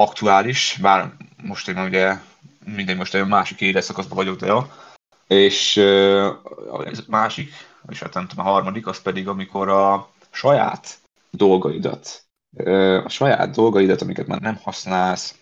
aktuális, 0.00 0.78
bár 0.80 1.12
most 1.42 1.68
én 1.68 1.78
ugye 1.78 2.16
mindegy, 2.64 2.96
most 2.96 3.14
egy 3.14 3.26
másik 3.26 3.60
életszakaszban 3.60 4.16
vagyok, 4.16 4.36
de 4.36 4.46
jó. 4.46 4.60
És 5.26 5.76
ez 6.84 7.04
másik, 7.08 7.52
és 7.88 8.00
hát 8.00 8.14
nem 8.14 8.26
tudom, 8.26 8.46
a 8.46 8.50
harmadik, 8.50 8.86
az 8.86 9.02
pedig 9.02 9.28
amikor 9.28 9.68
a 9.68 10.10
saját 10.30 10.98
dolgaidat, 11.30 12.24
a 13.04 13.08
saját 13.08 13.50
dolgaidat, 13.50 14.02
amiket 14.02 14.26
már 14.26 14.40
nem 14.40 14.56
használsz, 14.62 15.38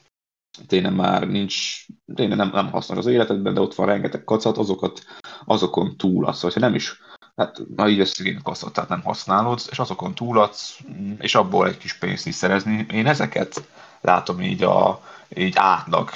tényleg 0.66 0.94
már 0.94 1.28
nincs, 1.28 1.86
tényleg 2.14 2.38
nem, 2.38 2.50
nem 2.52 2.70
használod 2.70 3.06
az 3.06 3.12
életedben, 3.12 3.54
de 3.54 3.60
ott 3.60 3.74
van 3.74 3.86
rengeteg 3.86 4.24
kacat, 4.24 4.58
azokat, 4.58 5.04
azokon 5.44 5.96
túladsz, 5.96 6.42
vagy 6.42 6.56
nem 6.56 6.74
is, 6.74 7.00
hát 7.36 7.60
na 7.76 7.88
így 7.88 7.98
veszük 7.98 8.26
én 8.26 8.40
kacat, 8.42 8.72
tehát 8.72 8.90
nem 8.90 9.02
használod, 9.02 9.60
és 9.70 9.78
azokon 9.78 10.14
túladsz, 10.14 10.78
és 11.18 11.34
abból 11.34 11.66
egy 11.66 11.78
kis 11.78 11.98
pénzt 11.98 12.26
is 12.26 12.34
szerezni. 12.34 12.86
Én 12.90 13.06
ezeket 13.06 13.68
látom 14.00 14.40
így 14.40 14.62
a 14.62 15.00
így 15.36 15.54
átlag, 15.56 16.10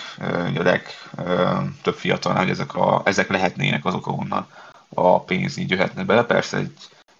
így 0.48 0.58
a 0.58 0.62
legtöbb 0.62 1.94
fiatal, 1.94 2.34
hogy 2.34 2.48
ezek, 2.48 2.74
a, 2.74 3.02
ezek 3.04 3.28
lehetnének 3.28 3.84
azok, 3.84 4.06
ahonnan 4.06 4.46
a 4.88 5.22
pénz 5.22 5.56
így 5.56 5.70
jöhetne 5.70 6.04
bele. 6.04 6.24
Persze 6.24 6.56
egy, 6.56 6.72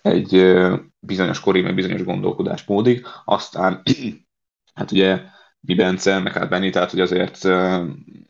egy 0.03 0.57
bizonyos 1.01 1.41
korig, 1.41 1.65
meg 1.65 1.75
bizonyos 1.75 2.05
gondolkodásmódig, 2.05 3.07
aztán 3.25 3.83
hát 4.75 4.91
ugye 4.91 5.21
mi 5.61 5.75
Bence, 5.75 6.19
meg 6.19 6.33
hát 6.33 6.49
Benni, 6.49 6.71
tehát 6.71 6.91
hogy 6.91 7.01
azért 7.01 7.49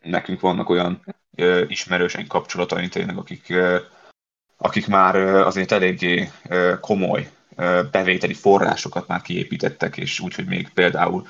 nekünk 0.01 0.39
vannak 0.39 0.69
olyan 0.69 1.03
ismerőseink 1.67 2.27
kapcsolataink 2.27 2.91
tényleg, 2.91 3.17
akik, 3.17 3.53
akik 4.57 4.87
már 4.87 5.15
azért 5.15 5.71
eléggé 5.71 6.31
komoly 6.81 7.31
bevételi 7.91 8.33
forrásokat 8.33 9.07
már 9.07 9.21
kiépítettek, 9.21 9.97
és 9.97 10.19
úgy, 10.19 10.35
hogy 10.35 10.45
még 10.45 10.69
például 10.69 11.27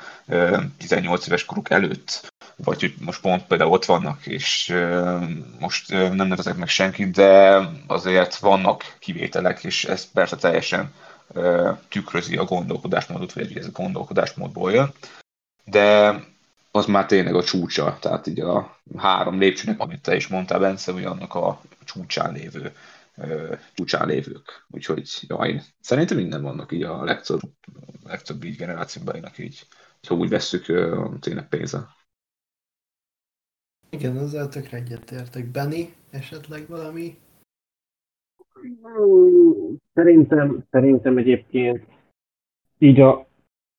18 0.77 1.27
éves 1.27 1.45
koruk 1.45 1.69
előtt, 1.69 2.33
vagy 2.55 2.79
hogy 2.79 2.93
most 2.99 3.21
pont 3.21 3.43
például 3.43 3.71
ott 3.71 3.85
vannak, 3.85 4.25
és 4.25 4.75
most 5.59 5.89
nem 5.91 6.27
nevezek 6.27 6.55
meg 6.55 6.67
senkit, 6.67 7.11
de 7.11 7.59
azért 7.87 8.37
vannak 8.37 8.95
kivételek, 8.99 9.63
és 9.63 9.85
ez 9.85 10.11
persze 10.11 10.35
teljesen 10.35 10.93
tükrözi 11.89 12.37
a 12.37 12.43
gondolkodásmódot, 12.43 13.33
vagy 13.33 13.57
ez 13.57 13.65
a 13.65 13.71
gondolkodásmódból 13.71 14.71
jön. 14.71 14.93
De 15.65 16.15
az 16.71 16.85
már 16.85 17.05
tényleg 17.05 17.35
a 17.35 17.43
csúcsa, 17.43 17.97
tehát 18.01 18.27
így 18.27 18.39
a 18.39 18.77
három 18.97 19.39
lépcsőnek, 19.39 19.79
amit 19.79 20.01
te 20.01 20.15
is 20.15 20.27
mondtál, 20.27 20.59
Bence, 20.59 20.91
hogy 20.91 21.03
annak 21.03 21.35
a 21.35 21.61
csúcsán 21.85 22.33
lévő 22.33 22.75
csúcsán 23.73 24.07
lévők. 24.07 24.65
Úgyhogy 24.69 25.09
ja, 25.27 25.35
én 25.35 25.61
szerintem 25.79 26.17
minden 26.17 26.41
vannak 26.41 26.71
így 26.71 26.83
a 26.83 27.03
legtöbb, 27.03 27.39
legtöbb 28.03 28.43
így 28.43 28.55
generációban, 28.55 29.31
így, 29.37 29.67
ha 30.07 30.15
úgy 30.15 30.29
vesszük, 30.29 30.65
tényleg 31.19 31.47
pénze. 31.49 31.87
Igen, 33.89 34.17
ezzel 34.17 34.49
tökre 34.49 34.77
egyetértek. 34.77 35.51
Benny, 35.51 35.83
esetleg 36.09 36.67
valami? 36.67 37.17
Szerintem, 39.93 40.65
szerintem 40.69 41.17
egyébként 41.17 41.87
így 42.77 42.99
a 42.99 43.27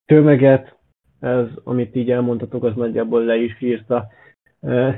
tömeget, 0.05 0.79
ez, 1.21 1.49
amit 1.65 1.97
így 1.97 2.11
elmondhatok, 2.11 2.65
az 2.65 2.75
nagyjából 2.75 3.25
le 3.25 3.37
is 3.37 3.61
írta. 3.61 4.09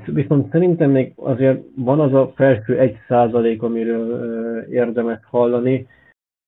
Viszont 0.07 0.51
szerintem 0.51 0.91
még 0.91 1.13
azért 1.17 1.63
van 1.77 2.01
az 2.01 2.13
a 2.13 2.33
felső 2.35 2.79
egy 2.79 2.97
százalék, 3.09 3.63
amiről 3.63 4.61
érdemes 4.71 5.19
hallani. 5.31 5.87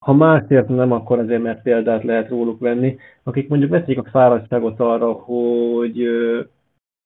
Ha 0.05 0.13
másért 0.13 0.69
nem, 0.69 0.93
akkor 0.93 1.19
azért, 1.19 1.43
mert 1.43 1.63
példát 1.63 2.05
lehet 2.05 2.29
róluk 2.29 2.61
venni, 2.61 2.97
akik 3.23 3.49
mondjuk 3.49 3.71
veszik 3.71 3.99
a 3.99 4.09
fáradtságot 4.11 4.81
arra, 4.81 5.13
hogy 5.13 6.09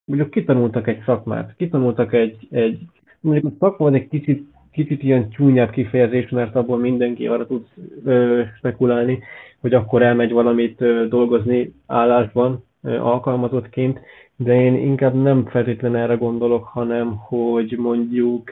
mondjuk 0.05 0.31
kitanultak 0.31 0.87
egy 0.87 1.03
szakmát, 1.05 1.55
kitanultak 1.57 2.13
egy, 2.13 2.49
egy 2.51 2.79
mondjuk 3.21 3.53
a 3.53 3.57
szakma 3.59 3.93
egy 3.93 4.09
kicsit 4.09 4.53
kicsit 4.73 5.03
ilyen 5.03 5.31
csúnyább 5.31 5.71
kifejezés, 5.71 6.29
mert 6.29 6.55
abból 6.57 6.79
mindenki 6.79 7.27
arra 7.27 7.47
tud 7.47 7.67
ö, 8.05 8.43
spekulálni, 8.57 9.23
hogy 9.61 9.75
akkor 9.75 10.03
elmegy 10.03 10.33
valamit 10.33 10.81
ö, 10.81 11.07
dolgozni 11.09 11.75
állásban, 11.87 12.65
ö, 12.83 12.99
alkalmazottként, 12.99 14.01
de 14.43 14.55
én 14.55 14.75
inkább 14.75 15.15
nem 15.15 15.47
feltétlenül 15.47 15.99
erre 15.99 16.15
gondolok, 16.15 16.65
hanem 16.65 17.17
hogy 17.17 17.77
mondjuk, 17.79 18.51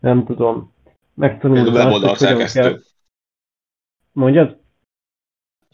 nem 0.00 0.24
tudom, 0.24 0.72
megtanulni 1.14 1.70
hogy 1.70 2.18
hogyan 2.18 2.46
kell... 2.52 2.78
Mondjad? 4.12 4.60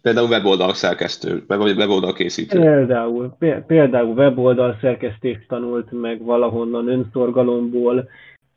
Például 0.03 0.29
weboldal 0.29 0.75
szerkesztő, 0.75 1.45
vagy 1.47 1.77
weboldal 1.77 2.13
készítő. 2.13 2.61
Például, 2.61 3.37
például 3.67 4.17
weboldal 4.17 4.79
szerkesztést 4.81 5.49
tanult 5.49 5.91
meg 5.91 6.23
valahonnan 6.23 6.89
önszorgalomból, 6.89 8.09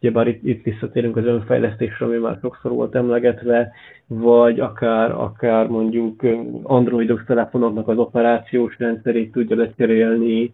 ugyebár 0.01 0.27
itt, 0.27 0.43
itt 0.43 0.63
visszatérünk 0.63 1.17
az 1.17 1.25
önfejlesztésre, 1.25 2.05
ami 2.05 2.17
már 2.17 2.37
sokszor 2.41 2.71
volt 2.71 2.95
emlegetve, 2.95 3.71
vagy 4.07 4.59
akár, 4.59 5.11
akár 5.11 5.67
mondjuk 5.67 6.21
androidos 6.63 7.23
telefonoknak 7.23 7.87
az 7.87 7.97
operációs 7.97 8.79
rendszerét 8.79 9.31
tudja 9.31 9.55
lecserélni, 9.55 10.53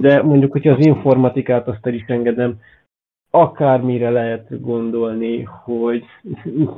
de 0.00 0.22
mondjuk, 0.22 0.52
hogyha 0.52 0.72
az 0.72 0.86
informatikát 0.86 1.68
azt 1.68 1.86
el 1.86 1.94
is 1.94 2.04
engedem, 2.06 2.60
akármire 3.30 4.10
lehet 4.10 4.60
gondolni, 4.60 5.42
hogy 5.42 6.04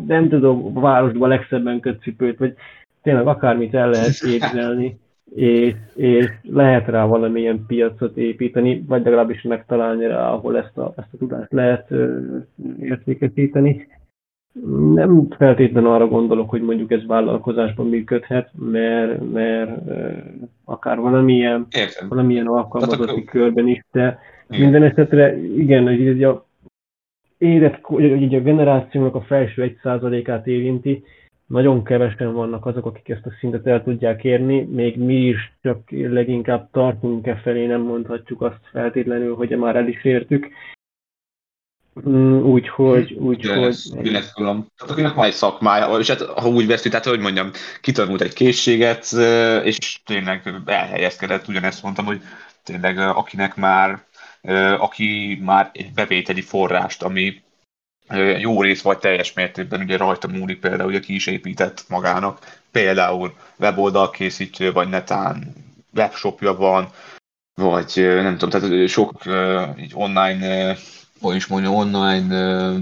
nem 0.06 0.28
tudom, 0.28 0.72
városban 0.72 1.28
legszebben 1.28 1.80
kötcipőt, 1.80 2.38
vagy 2.38 2.54
tényleg 3.02 3.26
akármit 3.26 3.74
el 3.74 3.90
lehet 3.90 4.18
képzelni, 4.18 4.98
és, 5.34 5.74
és 5.94 6.30
lehet 6.42 6.86
rá 6.86 7.06
valamilyen 7.06 7.64
piacot 7.66 8.16
építeni, 8.16 8.84
vagy 8.88 9.04
legalábbis 9.04 9.42
megtalálni 9.42 10.06
rá, 10.06 10.30
ahol 10.30 10.58
ezt 10.58 10.78
a, 10.78 10.92
ezt 10.96 11.08
a 11.12 11.16
tudást 11.16 11.52
lehet 11.52 11.90
értékesíteni. 12.80 13.86
Nem 14.94 15.26
feltétlenül 15.36 15.90
arra 15.90 16.08
gondolok, 16.08 16.50
hogy 16.50 16.62
mondjuk 16.62 16.90
ez 16.90 17.06
vállalkozásban 17.06 17.88
működhet, 17.88 18.50
mert, 18.58 19.32
mert 19.32 19.70
akár 20.64 20.98
valamilyen, 20.98 21.66
Értem. 21.76 22.08
valamilyen 22.08 22.46
alkalmazotti 22.46 23.10
akkor... 23.10 23.24
körben 23.24 23.68
is, 23.68 23.84
de 23.92 24.18
igen. 24.48 24.62
minden 24.62 24.82
esetre 24.82 25.36
igen, 25.38 25.84
hogy 25.84 26.24
a 26.24 26.46
érett, 27.38 27.78
hogy 27.82 28.34
a 28.34 28.40
generációnak 28.40 29.14
a 29.14 29.20
felső 29.20 29.62
egy 29.62 29.78
százalékát 29.82 30.46
érinti, 30.46 31.02
nagyon 31.46 31.84
kevesen 31.84 32.32
vannak 32.32 32.66
azok, 32.66 32.86
akik 32.86 33.08
ezt 33.08 33.26
a 33.26 33.32
szintet 33.38 33.66
el 33.66 33.82
tudják 33.82 34.24
érni, 34.24 34.62
még 34.62 34.96
mi 34.96 35.14
is 35.14 35.52
csak 35.62 35.90
leginkább 35.90 36.70
tartunk 36.70 37.26
e 37.26 37.36
felé, 37.36 37.66
nem 37.66 37.80
mondhatjuk 37.80 38.42
azt 38.42 38.60
feltétlenül, 38.72 39.34
hogy 39.34 39.50
már 39.50 39.76
el 39.76 39.88
is 39.88 40.04
értük. 40.04 40.48
Úgyhogy... 42.42 43.12
Úgy, 43.12 43.46
hogy... 43.46 43.80
Tehát 43.80 44.64
akinek 44.76 45.14
van 45.14 45.24
egy 45.24 45.32
szakmája, 45.32 45.98
és 45.98 46.08
hát, 46.08 46.20
ha 46.20 46.48
úgy 46.48 46.66
vesztük, 46.66 46.90
tehát 46.90 47.06
hogy 47.06 47.20
mondjam, 47.20 47.50
kitanult 47.80 48.20
egy 48.20 48.32
készséget, 48.32 49.12
és 49.64 50.00
tényleg 50.04 50.54
elhelyezkedett, 50.66 51.48
ugyanezt 51.48 51.82
mondtam, 51.82 52.04
hogy 52.04 52.20
tényleg 52.62 52.98
akinek 52.98 53.56
már, 53.56 54.04
aki 54.78 55.40
már 55.44 55.70
egy 55.72 55.92
bevételi 55.94 56.40
forrást, 56.40 57.02
ami 57.02 57.42
jó 58.38 58.62
rész 58.62 58.82
vagy 58.82 58.98
teljes 58.98 59.32
mértékben 59.32 59.80
ugye 59.80 59.96
rajta 59.96 60.28
múlik 60.28 60.60
például, 60.60 60.88
ugye 60.88 61.00
ki 61.00 61.14
is 61.14 61.26
épített 61.26 61.84
magának, 61.88 62.60
például 62.70 63.34
weboldal 63.58 64.10
készítő, 64.10 64.72
vagy 64.72 64.88
netán 64.88 65.54
webshopja 65.94 66.54
van, 66.54 66.88
vagy 67.54 67.92
nem 67.96 68.38
tudom, 68.38 68.60
tehát 68.60 68.88
sok 68.88 69.22
így 69.78 69.92
online, 69.94 70.76
hogy 71.20 71.36
is 71.36 71.46
mondja, 71.46 71.70
online, 71.70 72.74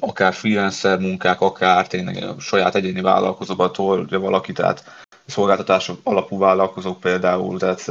akár 0.00 0.34
freelancer 0.34 0.98
munkák, 0.98 1.40
akár 1.40 1.86
tényleg 1.86 2.24
saját 2.38 2.74
egyéni 2.74 3.00
vállalkozóban 3.00 3.72
tolja 3.72 4.20
valaki, 4.20 4.52
tehát 4.52 4.84
szolgáltatások 5.26 6.00
alapú 6.02 6.38
vállalkozók 6.38 7.00
például, 7.00 7.58
tehát 7.58 7.90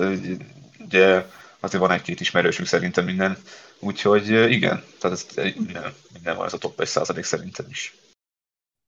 ugye 0.86 1.25
azért 1.60 1.82
van 1.82 1.91
egy-két 1.91 2.19
ismerősünk 2.19 2.67
szerintem 2.67 3.05
minden 3.05 3.38
Úgyhogy 3.81 4.27
igen, 4.29 4.79
tehát 4.99 5.17
ez 5.17 5.53
minden, 5.57 6.35
van 6.35 6.45
ez 6.45 6.53
a 6.53 6.57
top 6.57 6.79
1 6.79 6.85
százalék 6.85 7.23
szerintem 7.23 7.65
is. 7.69 7.93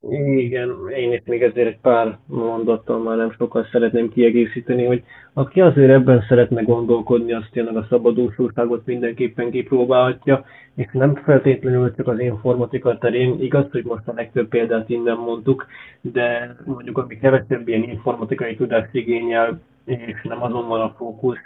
Igen, 0.09 0.89
én 0.95 1.13
itt 1.13 1.25
még 1.25 1.43
ezért 1.43 1.67
egy 1.67 1.79
pár 1.79 2.17
mondattal 2.25 2.99
már 2.99 3.17
nem 3.17 3.31
sokkal 3.37 3.67
szeretném 3.71 4.09
kiegészíteni, 4.09 4.85
hogy 4.85 5.03
aki 5.33 5.61
azért 5.61 5.91
ebben 5.91 6.25
szeretne 6.27 6.61
gondolkodni, 6.61 7.33
azt 7.33 7.49
tényleg 7.51 7.75
a 7.75 7.85
szabadúszóságot 7.89 8.85
mindenképpen 8.85 9.51
kipróbálhatja, 9.51 10.45
és 10.75 10.87
nem 10.91 11.15
feltétlenül 11.15 11.95
csak 11.95 12.07
az 12.07 12.19
informatika 12.19 12.97
terén, 12.97 13.41
igaz, 13.41 13.71
hogy 13.71 13.83
most 13.83 14.07
a 14.07 14.13
legtöbb 14.13 14.47
példát 14.47 14.89
innen 14.89 15.17
mondtuk, 15.17 15.65
de 16.01 16.55
mondjuk 16.65 16.97
ami 16.97 17.19
kevesebb 17.19 17.67
ilyen 17.67 17.83
informatikai 17.83 18.55
tudást 18.55 18.93
igényel, 18.93 19.61
és 19.85 20.21
nem 20.23 20.43
azon 20.43 20.67
van 20.67 20.81
a 20.81 20.93
fókusz, 20.97 21.39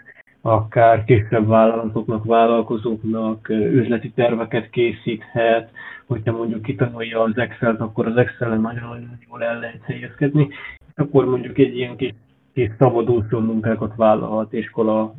akár 0.47 1.03
kisebb 1.03 1.47
vállalatoknak, 1.47 2.25
vállalkozóknak 2.25 3.49
üzleti 3.49 4.11
terveket 4.11 4.69
készíthet, 4.69 5.69
hogyha 6.05 6.31
mondjuk 6.31 6.61
kitanulja 6.61 7.21
az 7.21 7.37
Excel-t, 7.37 7.79
akkor 7.79 8.07
az 8.07 8.17
Excel-en 8.17 8.61
nagyon-nagyon 8.61 9.17
jól 9.29 9.43
el 9.43 9.59
lehet 9.59 9.83
helyezkedni, 9.83 10.47
akkor 10.95 11.25
mondjuk 11.25 11.57
egy 11.57 11.77
ilyen 11.77 11.95
kis, 11.95 12.13
kis 12.53 12.69
szabadúszó 12.77 13.39
munkákat 13.39 13.95
vállalhat 13.95 14.53
iskola 14.53 15.13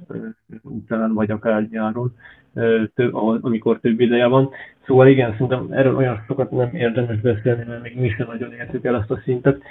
után, 0.62 1.14
vagy 1.14 1.30
akár 1.30 1.68
nyáron, 1.70 2.12
amikor 3.40 3.78
több 3.80 4.00
ideje 4.00 4.26
van. 4.26 4.50
Szóval 4.86 5.06
igen, 5.06 5.32
szerintem 5.32 5.66
erről 5.70 5.96
olyan 5.96 6.24
sokat 6.26 6.50
nem 6.50 6.74
érdemes 6.74 7.20
beszélni, 7.20 7.64
mert 7.68 7.82
még 7.82 8.00
mi 8.00 8.08
sem 8.08 8.26
nagyon 8.26 8.52
értük 8.52 8.84
el 8.84 8.96
ezt 8.96 9.10
a 9.10 9.20
szintet, 9.24 9.62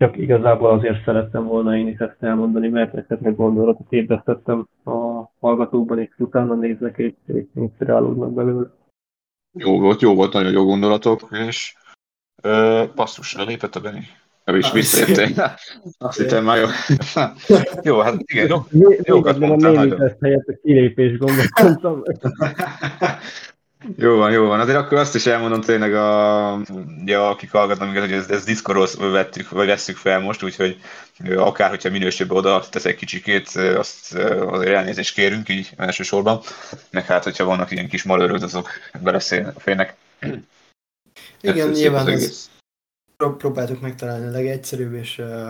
csak 0.00 0.16
igazából 0.16 0.70
azért 0.70 1.04
szerettem 1.04 1.44
volna 1.44 1.76
én 1.76 1.88
is 1.88 1.98
ezt 1.98 2.16
elmondani, 2.20 2.68
mert 2.68 2.94
esetleg 2.94 3.36
gondolatot 3.36 3.92
ébresztettem 3.92 4.68
a 4.84 5.30
hallgatókban, 5.40 5.98
és 5.98 6.08
utána 6.18 6.54
néznek, 6.54 6.98
és, 6.98 7.12
és 7.26 7.44
inspirálódnak 7.54 8.32
belőle. 8.32 8.66
Jó 9.52 9.80
volt, 9.80 10.00
jó 10.00 10.14
volt, 10.14 10.32
nagyon 10.32 10.52
jó 10.52 10.64
gondolatok, 10.64 11.28
és 11.48 11.74
ö, 12.42 12.84
passzusra 12.94 13.44
lépett 13.44 13.74
a 13.74 13.80
Beni. 13.80 14.00
Nem 14.44 14.56
is 14.56 14.72
visszajöttél. 14.72 15.54
Azt 15.98 16.18
hittem 16.18 16.44
már 16.44 16.58
jó. 16.58 16.66
jó, 17.92 17.98
hát 17.98 18.14
igen, 18.18 18.46
jó, 18.46 18.88
jókat 19.02 19.38
mondtál 19.38 19.72
nagyon. 19.72 20.02
Ezt 20.02 20.16
helyett 20.20 20.46
a 20.46 20.58
kilépés 20.62 21.18
gombot. 21.18 21.46
Jó 23.96 24.16
van, 24.16 24.30
jó 24.30 24.46
van. 24.46 24.60
Azért 24.60 24.78
akkor 24.78 24.98
azt 24.98 25.14
is 25.14 25.26
elmondom 25.26 25.60
tényleg, 25.60 25.94
a, 25.94 26.60
ja, 27.04 27.28
akik 27.28 27.50
hallgatnak 27.50 27.86
minket, 27.86 28.04
hogy 28.04 28.18
ezt, 28.18 28.30
ezt 28.30 28.46
Discordról 28.46 29.10
vettük, 29.10 29.48
vagy 29.48 29.66
vesszük 29.66 29.96
fel 29.96 30.20
most, 30.20 30.42
úgyhogy 30.42 30.80
akár, 31.36 31.70
hogyha 31.70 31.90
minőségben 31.90 32.36
oda 32.36 32.64
tesz 32.70 32.84
egy 32.84 32.94
kicsikét, 32.94 33.48
azt 33.56 34.14
azért 34.14 34.74
elnézést 34.74 35.14
kérünk 35.14 35.48
így 35.48 35.70
elsősorban, 35.76 36.40
meg 36.90 37.04
hát, 37.04 37.24
hogyha 37.24 37.44
vannak 37.44 37.70
ilyen 37.70 37.88
kis 37.88 38.02
malőrök, 38.02 38.42
azok 38.42 38.68
beleszélnek. 39.02 39.96
Igen, 41.40 41.70
ez 41.70 41.78
nyilván 41.78 42.08
ez, 42.08 42.50
próbáltuk 43.16 43.80
megtalálni 43.80 44.26
a 44.26 44.30
legegyszerűbb 44.30 44.94
és 44.94 45.18
uh, 45.18 45.48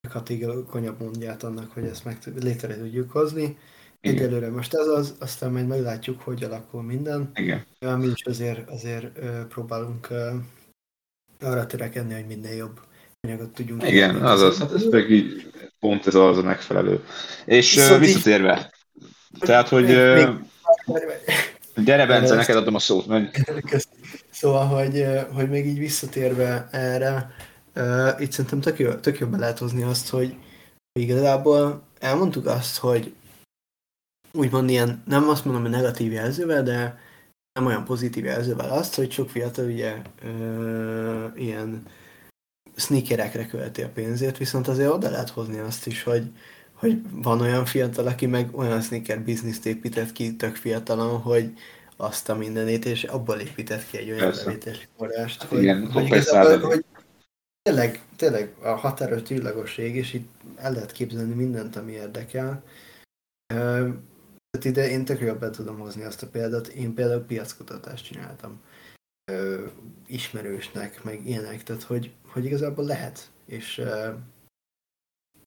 leghatékonyabb 0.00 1.00
mondját 1.00 1.42
annak, 1.42 1.72
hogy 1.72 1.84
ezt 1.84 2.04
meg 2.04 2.18
létre 2.40 2.76
tudjuk 2.76 3.10
hozni. 3.10 3.58
Igen. 4.00 4.16
Egyelőre 4.16 4.50
most 4.50 4.74
ez 4.74 4.86
az, 4.86 5.14
aztán 5.18 5.52
majd 5.52 5.66
meglátjuk, 5.66 6.20
hogy 6.20 6.44
alakul 6.44 6.82
minden. 6.82 7.30
Igen. 7.34 7.64
Mi 7.98 8.06
is 8.06 8.24
azért, 8.24 8.70
azért 8.70 9.18
próbálunk 9.48 10.08
arra 11.40 11.66
törekedni, 11.66 12.14
hogy 12.14 12.26
minél 12.26 12.54
jobb 12.56 12.80
anyagot 13.20 13.50
tudjunk. 13.50 13.88
Igen, 13.88 14.16
azaz, 14.16 14.58
hát 14.58 14.72
ez 14.72 14.84
meg 14.84 15.10
így 15.10 15.52
pont 15.80 16.06
ez 16.06 16.14
az 16.14 16.38
a 16.38 16.42
megfelelő. 16.42 17.04
És 17.44 17.74
Viszont 17.74 18.00
visszatérve, 18.00 18.72
így, 18.94 19.38
tehát, 19.38 19.68
hogy... 19.68 19.86
Még, 19.86 20.28
gyere, 21.84 22.06
Bence, 22.06 22.34
neked 22.34 22.56
adom 22.56 22.74
a 22.74 22.78
szót. 22.78 23.06
Menj. 23.06 23.26
Szóval, 24.30 24.66
hogy, 24.66 25.06
hogy 25.32 25.48
még 25.48 25.66
így 25.66 25.78
visszatérve 25.78 26.68
erre, 26.70 27.34
itt 28.18 28.32
szerintem 28.32 28.60
tök 28.60 28.78
jó, 28.78 28.92
tök 28.92 29.28
be 29.28 29.38
lehet 29.38 29.58
hozni 29.58 29.82
azt, 29.82 30.08
hogy 30.08 30.36
igazából 30.92 31.82
elmondtuk 31.98 32.46
azt, 32.46 32.78
hogy 32.78 33.12
úgymond 34.32 34.70
ilyen, 34.70 35.02
nem 35.06 35.28
azt 35.28 35.44
mondom, 35.44 35.62
hogy 35.62 35.70
negatív 35.70 36.12
jelzővel, 36.12 36.62
de 36.62 36.98
nem 37.52 37.66
olyan 37.66 37.84
pozitív 37.84 38.24
jelzővel 38.24 38.70
azt, 38.70 38.94
hogy 38.94 39.12
sok 39.12 39.30
fiatal 39.30 39.64
ugye 39.64 39.96
ö, 40.22 41.26
ilyen 41.34 41.82
sneakerekre 42.76 43.46
költi 43.46 43.82
a 43.82 43.88
pénzét, 43.88 44.36
viszont 44.36 44.68
azért 44.68 44.90
oda 44.90 45.10
lehet 45.10 45.30
hozni 45.30 45.58
azt 45.58 45.86
is, 45.86 46.02
hogy, 46.02 46.32
hogy 46.72 47.00
van 47.10 47.40
olyan 47.40 47.64
fiatal, 47.64 48.06
aki 48.06 48.26
meg 48.26 48.56
olyan 48.56 48.80
sneaker 48.80 49.20
bizniszt 49.20 49.66
épített 49.66 50.12
ki 50.12 50.36
tök 50.36 50.56
fiatalon, 50.56 51.20
hogy 51.20 51.52
azt 51.96 52.28
a 52.28 52.34
mindenét, 52.34 52.84
és 52.84 53.04
abból 53.04 53.38
épített 53.38 53.86
ki 53.90 53.96
egy 53.96 54.10
olyan 54.10 54.32
bevételi 54.44 54.76
forrást, 54.96 55.42
hogy, 55.42 55.62
Igen, 55.62 55.90
hogy, 55.90 56.04
igazából, 56.06 56.68
hogy 56.68 56.84
tényleg, 57.62 58.02
tényleg 58.16 58.54
a 58.62 58.68
határos 58.68 59.22
csillagosság, 59.22 59.94
és 59.96 60.12
itt 60.14 60.30
el 60.56 60.72
lehet 60.72 60.92
képzelni 60.92 61.34
mindent, 61.34 61.76
ami 61.76 61.92
érdekel. 61.92 62.62
Tehát 64.58 64.76
ide 64.76 64.90
én 64.90 65.04
tök 65.04 65.20
jobban 65.20 65.52
tudom 65.52 65.78
hozni 65.78 66.02
azt 66.02 66.22
a 66.22 66.28
példát. 66.28 66.66
Én 66.66 66.94
például 66.94 67.24
piackutatást 67.24 68.04
csináltam. 68.04 68.60
ö, 69.30 69.66
ismerősnek, 70.06 71.04
meg 71.04 71.26
ilyenek, 71.26 71.62
tehát 71.62 71.82
hogy, 71.82 72.12
hogy 72.26 72.44
igazából 72.44 72.84
lehet, 72.84 73.30
és, 73.46 73.78
ö, 73.78 74.12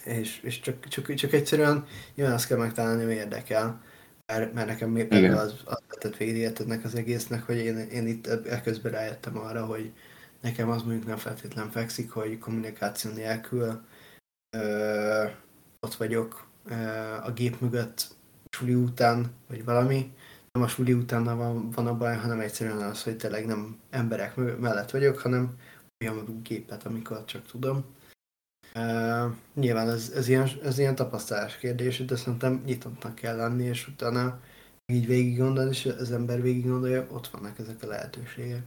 és, 0.04 0.40
és 0.40 0.60
csak, 0.60 0.88
csak, 0.88 1.14
csak 1.14 1.34
egyszerűen 1.34 1.86
nyilván 2.16 2.36
azt 2.36 2.48
kell 2.48 2.58
megtalálni, 2.58 3.04
ami 3.04 3.14
érdekel, 3.14 3.84
mert, 4.26 4.54
mert 4.54 4.68
nekem 4.68 4.90
még 4.90 5.12
Igen. 5.12 5.38
az, 5.38 5.62
az 5.66 5.82
lett 6.02 6.18
végigértetnek 6.18 6.84
az 6.84 6.96
egésznek, 6.96 7.44
hogy 7.44 7.58
én, 7.58 7.78
én 7.78 8.08
itt 8.08 8.28
ekközben 8.28 8.92
rájöttem 8.92 9.38
arra, 9.38 9.66
hogy 9.66 9.94
nekem 10.42 10.70
az 10.70 10.82
mondjuk 10.84 11.06
nem 11.06 11.18
feltétlen 11.18 11.70
fekszik, 11.72 12.12
hogy 12.12 12.38
kommunikáció 12.38 13.12
nélkül 13.12 13.82
ö, 14.58 15.26
ott 15.80 15.96
vagyok 15.96 16.48
ö, 16.66 16.74
a 17.24 17.32
gép 17.32 17.60
mögött 17.60 18.20
suli 18.58 18.74
után, 18.74 19.32
vagy 19.48 19.64
valami. 19.64 20.14
Nem 20.52 20.64
a 20.64 20.68
suli 20.68 20.94
után 20.94 21.24
van, 21.24 21.70
van 21.70 21.88
a 21.88 21.98
baj, 21.98 22.16
hanem 22.16 22.40
egyszerűen 22.40 22.82
az, 22.82 23.04
hogy 23.04 23.18
tényleg 23.18 23.46
nem 23.46 23.80
emberek 23.90 24.36
mellett 24.60 24.92
vagyok, 24.92 25.20
hanem 25.20 25.58
olyan 26.04 26.42
gépet, 26.44 26.86
amikor 26.86 27.26
csak 27.26 27.46
tudom. 27.46 27.86
Uh, 28.76 29.32
nyilván 29.54 29.90
ez, 29.90 30.12
ez, 30.16 30.28
ilyen, 30.28 30.50
ez 30.64 30.78
ilyen 30.78 30.96
tapasztalás 30.96 31.58
kérdés, 31.58 32.06
de 32.06 32.16
szerintem 32.16 32.62
nyitottnak 32.66 33.16
kell 33.16 33.36
lenni, 33.36 33.64
és 33.64 33.88
utána 33.88 34.40
így 34.86 35.06
végig 35.06 35.38
gondolod, 35.38 35.72
és 35.72 35.86
az 35.86 36.12
ember 36.12 36.42
végig 36.42 36.68
gondolja, 36.68 37.08
ott 37.10 37.28
vannak 37.28 37.60
ezek 37.60 37.84
a 37.84 37.88
lehetőségek. 37.88 38.64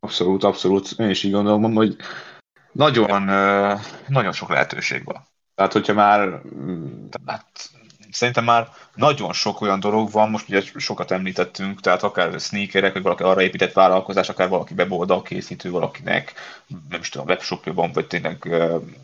Abszolút, 0.00 0.44
abszolút. 0.44 0.90
Én 0.98 1.08
is 1.08 1.22
így 1.22 1.32
gondolom, 1.32 1.74
hogy 1.74 1.96
nagyon, 2.72 3.24
nagyon 4.08 4.32
sok 4.32 4.48
lehetőség 4.48 5.04
van. 5.04 5.26
Tehát, 5.54 5.72
hogyha 5.72 5.92
már, 5.92 6.42
hát, 7.26 7.70
szerintem 8.10 8.44
már 8.44 8.68
nagyon 8.94 9.32
sok 9.32 9.60
olyan 9.60 9.80
dolog 9.80 10.10
van, 10.10 10.30
most 10.30 10.48
ugye 10.48 10.62
sokat 10.76 11.10
említettünk, 11.10 11.80
tehát 11.80 12.02
akár 12.02 12.40
sneakerek, 12.40 12.92
vagy 12.92 13.02
valaki 13.02 13.22
arra 13.22 13.42
épített 13.42 13.72
vállalkozás, 13.72 14.28
akár 14.28 14.48
valaki 14.48 14.74
weboldal 14.76 15.22
készítő, 15.22 15.70
valakinek, 15.70 16.32
nem 16.88 17.00
is 17.00 17.08
tudom, 17.08 17.26
webshopja 17.26 17.72
van, 17.72 17.92
vagy 17.92 18.06
tényleg 18.06 18.48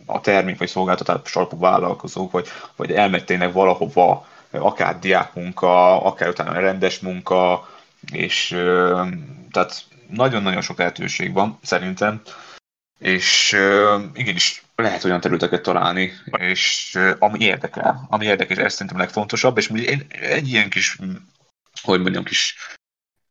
a 0.06 0.20
termék 0.20 0.58
vagy 0.58 0.68
szolgáltatás 0.68 1.36
alapú 1.36 1.58
vállalkozók, 1.58 2.30
vagy, 2.30 2.48
vagy 2.76 2.92
elmegy 2.92 3.24
tényleg 3.24 3.52
valahova, 3.52 4.26
akár 4.50 4.98
diákmunka, 4.98 6.02
akár 6.02 6.28
utána 6.28 6.60
rendes 6.60 6.98
munka, 6.98 7.68
és 8.12 8.48
tehát 9.50 9.84
nagyon-nagyon 10.08 10.60
sok 10.60 10.78
lehetőség 10.78 11.32
van, 11.32 11.58
szerintem, 11.62 12.22
és 12.98 13.52
uh, 13.52 14.02
igenis 14.14 14.62
lehet 14.76 15.04
olyan 15.04 15.20
területeket 15.20 15.62
találni, 15.62 16.12
és 16.38 16.92
uh, 16.94 17.16
ami 17.18 17.44
érdekel, 17.44 18.06
ami 18.08 18.24
érdekes, 18.24 18.56
ez 18.56 18.72
szerintem 18.72 18.98
legfontosabb, 18.98 19.58
és 19.58 19.68
én 19.68 20.06
egy 20.08 20.48
ilyen 20.48 20.70
kis, 20.70 20.98
hogy 21.82 22.00
mondjam, 22.00 22.24
kis 22.24 22.56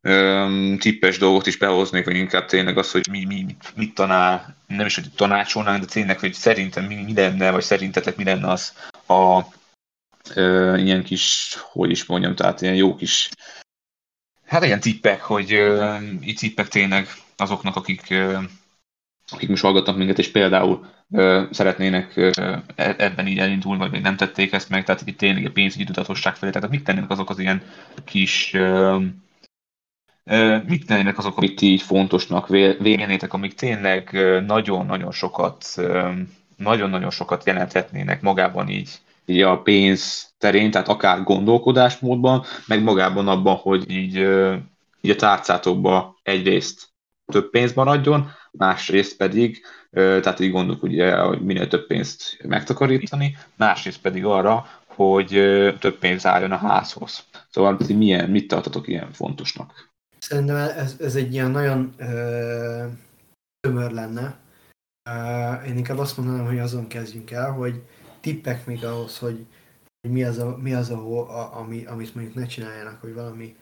um, 0.02 0.78
tippes 0.78 1.18
dolgot 1.18 1.46
is 1.46 1.56
behoznék, 1.56 2.04
vagy 2.04 2.16
inkább 2.16 2.46
tényleg 2.46 2.78
az, 2.78 2.90
hogy 2.90 3.08
mi, 3.10 3.24
mi 3.24 3.42
mit, 3.42 3.72
mit 3.76 3.94
tanál, 3.94 4.56
nem 4.66 4.86
is, 4.86 4.94
hogy 4.94 5.10
tanácsolnánk, 5.16 5.80
de 5.80 5.86
tényleg, 5.86 6.18
hogy 6.18 6.32
szerintem 6.32 6.84
mi, 6.84 6.94
mi 6.94 7.14
lenne, 7.14 7.50
vagy 7.50 7.62
szerintetek 7.62 8.16
mi 8.16 8.24
lenne 8.24 8.50
az 8.50 8.72
a 9.06 9.38
uh, 10.36 10.82
ilyen 10.84 11.04
kis, 11.04 11.56
hogy 11.60 11.90
is 11.90 12.04
mondjam, 12.04 12.34
tehát 12.34 12.60
ilyen 12.60 12.74
jó 12.74 12.94
kis 12.94 13.28
Hát 14.44 14.64
ilyen 14.64 14.80
tippek, 14.80 15.22
hogy 15.22 15.54
uh, 15.54 16.02
itt 16.20 16.38
tippek 16.38 16.68
tényleg 16.68 17.08
azoknak, 17.36 17.76
akik, 17.76 18.06
uh, 18.10 18.42
akik 19.32 19.48
most 19.48 19.62
hallgatnak 19.62 19.96
minket, 19.96 20.18
és 20.18 20.30
például 20.30 20.86
uh, 21.08 21.42
szeretnének 21.50 22.12
uh, 22.16 22.56
ebben 22.76 23.26
így 23.26 23.38
elindulni, 23.38 23.78
vagy 23.78 23.90
még 23.90 24.02
nem 24.02 24.16
tették 24.16 24.52
ezt 24.52 24.68
meg, 24.68 24.84
tehát 24.84 25.02
itt 25.04 25.18
tényleg 25.18 25.46
a 25.46 25.50
pénzügyi 25.50 25.84
tudatosság 25.84 26.36
felé, 26.36 26.52
tehát 26.52 26.70
mit 26.70 26.84
tennének 26.84 27.10
azok 27.10 27.30
az 27.30 27.38
ilyen 27.38 27.62
kis 28.04 28.52
uh, 28.54 29.02
uh, 30.24 30.64
mit 30.66 30.86
tennének 30.86 31.18
azok, 31.18 31.36
amit 31.36 31.60
így 31.60 31.82
fontosnak 31.82 32.48
végenétek, 32.78 33.32
amik 33.32 33.54
tényleg 33.54 34.10
nagyon-nagyon 34.46 35.12
sokat 35.12 35.64
nagyon-nagyon 36.56 37.10
sokat 37.10 37.46
jelenthetnének 37.46 38.20
magában 38.20 38.68
így 38.68 39.00
így 39.26 39.40
a 39.40 39.62
pénz 39.62 40.32
terén, 40.38 40.70
tehát 40.70 40.88
akár 40.88 41.22
gondolkodásmódban, 41.22 42.44
meg 42.66 42.82
magában 42.82 43.28
abban, 43.28 43.56
hogy 43.56 43.90
így, 43.90 44.16
így 45.00 45.10
a 45.10 45.16
tárcátokba 45.16 46.18
egyrészt 46.22 46.88
több 47.32 47.50
pénz 47.50 47.74
maradjon, 47.74 48.30
másrészt 48.58 49.16
pedig, 49.16 49.60
tehát 49.90 50.40
így 50.40 50.50
gondolok 50.50 50.82
ugye, 50.82 51.16
hogy 51.16 51.40
minél 51.40 51.68
több 51.68 51.86
pénzt 51.86 52.38
megtakarítani, 52.42 53.36
másrészt 53.56 54.00
pedig 54.00 54.24
arra, 54.24 54.66
hogy 54.86 55.28
több 55.78 55.98
pénz 55.98 56.26
álljon 56.26 56.52
a 56.52 56.56
házhoz. 56.56 57.24
Szóval 57.50 57.78
milyen, 57.94 58.30
mit 58.30 58.48
tartotok 58.48 58.88
ilyen 58.88 59.12
fontosnak? 59.12 59.92
Szerintem 60.18 60.56
ez, 60.56 60.96
ez 61.00 61.14
egy 61.14 61.32
ilyen 61.32 61.50
nagyon 61.50 61.94
ö, 61.96 62.86
tömör 63.60 63.90
lenne. 63.90 64.36
Ö, 65.10 65.66
én 65.66 65.76
inkább 65.76 65.98
azt 65.98 66.16
mondanám, 66.16 66.46
hogy 66.46 66.58
azon 66.58 66.88
kezdjünk 66.88 67.30
el, 67.30 67.50
hogy 67.50 67.82
tippek 68.20 68.66
még 68.66 68.84
ahhoz, 68.84 69.18
hogy, 69.18 69.46
hogy 70.00 70.10
mi 70.10 70.24
az, 70.24 70.38
a, 70.38 70.56
mi 70.56 70.74
az 70.74 70.90
a, 70.90 71.20
a, 71.40 71.58
ami, 71.58 71.84
amit 71.84 72.14
mondjuk 72.14 72.34
ne 72.34 72.46
csináljanak, 72.46 73.00
hogy 73.00 73.14
valami 73.14 73.56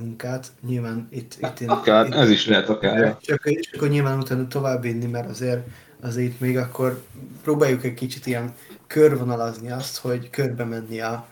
munkát. 0.00 0.52
Nyilván 0.66 1.08
itt... 1.10 1.36
itt 1.40 1.60
én, 1.60 1.68
akár, 1.68 2.06
itt, 2.06 2.14
ez 2.14 2.30
is 2.30 2.46
lehet 2.46 2.68
akár. 2.68 3.16
Csak, 3.20 3.42
csak 3.42 3.74
akkor 3.74 3.88
nyilván 3.88 4.18
utána 4.18 4.46
tovább 4.46 4.82
vinni, 4.82 5.06
mert 5.06 5.28
azért, 5.28 5.66
azért 6.00 6.32
itt 6.32 6.40
még 6.40 6.56
akkor 6.56 7.02
próbáljuk 7.42 7.84
egy 7.84 7.94
kicsit 7.94 8.26
ilyen 8.26 8.54
körvonalazni 8.86 9.70
azt, 9.70 9.98
hogy 9.98 10.30
körbe 10.30 10.64
menni 10.64 11.00
a 11.00 11.28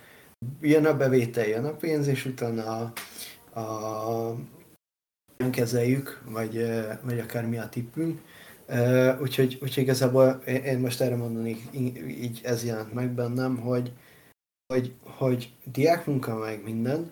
jön 0.60 0.86
a 0.86 0.96
bevétel, 0.96 1.46
jön 1.46 1.64
a 1.64 1.72
pénz, 1.72 2.06
és 2.06 2.24
utána 2.24 2.92
a, 3.52 3.60
a 3.60 4.36
kezeljük, 5.50 6.22
vagy, 6.24 6.66
vagy 7.02 7.18
akár 7.18 7.46
mi 7.46 7.58
a 7.58 7.68
tippünk. 7.68 8.20
Uh, 8.68 9.20
úgyhogy, 9.20 9.58
úgyhogy 9.62 9.82
igazából 9.82 10.42
én 10.46 10.78
most 10.78 11.00
erre 11.00 11.16
mondani, 11.16 11.56
így 12.08 12.40
ez 12.42 12.64
jelent 12.64 12.92
meg 12.92 13.10
bennem, 13.10 13.56
hogy, 13.56 13.92
hogy, 14.66 14.94
hogy 15.02 15.52
diákmunka 15.64 16.34
meg 16.34 16.62
minden, 16.64 17.10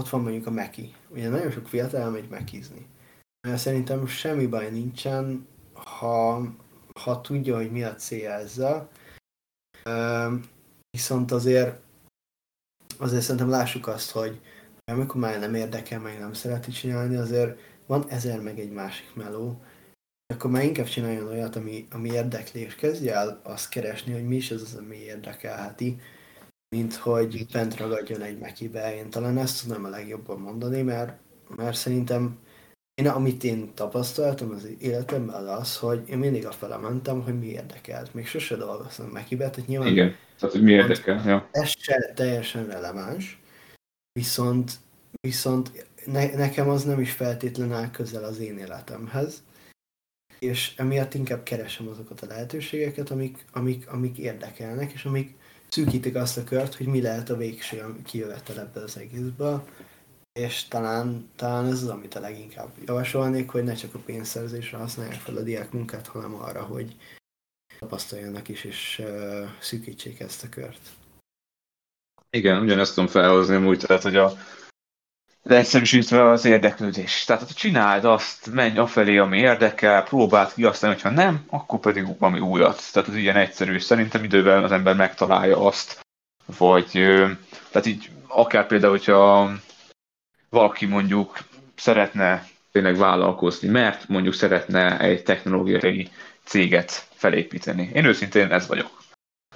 ott 0.00 0.08
van 0.08 0.20
mondjuk 0.20 0.46
a 0.46 0.50
Meki. 0.50 0.94
Ugye 1.08 1.28
nagyon 1.28 1.50
sok 1.50 1.68
fiatal 1.68 2.00
elmegy 2.00 2.28
mekizni. 2.28 2.86
Szerintem 3.54 4.06
semmi 4.06 4.46
baj 4.46 4.70
nincsen, 4.70 5.46
ha, 5.74 6.42
ha 7.00 7.20
tudja, 7.20 7.56
hogy 7.56 7.70
mi 7.70 7.82
a 7.82 7.94
célja 7.94 8.30
ezzel. 8.30 8.90
Uh, 9.84 10.40
viszont 10.90 11.30
azért 11.30 11.80
azért 12.98 13.22
szerintem 13.22 13.48
lássuk 13.48 13.86
azt, 13.86 14.10
hogy 14.10 14.40
amikor 14.84 15.20
már 15.20 15.38
nem 15.38 15.54
érdekel, 15.54 16.00
meg 16.00 16.18
nem 16.18 16.32
szereti 16.32 16.70
csinálni, 16.70 17.16
azért 17.16 17.58
van 17.86 18.08
ezer 18.08 18.40
meg 18.40 18.58
egy 18.58 18.72
másik 18.72 19.14
meló, 19.14 19.60
akkor 20.34 20.50
már 20.50 20.64
inkább 20.64 20.86
csináljon 20.86 21.28
olyat, 21.28 21.56
ami, 21.56 21.86
ami 21.90 22.10
érdekli, 22.10 22.60
és 22.60 22.74
kezdje 22.74 23.14
el 23.14 23.40
azt 23.42 23.68
keresni, 23.68 24.12
hogy 24.12 24.26
mi 24.26 24.36
is 24.36 24.50
az, 24.50 24.62
az 24.62 24.74
ami 24.74 24.96
érdekelheti, 24.96 26.00
mint 26.76 26.94
hogy 26.94 27.46
bent 27.52 27.76
ragadjon 27.76 28.22
egy 28.22 28.38
mekibe. 28.38 28.96
Én 28.96 29.10
talán 29.10 29.38
ezt 29.38 29.62
tudom 29.62 29.84
a 29.84 29.88
legjobban 29.88 30.38
mondani, 30.38 30.82
mert, 30.82 31.18
mert 31.56 31.76
szerintem 31.76 32.38
én, 32.94 33.08
amit 33.08 33.44
én 33.44 33.74
tapasztaltam 33.74 34.50
az 34.50 34.68
életemben 34.78 35.46
az 35.46 35.76
hogy 35.76 36.08
én 36.08 36.18
mindig 36.18 36.46
a 36.46 36.50
fele 36.50 36.76
mentem, 36.76 37.22
hogy 37.22 37.38
mi 37.38 37.46
érdekelt. 37.46 38.14
Még 38.14 38.26
sose 38.26 38.56
dolgoztam 38.56 39.06
mekibe, 39.06 39.50
tehát 39.50 39.68
nyilván... 39.68 39.88
Igen, 39.88 40.14
tehát 40.38 40.54
hogy 40.54 40.64
mi 40.64 40.72
érdekel, 40.72 41.22
ja. 41.26 41.48
Ez 41.50 41.72
se 41.78 42.12
teljesen 42.14 42.66
releváns, 42.66 43.40
viszont, 44.12 44.72
viszont 45.20 45.86
ne, 46.04 46.36
nekem 46.36 46.68
az 46.68 46.84
nem 46.84 47.00
is 47.00 47.12
feltétlenül 47.12 47.74
áll 47.74 47.90
közel 47.90 48.24
az 48.24 48.38
én 48.38 48.58
életemhez, 48.58 49.42
és 50.38 50.72
emiatt 50.76 51.14
inkább 51.14 51.42
keresem 51.42 51.88
azokat 51.88 52.20
a 52.20 52.26
lehetőségeket, 52.26 53.10
amik, 53.10 53.44
amik, 53.52 53.88
amik 53.88 54.18
érdekelnek, 54.18 54.92
és 54.92 55.04
amik 55.04 55.34
szűkítik 55.68 56.14
azt 56.14 56.38
a 56.38 56.44
kört, 56.44 56.74
hogy 56.74 56.86
mi 56.86 57.00
lehet 57.00 57.30
a 57.30 57.36
végső 57.36 57.96
kijövetel 58.04 58.60
ebből 58.60 58.82
az 58.82 58.96
egészből, 58.96 59.64
és 60.32 60.64
talán, 60.68 61.30
talán 61.36 61.66
ez 61.66 61.82
az, 61.82 61.88
amit 61.88 62.14
a 62.14 62.20
leginkább 62.20 62.70
javasolnék, 62.86 63.50
hogy 63.50 63.64
ne 63.64 63.74
csak 63.74 63.94
a 63.94 63.98
pénzszerzésre 63.98 64.76
használják 64.76 65.20
fel 65.20 65.36
a 65.36 65.42
diák 65.42 65.72
munkát, 65.72 66.06
hanem 66.06 66.34
arra, 66.34 66.62
hogy 66.62 66.96
tapasztaljanak 67.78 68.48
is, 68.48 68.64
és 68.64 69.02
uh, 69.04 69.48
szűkítsék 69.60 70.20
ezt 70.20 70.44
a 70.44 70.48
kört. 70.48 70.80
Igen, 72.30 72.62
ugyanezt 72.62 72.94
tudom 72.94 73.10
felhozni 73.10 73.56
úgy, 73.56 73.78
tehát, 73.78 74.02
hogy 74.02 74.16
a, 74.16 74.32
leegyszerűsítve 75.46 76.30
az 76.30 76.44
érdeklődés. 76.44 77.24
Tehát 77.24 77.42
hogy 77.42 77.54
csináld 77.54 78.04
azt, 78.04 78.52
menj 78.52 78.78
afelé, 78.78 79.16
ami 79.16 79.38
érdekel, 79.38 80.02
próbáld 80.02 80.52
ki, 80.52 80.64
aztán, 80.64 80.92
hogyha 80.92 81.10
nem, 81.10 81.44
akkor 81.50 81.78
pedig 81.78 82.18
valami 82.18 82.40
újat. 82.40 82.82
Tehát 82.92 83.08
ez 83.08 83.16
ilyen 83.16 83.36
egyszerű. 83.36 83.78
Szerintem 83.78 84.24
idővel 84.24 84.64
az 84.64 84.72
ember 84.72 84.96
megtalálja 84.96 85.66
azt, 85.66 86.00
vagy 86.58 86.90
tehát 87.70 87.86
így 87.86 88.10
akár 88.28 88.66
például, 88.66 88.92
hogyha 88.92 89.50
valaki 90.50 90.86
mondjuk 90.86 91.38
szeretne 91.76 92.46
tényleg 92.72 92.96
vállalkozni, 92.96 93.68
mert 93.68 94.08
mondjuk 94.08 94.34
szeretne 94.34 95.00
egy 95.00 95.22
technológiai 95.22 96.10
céget 96.44 97.06
felépíteni. 97.14 97.90
Én 97.94 98.04
őszintén 98.04 98.52
ez 98.52 98.66
vagyok. 98.66 98.90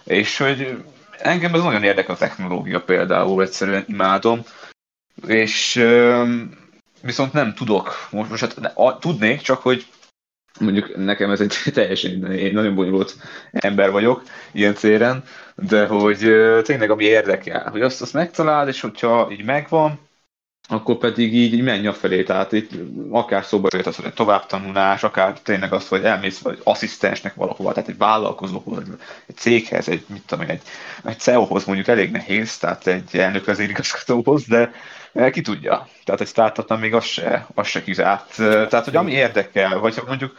És 0.05 0.37
hogy 0.37 0.85
engem 1.19 1.55
ez 1.55 1.63
nagyon 1.63 1.83
érdekel 1.83 2.15
a 2.15 2.19
technológia 2.19 2.81
például, 2.81 3.43
egyszerűen 3.43 3.85
imádom, 3.87 4.43
és 5.27 5.85
viszont 7.03 7.33
nem 7.33 7.55
tudok, 7.55 8.09
most, 8.11 8.31
most 8.31 8.43
hát, 8.43 8.73
a, 8.75 8.99
tudnék, 8.99 9.41
csak 9.41 9.63
hogy 9.63 9.87
mondjuk 10.61 10.97
nekem 10.97 11.31
ez 11.31 11.41
egy 11.41 11.55
teljesen 11.75 12.33
én 12.33 12.53
nagyon 12.53 12.75
bonyolult 12.75 13.17
ember 13.51 13.91
vagyok 13.91 14.23
ilyen 14.53 14.75
céren, 14.75 15.23
de 15.55 15.87
hogy 15.87 16.19
tényleg 16.63 16.91
ami 16.91 17.05
érdekel, 17.05 17.71
hogy 17.71 17.81
azt, 17.81 18.03
azt 18.03 18.13
megtaláld, 18.13 18.69
és 18.69 18.81
hogyha 18.81 19.29
így 19.31 19.45
megvan, 19.45 19.99
akkor 20.71 20.97
pedig 20.97 21.35
így, 21.35 21.63
menj 21.63 21.93
felé, 21.93 22.23
tehát 22.23 22.53
itt 22.53 22.71
akár 23.11 23.45
szóba 23.45 23.69
jött 23.73 23.87
az, 23.87 23.97
hogy 23.97 24.13
továbbtanulás, 24.13 25.03
akár 25.03 25.41
tényleg 25.41 25.73
az, 25.73 25.89
hogy 25.89 26.05
elmész 26.05 26.39
vagy 26.39 26.61
asszisztensnek 26.65 27.35
valahova, 27.35 27.73
tehát 27.73 27.89
egy 27.89 27.97
vállalkozóhoz, 27.97 28.83
egy 29.27 29.37
céghez, 29.37 29.89
egy, 29.89 30.05
mit 30.07 30.23
tudom 30.27 30.49
egy, 30.49 30.63
egy 31.05 31.19
CEO-hoz 31.19 31.65
mondjuk 31.65 31.89
elég 31.89 32.11
nehéz, 32.11 32.59
tehát 32.59 32.87
egy 32.87 33.17
elnök 33.17 33.59
igazgatóhoz, 33.59 34.45
de 34.47 34.73
ki 35.31 35.41
tudja. 35.41 35.89
Tehát 36.05 36.21
egy 36.21 36.27
startupnál 36.27 36.79
még 36.79 36.95
az 36.95 37.05
se, 37.05 37.47
az 37.55 37.67
se 37.67 37.83
kizárt. 37.83 38.37
Tehát, 38.37 38.85
hogy 38.85 38.97
ami 38.97 39.13
érdekel, 39.13 39.79
vagy 39.79 39.97
ha 39.97 40.05
mondjuk, 40.07 40.37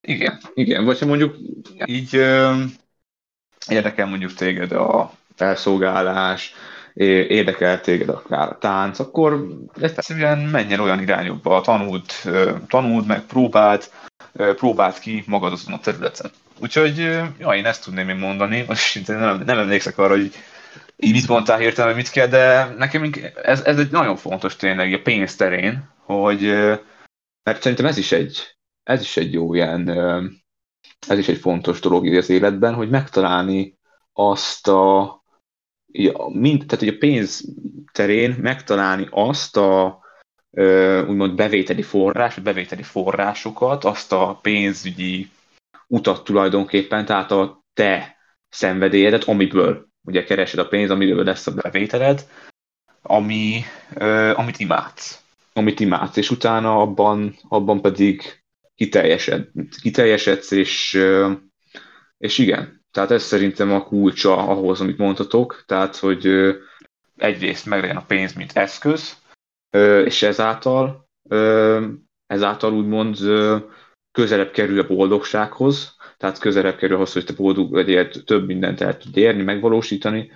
igen, 0.00 0.40
igen, 0.54 0.84
vagy 0.84 0.98
ha 0.98 1.06
mondjuk 1.06 1.36
így 1.84 2.14
érdekel 3.68 4.06
mondjuk 4.06 4.34
téged 4.34 4.72
a 4.72 5.12
felszolgálás, 5.34 6.54
érdekel 7.04 7.80
téged 7.80 8.08
akár 8.08 8.48
a 8.48 8.58
tánc, 8.58 8.98
akkor 8.98 9.46
egyszerűen 9.80 10.38
menjen 10.38 10.80
olyan 10.80 11.00
irányokba, 11.00 11.60
tanuld, 11.60 12.04
tanuld 12.68 13.06
meg, 13.06 13.20
próbáld, 13.20 13.90
próbáld 14.32 14.98
ki 14.98 15.24
magad 15.26 15.52
azon 15.52 15.74
a 15.74 15.80
területen. 15.80 16.30
Úgyhogy 16.60 16.98
ja, 17.38 17.54
én 17.54 17.66
ezt 17.66 17.84
tudném 17.84 18.08
én 18.08 18.16
mondani, 18.16 18.64
most 18.68 19.06
nem, 19.06 19.42
nem 19.46 19.58
emlékszek 19.58 19.98
arra, 19.98 20.16
hogy 20.16 20.32
így 20.96 21.12
mit 21.12 21.28
mondtál 21.28 21.58
hirtelen, 21.58 21.94
mit 21.94 22.10
kell, 22.10 22.26
de 22.26 22.74
nekem 22.78 23.10
ez, 23.42 23.60
ez 23.60 23.78
egy 23.78 23.90
nagyon 23.90 24.16
fontos 24.16 24.56
tényleg 24.56 24.92
a 24.92 25.02
pénz 25.02 25.36
terén, 25.36 25.90
hogy 26.04 26.42
mert 27.42 27.62
szerintem 27.62 27.86
ez 27.86 27.96
is 27.96 28.12
egy, 28.12 28.56
ez 28.82 29.00
is 29.00 29.16
egy 29.16 29.32
jó 29.32 29.54
ilyen, 29.54 29.88
ez 31.08 31.18
is 31.18 31.28
egy 31.28 31.38
fontos 31.38 31.80
dolog 31.80 32.06
az 32.06 32.30
életben, 32.30 32.74
hogy 32.74 32.90
megtalálni 32.90 33.78
azt 34.12 34.68
a, 34.68 35.17
ja, 35.92 36.28
mind, 36.32 36.64
tehát 36.66 36.84
hogy 36.84 36.94
a 36.94 36.98
pénz 36.98 37.44
terén 37.92 38.36
megtalálni 38.40 39.06
azt 39.10 39.56
a 39.56 40.00
úgymond 41.06 41.34
bevételi 41.34 41.82
forrás, 41.82 42.38
bevételi 42.38 42.82
forrásokat, 42.82 43.84
azt 43.84 44.12
a 44.12 44.38
pénzügyi 44.42 45.30
utat 45.86 46.24
tulajdonképpen, 46.24 47.04
tehát 47.04 47.30
a 47.30 47.64
te 47.74 48.16
szenvedélyedet, 48.48 49.24
amiből 49.24 49.88
ugye 50.02 50.24
keresed 50.24 50.58
a 50.58 50.68
pénz, 50.68 50.90
amiből 50.90 51.24
lesz 51.24 51.46
a 51.46 51.54
bevételed, 51.54 52.28
ami, 53.02 53.62
amit 54.34 54.58
imádsz. 54.58 55.22
Amit 55.52 55.80
imádsz, 55.80 56.16
és 56.16 56.30
utána 56.30 56.80
abban, 56.80 57.36
abban 57.48 57.80
pedig 57.80 58.42
kiteljesed, 58.74 59.48
kiteljesedsz, 59.82 60.50
és, 60.50 60.98
és 62.18 62.38
igen, 62.38 62.77
tehát 62.98 63.12
ez 63.12 63.22
szerintem 63.22 63.72
a 63.72 63.84
kulcsa 63.84 64.36
ahhoz, 64.36 64.80
amit 64.80 64.98
mondhatok, 64.98 65.62
tehát, 65.66 65.96
hogy 65.96 66.28
egyrészt 67.16 67.66
meglegyen 67.66 67.96
a 67.96 68.04
pénz, 68.06 68.32
mint 68.32 68.56
eszköz, 68.56 69.16
és 70.04 70.22
ezáltal, 70.22 71.08
ezáltal 72.26 72.72
úgymond 72.72 73.16
közelebb 74.12 74.50
kerül 74.50 74.80
a 74.80 74.86
boldogsághoz, 74.86 75.96
tehát 76.16 76.38
közelebb 76.38 76.76
kerül 76.76 76.96
ahhoz, 76.96 77.12
hogy 77.12 77.24
te 77.24 77.32
boldog 77.32 77.72
legyél, 77.72 78.10
több 78.10 78.46
mindent 78.46 78.80
el 78.80 78.96
tud 78.98 79.16
érni, 79.16 79.42
megvalósítani. 79.42 80.30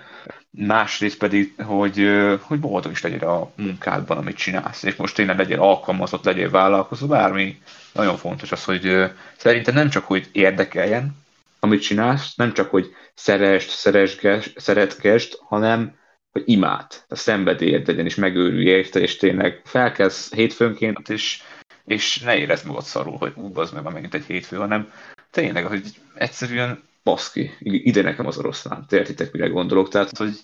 Másrészt 0.50 1.18
pedig, 1.18 1.62
hogy, 1.62 2.08
hogy 2.40 2.60
boldog 2.60 2.92
is 2.92 3.02
legyél 3.02 3.28
a 3.28 3.52
munkádban, 3.56 4.16
amit 4.16 4.36
csinálsz, 4.36 4.82
és 4.82 4.96
most 4.96 5.14
tényleg 5.14 5.38
legyél 5.38 5.60
alkalmazott, 5.60 6.24
legyél 6.24 6.50
vállalkozó, 6.50 7.06
bármi. 7.06 7.62
Nagyon 7.92 8.16
fontos 8.16 8.52
az, 8.52 8.64
hogy 8.64 9.10
szerintem 9.36 9.74
nem 9.74 9.88
csak, 9.88 10.04
hogy 10.04 10.28
érdekeljen, 10.32 11.20
amit 11.64 11.82
csinálsz, 11.82 12.34
nem 12.34 12.52
csak, 12.52 12.70
hogy 12.70 12.94
szerest, 13.14 13.70
szeresges, 13.70 14.52
szeretkest, 14.56 15.38
hanem 15.42 16.00
hogy 16.32 16.42
imád, 16.46 17.04
a 17.08 17.14
szenvedélyed 17.14 17.86
legyen, 17.86 18.04
és 18.04 18.14
megőrülj 18.14 18.66
érte, 18.66 19.00
és 19.00 19.16
tényleg 19.16 19.60
felkezd 19.64 20.34
hétfőnként, 20.34 21.08
és, 21.08 21.42
és 21.84 22.18
ne 22.18 22.36
érezd 22.36 22.66
magad 22.66 22.82
szarul, 22.82 23.16
hogy 23.16 23.32
ú, 23.36 23.50
az 23.54 23.70
meg 23.70 23.82
megint 23.82 24.14
egy 24.14 24.24
hétfő, 24.24 24.56
hanem 24.56 24.92
tényleg, 25.30 25.66
hogy 25.66 25.86
egyszerűen 26.14 26.82
baszki, 27.02 27.50
ide 27.60 28.02
nekem 28.02 28.26
az 28.26 28.38
oroszlán, 28.38 28.86
te 28.88 28.96
értitek, 28.96 29.32
mire 29.32 29.46
gondolok, 29.46 29.88
tehát, 29.88 30.16
hogy 30.16 30.40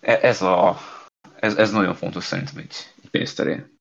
e, 0.00 0.18
ez, 0.22 0.42
a, 0.42 0.78
ez, 1.36 1.56
ez 1.56 1.70
nagyon 1.70 1.94
fontos 1.94 2.24
szerintem 2.24 2.56
egy 2.56 2.76
pénzterén. 3.10 3.75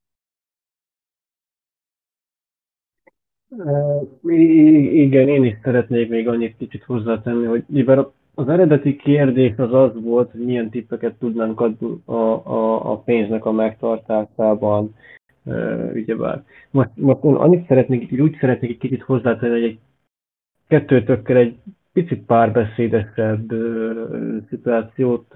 Igen, 4.92 5.28
én 5.28 5.44
is 5.44 5.58
szeretnék 5.64 6.10
még 6.10 6.28
annyit 6.28 6.58
kicsit 6.58 6.84
hozzátenni, 6.84 7.46
hogy 7.46 7.64
mivel 7.68 8.12
az 8.36 8.50
eredeti 8.50 8.96
kérdés 8.96 9.54
az 9.58 9.74
az 9.74 9.92
volt, 10.04 10.32
hogy 10.32 10.46
milyen 10.46 10.70
tippeket 10.70 11.14
tudnánk 11.20 11.62
adni 11.62 12.02
a, 12.06 12.14
a, 12.14 12.92
a 12.92 12.98
pénznek 12.98 13.46
a 13.46 13.52
megtartásában, 13.52 14.96
ugyebár. 15.94 16.44
Most, 16.72 16.90
most 16.96 17.24
én 17.24 17.34
annyit 17.34 17.68
szeretnék, 17.68 18.22
úgy 18.22 18.38
szeretnék 18.40 18.70
egy 18.70 18.78
kicsit 18.78 19.02
hozzátenni, 19.02 19.52
hogy 19.54 19.64
egy 19.64 19.80
kettőtökkel 20.68 21.38
egy 21.38 21.56
picit 21.94 22.26
párbeszédesebb 22.26 23.54
szituációt 24.50 25.34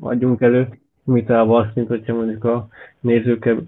adjunk 0.00 0.40
elő, 0.40 0.68
imitálva 1.06 1.58
azt, 1.58 1.74
mint 1.74 1.88
hogyha 1.88 2.14
mondjuk 2.14 2.44
a 2.44 2.68
nézőkkel 3.00 3.62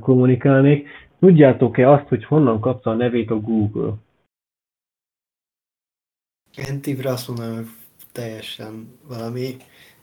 kommunikálnék. 0.00 0.88
Tudjátok-e 1.18 1.90
azt, 1.90 2.08
hogy 2.08 2.24
honnan 2.24 2.60
kapta 2.60 2.90
a 2.90 2.94
nevét 2.94 3.30
a 3.30 3.40
Google? 3.40 3.94
Én 6.68 6.80
tívre 6.80 7.10
azt 7.10 7.28
mondom, 7.28 7.54
hogy 7.54 7.66
teljesen 8.12 8.98
valami 9.02 9.56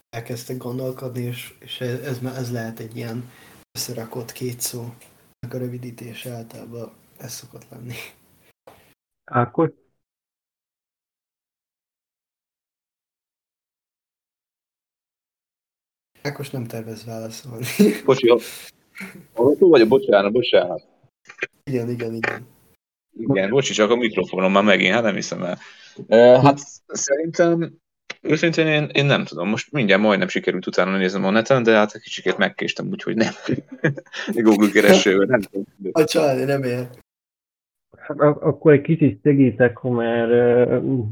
elkezdtek 0.09 0.57
gondolkodni, 0.57 1.21
és, 1.21 1.53
és 1.59 1.81
ez, 1.81 2.23
ez 2.23 2.51
lehet 2.51 2.79
egy 2.79 2.95
ilyen 2.95 3.29
összerakott 3.71 4.31
két 4.31 4.59
szó, 4.59 4.83
a 5.49 5.57
rövidítés 5.57 6.25
általában 6.25 6.91
ez 7.17 7.31
szokott 7.31 7.69
lenni. 7.69 7.95
Ákos? 9.23 9.69
Ákos 16.21 16.49
nem 16.49 16.65
tervez 16.65 17.05
válaszolni. 17.05 17.65
Bocsi, 18.05 18.27
hallgató 19.33 19.69
vagy? 19.69 19.87
Bocsánat, 19.87 20.31
bocsánat. 20.31 20.92
Igen, 21.63 21.89
igen, 21.89 22.13
igen. 22.13 22.47
Igen, 23.17 23.49
bocsi, 23.49 23.73
csak 23.73 23.89
a 23.89 23.95
mikrofonom 23.95 24.51
már 24.51 24.63
megint, 24.63 24.93
hát 24.93 25.03
nem 25.03 25.15
hiszem 25.15 25.43
el. 25.43 25.57
Hát 26.41 26.59
szerintem 26.87 27.81
őszintén 28.21 28.67
én, 28.67 28.89
én 28.93 29.05
nem 29.05 29.23
tudom, 29.23 29.49
most 29.49 29.71
mindjárt 29.71 30.01
majdnem 30.01 30.27
sikerült 30.27 30.67
utána 30.67 30.97
néznem 30.97 31.25
a 31.25 31.29
neten, 31.29 31.63
de 31.63 31.75
hát 31.75 31.93
egy 31.93 32.01
kicsit 32.01 32.37
megkéstem, 32.37 32.87
úgyhogy 32.87 33.15
nem. 33.15 33.33
Google 34.43 34.69
keresővel, 34.69 35.25
nem 35.25 35.41
tudom. 35.41 35.65
A 35.91 36.03
család 36.03 36.45
nem 36.45 36.63
él. 36.63 36.89
Hát 37.97 38.19
akkor 38.19 38.73
egy 38.73 38.81
kicsit 38.81 39.19
segítek, 39.23 39.81
mert 39.81 40.29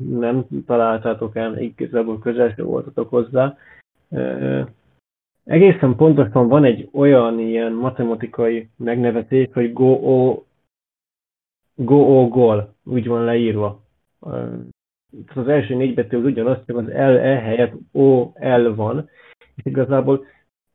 nem 0.10 0.48
találtátok 0.66 1.36
el, 1.36 1.60
igazából 1.60 2.20
közel 2.20 2.54
voltatok 2.58 3.10
hozzá. 3.10 3.58
Egészen 5.44 5.96
pontosan 5.96 6.48
van 6.48 6.64
egy 6.64 6.90
olyan 6.94 7.40
ilyen 7.40 7.72
matematikai 7.74 8.70
megnevezés, 8.78 9.48
hogy 9.54 9.74
go 9.74 9.86
o 9.86 10.44
go 11.76 12.28
gol, 12.28 12.74
úgy 12.84 13.08
van 13.08 13.24
leírva. 13.24 13.82
Az 15.36 15.48
első 15.48 15.76
négy 15.76 15.94
betű 15.94 16.18
az 16.18 16.24
ugyanaz, 16.24 16.58
csak 16.66 16.78
az 16.78 16.86
L, 16.86 17.18
E 17.18 17.40
helyett 17.40 17.74
O, 17.92 18.32
L 18.40 18.74
van. 18.76 19.10
És 19.56 19.66
igazából 19.66 20.26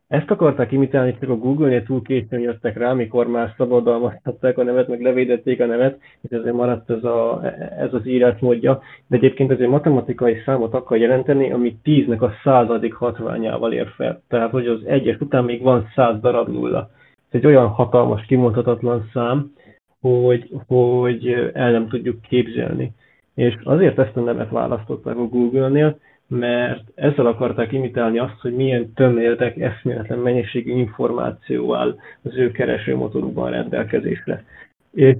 ezt 0.08 0.30
akarták 0.30 0.72
imitálni, 0.72 1.16
csak 1.20 1.30
a 1.30 1.36
Google-nél 1.36 1.82
túl 1.82 2.02
későn 2.02 2.40
jöttek 2.40 2.76
rá, 2.76 2.92
mikor 2.92 3.26
már 3.26 3.54
szabadalmaztatták 3.56 4.58
a 4.58 4.62
nevet, 4.62 4.88
meg 4.88 5.00
levédették 5.00 5.60
a 5.60 5.66
nevet, 5.66 6.00
és 6.20 6.30
ezért 6.30 6.54
maradt 6.54 6.90
ez, 6.90 7.04
a, 7.04 7.42
ez 7.78 7.94
az 7.94 8.06
írásmódja. 8.06 8.82
De 9.06 9.16
egyébként 9.16 9.50
ez 9.50 9.58
egy 9.58 9.68
matematikai 9.68 10.42
számot 10.44 10.74
akar 10.74 10.98
jelenteni, 10.98 11.52
ami 11.52 11.76
10-nek 11.84 12.18
a 12.18 12.32
századik 12.44 12.94
hatványával 12.94 13.72
ér 13.72 13.88
fel. 13.96 14.22
Tehát, 14.28 14.50
hogy 14.50 14.66
az 14.66 14.84
egyes 14.84 15.20
után 15.20 15.44
még 15.44 15.62
van 15.62 15.86
száz 15.94 16.20
darab 16.20 16.48
nulla. 16.48 16.90
Ez 17.30 17.40
egy 17.40 17.46
olyan 17.46 17.68
hatalmas, 17.68 18.26
kimondhatatlan 18.26 19.10
szám, 19.12 19.52
hogy, 20.00 20.50
hogy 20.66 21.50
el 21.52 21.70
nem 21.70 21.88
tudjuk 21.88 22.20
képzelni. 22.20 22.92
És 23.34 23.56
azért 23.64 23.98
ezt 23.98 24.16
a 24.16 24.20
nevet 24.20 24.50
választották 24.50 25.16
a 25.16 25.28
Google-nél, 25.28 25.98
mert 26.28 26.82
ezzel 26.94 27.26
akarták 27.26 27.72
imitálni 27.72 28.18
azt, 28.18 28.40
hogy 28.40 28.54
milyen 28.54 28.92
töméltek, 28.92 29.56
eszméletlen 29.56 30.18
mennyiségű 30.18 30.70
információ 30.70 31.74
áll 31.74 31.96
az 32.22 32.36
ő 32.36 32.50
keresőmotorukban 32.50 33.50
rendelkezésre. 33.50 34.44
És 34.92 35.16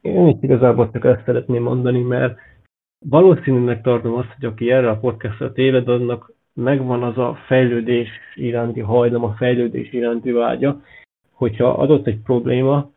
én 0.00 0.26
is 0.26 0.36
igazából 0.40 0.90
csak 0.92 1.04
ezt 1.04 1.24
szeretném 1.24 1.62
mondani, 1.62 2.00
mert 2.00 2.38
valószínűnek 3.08 3.82
tartom 3.82 4.14
azt, 4.14 4.32
hogy 4.34 4.44
aki 4.44 4.70
erre 4.70 4.90
a 4.90 4.98
podcastra 4.98 5.52
téved, 5.52 5.88
annak 5.88 6.32
megvan 6.54 7.02
az 7.02 7.18
a 7.18 7.38
fejlődés 7.46 8.08
iránti 8.34 8.80
hajlam, 8.80 9.24
a 9.24 9.34
fejlődés 9.34 9.92
iránti 9.92 10.30
vágya, 10.30 10.80
hogyha 11.32 11.68
adott 11.68 12.06
egy 12.06 12.20
probléma, 12.20 12.90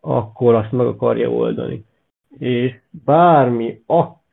akkor 0.00 0.54
azt 0.54 0.72
meg 0.72 0.86
akarja 0.86 1.30
oldani. 1.30 1.84
És 2.38 2.74
bármi, 3.04 3.82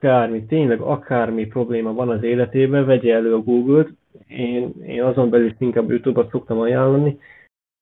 akármi, 0.01 0.45
tényleg 0.45 0.79
akármi 0.79 1.45
probléma 1.45 1.93
van 1.93 2.09
az 2.09 2.23
életében, 2.23 2.85
vegye 2.85 3.13
elő 3.13 3.33
a 3.33 3.41
Google-t, 3.41 3.89
én, 4.27 4.73
én 4.87 5.03
azon 5.03 5.29
belül 5.29 5.53
inkább 5.57 5.89
YouTube-ot 5.89 6.29
szoktam 6.29 6.59
ajánlani, 6.59 7.19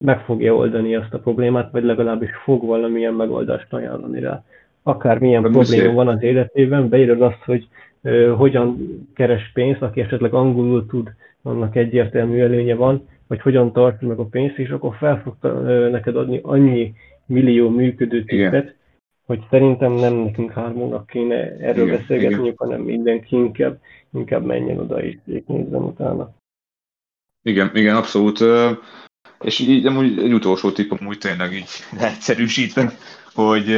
meg 0.05 0.20
fogja 0.20 0.55
oldani 0.55 0.95
azt 0.95 1.13
a 1.13 1.20
problémát, 1.20 1.72
vagy 1.72 1.84
legalábbis 1.84 2.30
fog 2.43 2.65
valamilyen 2.65 3.13
megoldást 3.13 3.74
ajánlani 3.74 4.20
rá. 4.20 4.43
Akármilyen 4.84 5.41
milyen 5.41 5.65
probléma 5.65 5.93
van 5.93 6.07
az 6.07 6.24
életében, 6.24 6.89
beírod 6.89 7.22
azt, 7.22 7.43
hogy 7.45 7.67
ö, 8.01 8.34
hogyan 8.38 8.78
keres 9.15 9.51
pénzt, 9.53 9.82
aki 9.82 10.01
esetleg 10.01 10.34
angolul 10.34 10.86
tud, 10.86 11.09
annak 11.41 11.76
egyértelmű 11.76 12.39
előnye 12.39 12.76
van, 12.76 13.07
vagy 13.28 13.41
hogyan 13.41 13.72
tartja 13.72 14.07
meg 14.07 14.20
a 14.20 14.26
pénzt, 14.26 14.57
és 14.57 14.70
akkor 14.70 14.95
fel 14.95 15.22
fog 15.22 15.53
neked 15.91 16.15
adni 16.15 16.39
annyi 16.43 16.93
millió 17.26 17.70
működő 17.70 18.24
tippet, 18.24 18.76
hogy 19.30 19.45
szerintem 19.49 19.91
nem 19.91 20.13
nekünk 20.13 20.51
hármónak 20.51 21.07
kéne 21.07 21.36
erről 21.57 21.86
igen, 21.86 21.97
beszélgetniük, 21.97 22.59
hanem 22.59 22.82
mindenki 22.82 23.36
inkább, 23.36 23.82
inkább 24.13 24.45
menjen 24.45 24.80
oda 24.80 25.03
és 25.03 25.17
nézzen 25.25 25.84
utána. 25.84 26.34
Igen, 27.43 27.71
igen, 27.73 27.95
abszolút. 27.95 28.43
És 29.41 29.59
így 29.59 29.86
amúgy 29.86 30.19
egy 30.19 30.34
utolsó 30.34 30.71
tipp, 30.71 30.91
amúgy 30.91 31.17
tényleg 31.17 31.53
így 31.53 31.69
leegyszerűsítve, 31.99 32.93
hogy 33.34 33.75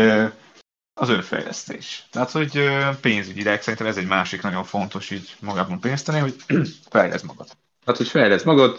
az 0.94 1.10
önfejlesztés. 1.10 2.08
Tehát, 2.12 2.32
hogy 2.32 2.60
pénzügyileg 3.02 3.62
szerintem 3.62 3.88
ez 3.88 3.98
egy 3.98 4.08
másik 4.08 4.42
nagyon 4.42 4.64
fontos 4.64 5.12
így 5.12 5.36
magában 5.42 5.80
pénzteni, 5.80 6.20
hogy 6.20 6.36
fejlesz 6.90 7.24
magad. 7.24 7.48
Tehát, 7.84 8.00
hogy 8.00 8.08
fejlesz 8.08 8.44
magad 8.44 8.78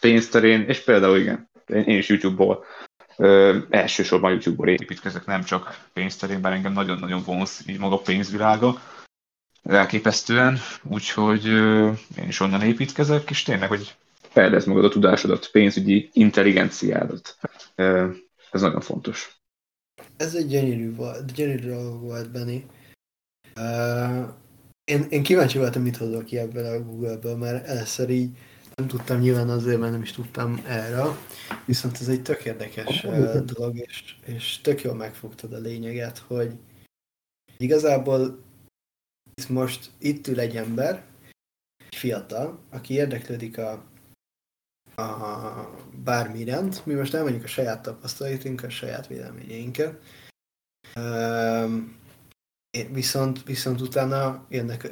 pénzterén, 0.00 0.60
és 0.60 0.80
például 0.80 1.16
igen, 1.16 1.50
én 1.66 1.98
is 1.98 2.08
YouTube-ból 2.08 2.64
ö, 3.22 3.58
elsősorban 3.70 4.30
YouTube-ból 4.30 4.68
építkezek, 4.68 5.24
nem 5.26 5.42
csak 5.42 5.88
pénzterén, 5.92 6.40
bár 6.40 6.52
engem 6.52 6.72
nagyon-nagyon 6.72 7.22
vonz 7.22 7.62
így 7.66 7.78
maga 7.78 7.98
pénzvilága 7.98 8.80
elképesztően, 9.62 10.58
úgyhogy 10.82 11.46
ö, 11.46 11.90
én 12.18 12.28
is 12.28 12.40
onnan 12.40 12.62
építkezek, 12.62 13.30
és 13.30 13.42
tényleg, 13.42 13.68
hogy 13.68 13.94
fejlesz 14.20 14.64
magad 14.64 14.84
a 14.84 14.88
tudásodat, 14.88 15.50
pénzügyi 15.50 16.10
intelligenciádat. 16.12 17.36
Ez 18.50 18.60
nagyon 18.60 18.80
fontos. 18.80 19.40
Ez 20.16 20.34
egy 20.34 20.46
gyönyörű, 20.46 20.94
volt, 20.94 21.32
gyönyörű 21.32 21.68
dolog 21.68 22.00
volt, 22.00 22.30
Benni. 22.30 22.66
Uh, 23.56 24.28
én, 24.84 25.06
én 25.08 25.22
kíváncsi 25.22 25.58
voltam, 25.58 25.82
mit 25.82 25.96
hozok 25.96 26.24
ki 26.24 26.38
ebből 26.38 26.64
a 26.64 26.82
Google-ből, 26.82 27.36
mert 27.36 27.66
először 27.66 28.10
így 28.10 28.36
nem 28.82 28.90
tudtam 28.90 29.18
nyilván 29.18 29.48
azért, 29.48 29.78
mert 29.78 29.92
nem 29.92 30.02
is 30.02 30.12
tudtam 30.12 30.62
erre, 30.66 31.02
viszont 31.64 32.00
ez 32.00 32.08
egy 32.08 32.22
tök 32.22 32.44
érdekes 32.44 33.04
uh, 33.04 33.36
dolog, 33.38 33.76
és, 33.76 34.16
és 34.24 34.60
tök 34.60 34.82
jól 34.82 34.94
megfogtad 34.94 35.52
a 35.52 35.58
lényeget, 35.58 36.18
hogy 36.18 36.52
igazából 37.56 38.42
itt 39.34 39.48
most 39.48 39.90
itt 39.98 40.26
ül 40.26 40.40
egy 40.40 40.56
ember, 40.56 41.04
egy 41.88 41.96
fiatal, 41.96 42.58
aki 42.70 42.94
érdeklődik 42.94 43.58
a 43.58 43.90
a 44.96 45.70
bármi 46.04 46.38
iránt. 46.38 46.86
Mi 46.86 46.94
most 46.94 47.14
elmondjuk 47.14 47.44
a 47.44 47.46
saját 47.46 47.82
tapasztalatunkat, 47.82 48.68
a 48.68 48.70
saját 48.70 49.06
véleményeinket. 49.06 50.00
Viszont, 52.90 53.44
viszont 53.44 53.80
utána 53.80 54.46
jönnek, 54.48 54.88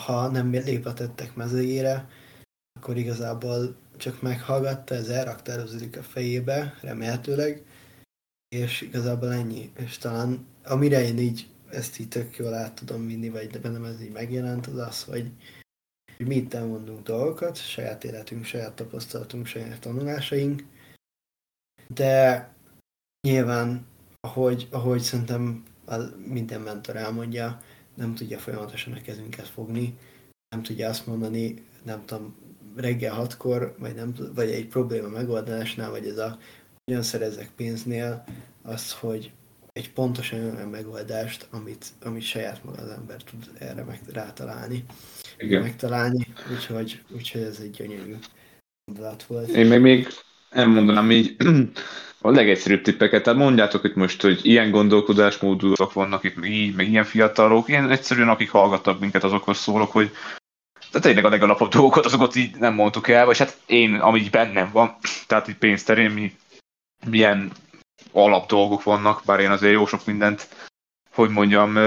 ha 0.00 0.28
nem 0.28 0.50
lépetettek 0.50 1.34
mezejére, 1.34 2.08
akkor 2.80 2.96
igazából 2.96 3.76
csak 3.96 4.22
meghallgatta, 4.22 4.94
ez 4.94 5.08
elraktározódik 5.08 5.96
a 5.96 6.02
fejébe, 6.02 6.78
remélhetőleg, 6.80 7.64
és 8.48 8.80
igazából 8.80 9.32
ennyi. 9.32 9.72
És 9.76 9.98
talán 9.98 10.46
amire 10.64 11.02
én 11.02 11.18
így 11.18 11.48
ezt 11.70 11.98
így 11.98 12.08
tök 12.08 12.36
jól 12.36 12.54
át 12.54 12.74
tudom 12.74 13.06
vinni, 13.06 13.28
vagy 13.28 13.60
bennem 13.60 13.84
ez 13.84 14.02
így 14.02 14.12
megjelent, 14.12 14.66
az 14.66 14.76
az, 14.76 15.04
hogy 15.04 15.30
hogy 16.16 16.26
mi 16.26 16.34
itt 16.34 16.54
elmondunk 16.54 17.02
dolgokat, 17.02 17.56
saját 17.56 18.04
életünk, 18.04 18.44
saját 18.44 18.74
tapasztalatunk, 18.74 19.46
saját 19.46 19.80
tanulásaink, 19.80 20.64
de 21.86 22.48
nyilván, 23.28 23.86
ahogy, 24.20 24.68
ahogy 24.70 25.00
szerintem 25.00 25.64
minden 26.26 26.60
mentor 26.60 26.96
elmondja, 26.96 27.62
nem 27.94 28.14
tudja 28.14 28.38
folyamatosan 28.38 28.92
a 28.92 29.00
kezünket 29.00 29.48
fogni, 29.48 29.98
nem 30.48 30.62
tudja 30.62 30.88
azt 30.88 31.06
mondani, 31.06 31.64
nem 31.84 32.04
tudom, 32.04 32.49
reggel 32.80 33.14
hatkor, 33.14 33.74
vagy, 33.78 33.94
nem, 33.94 34.14
vagy 34.34 34.50
egy 34.50 34.66
probléma 34.66 35.08
megoldásnál, 35.08 35.90
vagy 35.90 36.06
ez 36.06 36.18
a 36.18 36.38
hogyan 36.84 37.02
szerezek 37.02 37.50
pénznél, 37.56 38.24
az, 38.62 38.92
hogy 38.92 39.30
egy 39.72 39.92
pontosan 39.92 40.40
olyan 40.40 40.68
megoldást, 40.68 41.46
amit, 41.50 41.86
amit 42.02 42.22
saját 42.22 42.64
maga 42.64 42.82
az 42.82 42.90
ember 42.90 43.22
tud 43.22 43.50
erre 43.58 43.84
meg 43.84 44.00
rátalálni. 44.12 44.84
Igen. 45.38 45.62
megtalálni, 45.62 46.26
úgyhogy, 46.50 47.02
úgyhogy 47.10 47.40
ez 47.40 47.58
egy 47.62 47.70
gyönyörű 47.70 48.16
gondolat 48.84 49.22
volt. 49.22 49.48
Én 49.48 49.66
meg 49.66 49.80
még 49.80 50.08
elmondanám 50.50 51.10
így 51.10 51.36
a 52.20 52.30
legegyszerűbb 52.30 52.82
tippeket, 52.82 53.22
tehát 53.22 53.38
mondjátok 53.38 53.84
itt 53.84 53.94
most, 53.94 54.22
hogy 54.22 54.40
ilyen 54.42 54.70
gondolkodásmódúak 54.70 55.92
vannak 55.92 56.24
itt, 56.24 56.36
meg 56.36 56.50
így, 56.50 56.74
meg 56.74 56.88
ilyen 56.88 57.04
fiatalok, 57.04 57.68
én 57.68 57.90
egyszerűen 57.90 58.28
akik 58.28 58.50
hallgattak 58.50 59.00
minket, 59.00 59.24
azokhoz 59.24 59.58
szólok, 59.58 59.92
hogy 59.92 60.10
de 60.92 60.98
tényleg 60.98 61.24
a 61.24 61.28
legalapabb 61.28 61.70
dolgokat, 61.70 62.04
azokat 62.04 62.34
így 62.34 62.56
nem 62.56 62.74
mondtuk 62.74 63.08
el, 63.08 63.26
vagy 63.26 63.38
hát 63.38 63.58
én, 63.66 63.94
ami 63.94 64.20
így 64.20 64.30
bennem 64.30 64.70
van, 64.72 64.96
tehát 65.26 65.48
így 65.48 65.56
pénzterén 65.56 66.10
mi, 66.10 66.36
milyen 67.06 67.52
alap 68.12 68.48
dolgok 68.48 68.82
vannak, 68.82 69.22
bár 69.24 69.40
én 69.40 69.50
azért 69.50 69.72
jó 69.72 69.86
sok 69.86 70.06
mindent, 70.06 70.48
hogy 71.14 71.30
mondjam, 71.30 71.78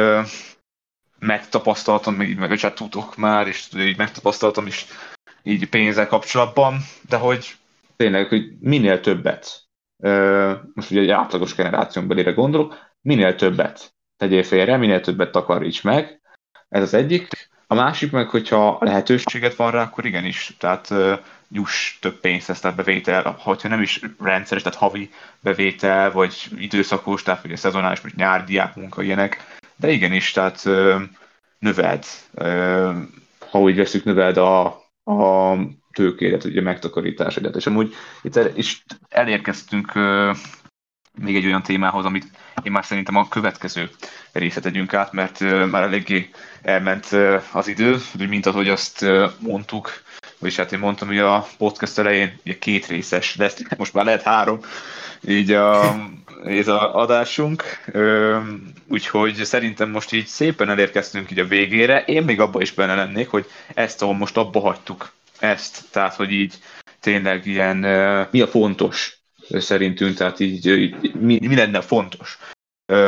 megtapasztaltam, 1.20 2.16
meg, 2.16 2.38
meg 2.38 2.60
hát 2.60 2.76
tudok 2.76 3.16
már, 3.16 3.48
és 3.48 3.68
így 3.76 3.98
megtapasztaltam 3.98 4.68
is 4.68 4.86
így 5.44 5.70
pénzzel 5.70 6.08
kapcsolatban, 6.08 6.78
de 7.10 7.18
hogy 7.18 7.56
tényleg, 7.96 8.28
hogy 8.28 8.58
minél 8.60 9.00
többet, 9.00 9.64
most 10.74 10.92
ugye 10.92 11.02
egy 11.02 11.10
átlagos 11.10 11.56
generáción 11.56 12.08
belére 12.08 12.32
gondolok, 12.32 12.78
minél 13.02 13.36
többet 13.36 13.94
tegyél 14.18 14.44
félre, 14.44 14.78
minél 14.78 15.02
többet 15.02 15.32
takaríts 15.32 15.84
meg, 15.84 16.22
ez 16.70 16.82
az 16.82 16.94
egyik. 16.94 17.52
A 17.74 17.76
másik 17.76 18.12
meg, 18.12 18.30
hogyha 18.30 18.78
lehetőséget 18.80 19.56
van 19.56 19.72
rá, 19.72 19.82
akkor 19.82 20.06
igenis, 20.06 20.56
tehát 20.60 20.94
juss 21.50 22.00
több 22.00 22.20
pénzt 22.20 22.62
tehát 22.62 22.78
bevétel, 22.78 23.36
hogyha 23.40 23.68
nem 23.68 23.82
is 23.82 24.00
rendszeres, 24.20 24.64
tehát 24.64 24.78
havi 24.78 25.10
bevétel, 25.40 26.12
vagy 26.12 26.48
időszakos, 26.58 27.24
tehát 27.24 27.46
ugye 27.46 27.56
szezonális, 27.56 28.02
vagy 28.02 28.14
nyárdiák 28.16 28.76
munka, 28.76 29.02
ilyenek, 29.02 29.60
de 29.76 29.92
igenis, 29.92 30.32
tehát 30.32 30.64
növeld, 31.60 32.06
ha 33.50 33.60
úgy 33.60 33.76
veszük, 33.76 34.04
növeld 34.04 34.38
a, 34.38 34.66
a 35.04 35.58
tőkélet, 35.94 36.44
ugye 36.44 36.62
megtakarításodat. 36.62 37.56
És 37.56 37.66
amúgy 37.66 37.94
itt 38.22 38.36
el, 38.36 38.52
is 38.56 38.84
elérkeztünk 39.10 39.92
még 41.22 41.36
egy 41.36 41.46
olyan 41.46 41.64
témához, 41.64 42.06
amit 42.06 42.28
én 42.64 42.72
már 42.72 42.86
szerintem 42.86 43.16
a 43.16 43.28
következő 43.28 43.90
részre 44.32 44.62
tegyünk 44.62 44.94
át, 44.94 45.12
mert 45.12 45.40
már 45.72 45.84
eléggé 45.84 46.30
elment 46.62 47.08
az 47.52 47.68
idő, 47.68 47.98
mint 48.28 48.46
ahogy 48.46 48.70
azt 48.70 49.06
mondtuk, 49.40 50.04
vagyis 50.40 50.58
hát 50.58 50.72
én 50.72 50.80
mondtam, 50.80 51.08
hogy 51.08 51.18
a 51.18 51.48
podcast 51.58 51.98
elején 51.98 52.40
ugye 52.46 52.58
két 52.58 52.86
részes 52.86 53.36
lesz, 53.36 53.62
most 53.78 53.94
már 53.94 54.06
lehet 54.06 54.22
három, 54.22 54.60
így 55.28 55.52
a, 55.52 55.96
ez 56.44 56.68
az 56.68 56.82
adásunk, 56.92 57.64
úgyhogy 58.88 59.36
szerintem 59.36 59.90
most 59.90 60.14
így 60.14 60.26
szépen 60.26 60.70
elérkeztünk 60.70 61.32
így 61.32 61.40
a 61.40 61.46
végére. 61.46 62.04
Én 62.04 62.24
még 62.24 62.40
abba 62.40 62.62
is 62.62 62.72
benne 62.72 62.96
lennék, 62.96 63.30
hogy 63.30 63.46
ezt, 63.74 64.02
ahol 64.02 64.16
most 64.16 64.38
abba 64.38 64.60
hagytuk, 64.60 65.12
ezt, 65.40 65.84
tehát 65.92 66.16
hogy 66.16 66.32
így 66.32 66.54
tényleg 67.00 67.46
ilyen, 67.46 67.78
mi 68.32 68.42
a 68.42 68.48
fontos 68.48 69.23
szerintünk, 69.50 70.16
tehát 70.16 70.40
így, 70.40 70.66
így 70.66 71.16
mi, 71.16 71.40
mi 71.48 71.56
lenne 71.56 71.82
fontos. 71.82 72.38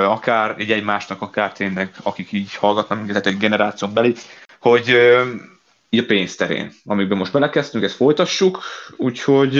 Akár 0.07 0.59
így 0.59 0.71
egymásnak, 0.71 1.21
akár 1.21 1.51
tényleg, 1.51 1.93
akik 2.03 2.31
így 2.31 2.55
hallgatnak 2.55 2.97
minket, 2.97 3.25
egy 3.25 3.37
generáción 3.37 3.93
belé, 3.93 4.13
hogy 4.59 4.87
így 5.89 5.99
a 5.99 6.05
pénzterén, 6.05 6.73
amiben 6.85 7.17
most 7.17 7.31
belekezdtünk, 7.31 7.83
ezt 7.83 7.95
folytassuk, 7.95 8.61
úgyhogy 8.97 9.55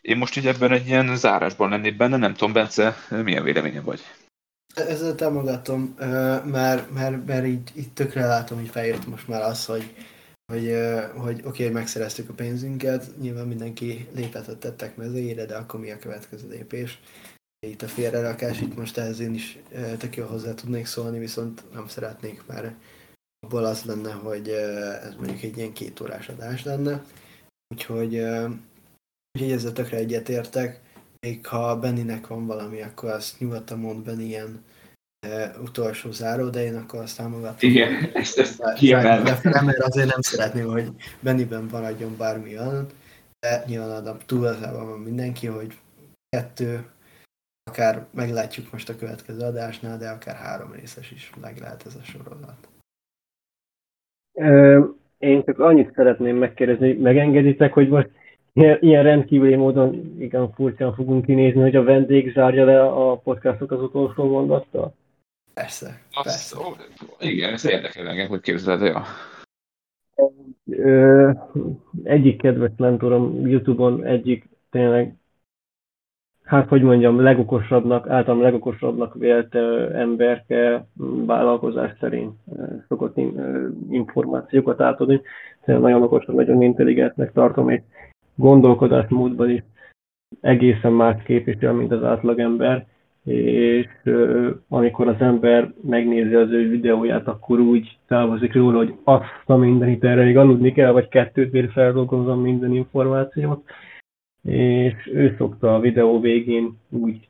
én 0.00 0.16
most 0.16 0.36
így 0.36 0.46
ebben 0.46 0.72
egy 0.72 0.86
ilyen 0.86 1.16
zárásban 1.16 1.70
lennék 1.70 1.96
benne, 1.96 2.16
nem 2.16 2.34
tudom, 2.34 2.52
Bence, 2.52 2.96
milyen 3.08 3.42
véleménye 3.42 3.80
vagy? 3.80 4.00
Ezzel 4.74 5.14
támogatom, 5.14 5.94
mert, 6.44 6.90
mert, 6.90 7.26
mert 7.26 7.46
így, 7.46 7.70
így 7.74 7.92
tökre 7.92 8.26
látom, 8.26 8.58
hogy 8.58 8.68
feljött 8.68 9.06
most 9.06 9.28
már 9.28 9.42
az, 9.42 9.66
hogy, 9.66 9.94
hogy, 10.52 10.76
hogy 11.16 11.38
oké, 11.38 11.62
okay, 11.62 11.68
megszereztük 11.68 12.28
a 12.28 12.32
pénzünket, 12.32 13.16
nyilván 13.20 13.46
mindenki 13.46 14.08
lépett 14.14 14.58
tettek 14.58 14.96
mezőjére, 14.96 15.46
de 15.46 15.56
akkor 15.56 15.80
mi 15.80 15.90
a 15.90 15.98
következő 15.98 16.48
lépés? 16.48 17.00
Itt 17.66 17.82
a 17.82 17.88
félrerakás, 17.88 18.60
itt 18.60 18.76
most 18.76 18.98
ehhez 18.98 19.20
én 19.20 19.34
is 19.34 19.58
tök 19.98 20.16
jól 20.16 20.26
hozzá 20.26 20.54
tudnék 20.54 20.86
szólni, 20.86 21.18
viszont 21.18 21.72
nem 21.72 21.88
szeretnék 21.88 22.42
már 22.46 22.74
abból 23.40 23.64
az 23.64 23.84
lenne, 23.84 24.12
hogy 24.12 24.48
ez 24.48 25.14
mondjuk 25.14 25.42
egy 25.42 25.56
ilyen 25.56 25.72
két 25.72 26.00
órás 26.00 26.28
adás 26.28 26.64
lenne. 26.64 27.04
Úgyhogy 27.74 28.24
Úgyhogy 29.34 29.52
ezzel 29.52 29.72
tökre 29.72 29.96
egyetértek. 29.96 30.80
még 31.20 31.46
ha 31.46 31.78
Benninek 31.78 32.26
van 32.26 32.46
valami, 32.46 32.82
akkor 32.82 33.10
azt 33.10 33.40
nyugodtan 33.40 33.78
mond 33.78 34.04
Benni 34.04 34.24
ilyen 34.24 34.64
e, 35.26 35.52
utolsó 35.62 36.10
záró, 36.10 36.48
de 36.48 36.64
én 36.64 36.76
akkor 36.76 37.00
azt 37.00 37.16
támogatom. 37.16 37.70
Igen, 37.70 37.92
ezt, 38.14 38.38
ezt 38.38 38.74
kiemel. 38.74 39.22
mert 39.42 39.78
azért 39.78 40.10
nem 40.10 40.20
szeretném, 40.20 40.66
hogy 40.66 40.90
Benniben 41.20 41.68
maradjon 41.70 42.16
bármi 42.18 42.58
olyan, 42.58 42.86
de 43.40 43.62
nyilván 43.66 44.06
a 44.06 44.16
túlzában 44.26 44.88
van 44.88 44.98
mindenki, 44.98 45.46
hogy 45.46 45.78
kettő, 46.28 46.86
akár 47.70 48.06
meglátjuk 48.14 48.72
most 48.72 48.88
a 48.88 48.96
következő 48.96 49.44
adásnál, 49.44 49.98
de 49.98 50.08
akár 50.08 50.36
három 50.36 50.72
részes 50.72 51.10
is 51.10 51.32
meg 51.40 51.58
lehet 51.58 51.86
ez 51.86 51.94
a 51.94 52.02
sorozat. 52.02 52.68
Én 55.18 55.44
csak 55.44 55.58
annyit 55.58 55.94
szeretném 55.94 56.36
megkérdezni, 56.36 56.92
megengeditek, 56.92 57.72
hogy 57.72 57.88
most 57.88 58.10
ilyen, 58.52 59.02
rendkívüli 59.02 59.54
módon 59.54 60.16
igen 60.18 60.52
furcsán 60.52 60.94
fogunk 60.94 61.24
kinézni, 61.24 61.60
hogy 61.60 61.76
a 61.76 61.82
vendég 61.82 62.32
zárja 62.32 62.64
le 62.64 62.82
a 62.82 63.16
podcastok 63.16 63.70
az 63.70 63.80
utolsó 63.82 64.28
mondattal? 64.28 64.94
Persze, 65.54 66.00
Azt, 66.12 66.24
persze. 66.24 66.58
Ó, 66.58 66.72
igen, 67.20 67.52
ez 67.52 67.66
érdekel 67.66 68.08
engem, 68.08 68.28
hogy 68.28 68.40
képzeled 68.40 68.80
ja. 68.80 69.02
Ö, 70.70 71.30
egyik 72.02 72.38
kedves 72.40 72.70
mentorom 72.76 73.46
Youtube-on, 73.46 74.04
egyik 74.04 74.48
tényleg, 74.70 75.14
hát 76.44 76.68
hogy 76.68 76.82
mondjam, 76.82 77.20
legokosabbnak, 77.20 78.08
általam 78.08 78.40
legokosabbnak 78.40 79.14
vélt 79.14 79.54
emberke 79.94 80.86
vállalkozás 81.26 81.90
szerint 82.00 82.34
szokott 82.88 83.16
információkat 83.90 84.80
átadni. 84.80 85.20
Tényleg 85.64 85.84
nagyon 85.84 86.02
okosan, 86.02 86.34
nagyon 86.34 86.62
intelligensnek 86.62 87.32
tartom, 87.32 87.68
és 87.68 87.80
gondolkodásmódban 88.34 89.50
is 89.50 89.62
egészen 90.40 90.92
más 90.92 91.22
képvisel, 91.22 91.72
mint 91.72 91.92
az 91.92 92.04
átlagember, 92.04 92.86
és 93.24 93.88
amikor 94.68 95.08
az 95.08 95.20
ember 95.20 95.72
megnézi 95.82 96.34
az 96.34 96.50
ő 96.50 96.68
videóját, 96.68 97.26
akkor 97.26 97.60
úgy 97.60 97.98
távozik 98.06 98.54
róla, 98.54 98.76
hogy 98.76 98.94
azt 99.04 99.42
a 99.44 99.56
mindenit 99.56 100.04
erre 100.04 100.24
még 100.24 100.36
aludni 100.36 100.72
kell, 100.72 100.92
vagy 100.92 101.08
kettőt 101.08 101.52
még 101.52 101.70
feldolgozom 101.70 102.40
minden 102.40 102.74
információt, 102.74 103.64
és 104.42 105.10
ő 105.12 105.34
szokta 105.38 105.74
a 105.74 105.80
videó 105.80 106.20
végén 106.20 106.78
úgy 106.90 107.28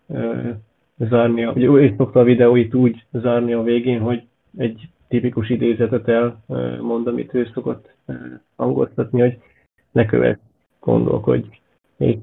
zárni, 0.96 1.44
vagy 1.44 1.62
ő 1.62 1.94
szokta 1.96 2.20
a 2.20 2.24
videóit 2.24 2.74
úgy 2.74 3.04
zárni 3.10 3.52
a 3.52 3.62
végén, 3.62 4.00
hogy 4.00 4.22
egy 4.56 4.88
tipikus 5.08 5.48
idézetet 5.48 6.08
elmond, 6.08 7.06
amit 7.06 7.34
ő 7.34 7.50
szokott 7.54 7.94
hangoztatni, 8.56 9.20
hogy 9.20 9.38
ne 9.90 10.06
kövess 10.06 10.36
gondolkodj. 10.80 11.46
Még 11.96 12.18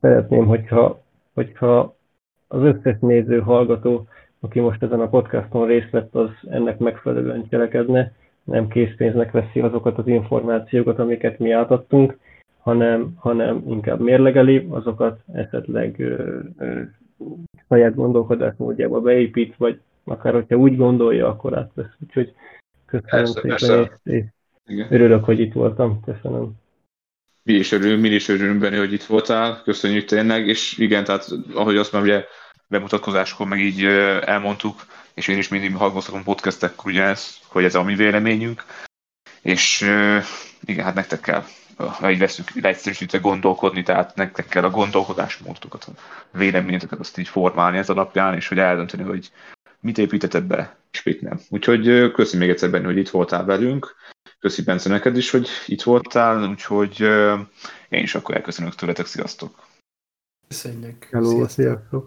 szeretném, 0.00 0.46
hogyha, 0.46 1.02
hogyha 1.34 1.95
az 2.48 2.62
összes 2.62 2.96
néző, 3.00 3.40
hallgató, 3.40 4.06
aki 4.40 4.60
most 4.60 4.82
ezen 4.82 5.00
a 5.00 5.08
podcaston 5.08 5.66
részt 5.66 5.90
vett, 5.90 6.14
az 6.14 6.30
ennek 6.50 6.78
megfelelően 6.78 7.48
cselekedne, 7.48 8.12
nem 8.44 8.68
készpénznek 8.68 9.30
veszi 9.30 9.60
azokat 9.60 9.98
az 9.98 10.06
információkat, 10.06 10.98
amiket 10.98 11.38
mi 11.38 11.50
átadtunk, 11.50 12.18
hanem, 12.58 13.14
hanem 13.16 13.62
inkább 13.66 14.00
mérlegeli, 14.00 14.66
azokat 14.70 15.20
esetleg 15.32 15.98
ö, 15.98 16.38
ö, 16.58 16.80
saját 17.68 17.94
gondolkodásmódjába 17.94 19.00
beépít, 19.00 19.56
vagy 19.56 19.80
akár 20.04 20.32
hogyha 20.32 20.56
úgy 20.56 20.76
gondolja, 20.76 21.28
akkor 21.28 21.58
átvesz. 21.58 21.96
Úgyhogy 22.02 22.34
köszönöm 22.86 23.10
persze, 23.10 23.32
szépen, 23.32 23.48
persze. 23.48 24.00
és, 24.02 24.24
és 24.66 24.86
örülök, 24.90 25.24
hogy 25.24 25.40
itt 25.40 25.52
voltam. 25.52 26.00
Köszönöm 26.04 26.52
mi 27.46 27.52
is 27.52 27.72
örülünk, 27.72 28.00
mi 28.00 28.08
is 28.08 28.28
örülünk 28.28 28.58
benne, 28.58 28.78
hogy 28.78 28.92
itt 28.92 29.04
voltál, 29.04 29.62
köszönjük 29.62 30.04
tényleg, 30.04 30.48
és 30.48 30.78
igen, 30.78 31.04
tehát 31.04 31.28
ahogy 31.54 31.76
azt 31.76 31.92
már 31.92 32.02
ugye 32.02 32.24
bemutatkozáskor 32.68 33.46
meg 33.46 33.60
így 33.60 33.84
elmondtuk, 34.24 34.86
és 35.14 35.28
én 35.28 35.38
is 35.38 35.48
mindig 35.48 35.74
hallgatom 35.74 36.22
podcastekkor 36.22 36.90
ugye 36.90 37.02
ez, 37.02 37.36
hogy 37.46 37.64
ez 37.64 37.74
a 37.74 37.82
mi 37.82 37.94
véleményünk, 37.94 38.64
és 39.42 39.80
igen, 40.64 40.84
hát 40.84 40.94
nektek 40.94 41.20
kell, 41.20 41.44
ha 41.76 42.10
így 42.10 42.18
veszünk, 42.18 42.50
leegyszerűsítve 42.50 43.18
gondolkodni, 43.18 43.82
tehát 43.82 44.14
nektek 44.14 44.48
kell 44.48 44.64
a 44.64 44.70
gondolkodásmódotokat, 44.70 45.88
a 46.32 46.38
véleményeteket 46.38 46.98
azt 46.98 47.18
így 47.18 47.28
formálni 47.28 47.78
ez 47.78 47.88
alapján, 47.88 48.34
és 48.34 48.48
hogy 48.48 48.58
eldönteni, 48.58 49.02
hogy 49.02 49.30
mit 49.80 49.98
építetted 49.98 50.44
be, 50.44 50.76
és 50.92 51.02
mit 51.02 51.20
nem. 51.20 51.40
Úgyhogy 51.48 52.10
köszönjük 52.12 52.40
még 52.40 52.50
egyszer 52.50 52.70
benne, 52.70 52.86
hogy 52.86 52.98
itt 52.98 53.10
voltál 53.10 53.44
velünk, 53.44 53.96
Köszi 54.38 54.62
Bence 54.62 54.88
neked 54.88 55.16
is, 55.16 55.30
hogy 55.30 55.48
itt 55.66 55.82
voltál, 55.82 56.48
úgyhogy 56.48 57.00
én 57.88 58.02
is 58.02 58.14
akkor 58.14 58.34
elköszönök 58.34 58.74
tőletek, 58.74 59.06
sziasztok! 59.06 59.66
Köszönjük! 60.48 61.04
Hello, 61.04 61.28
sziasztok! 61.28 61.50
sziasztok. 61.50 62.04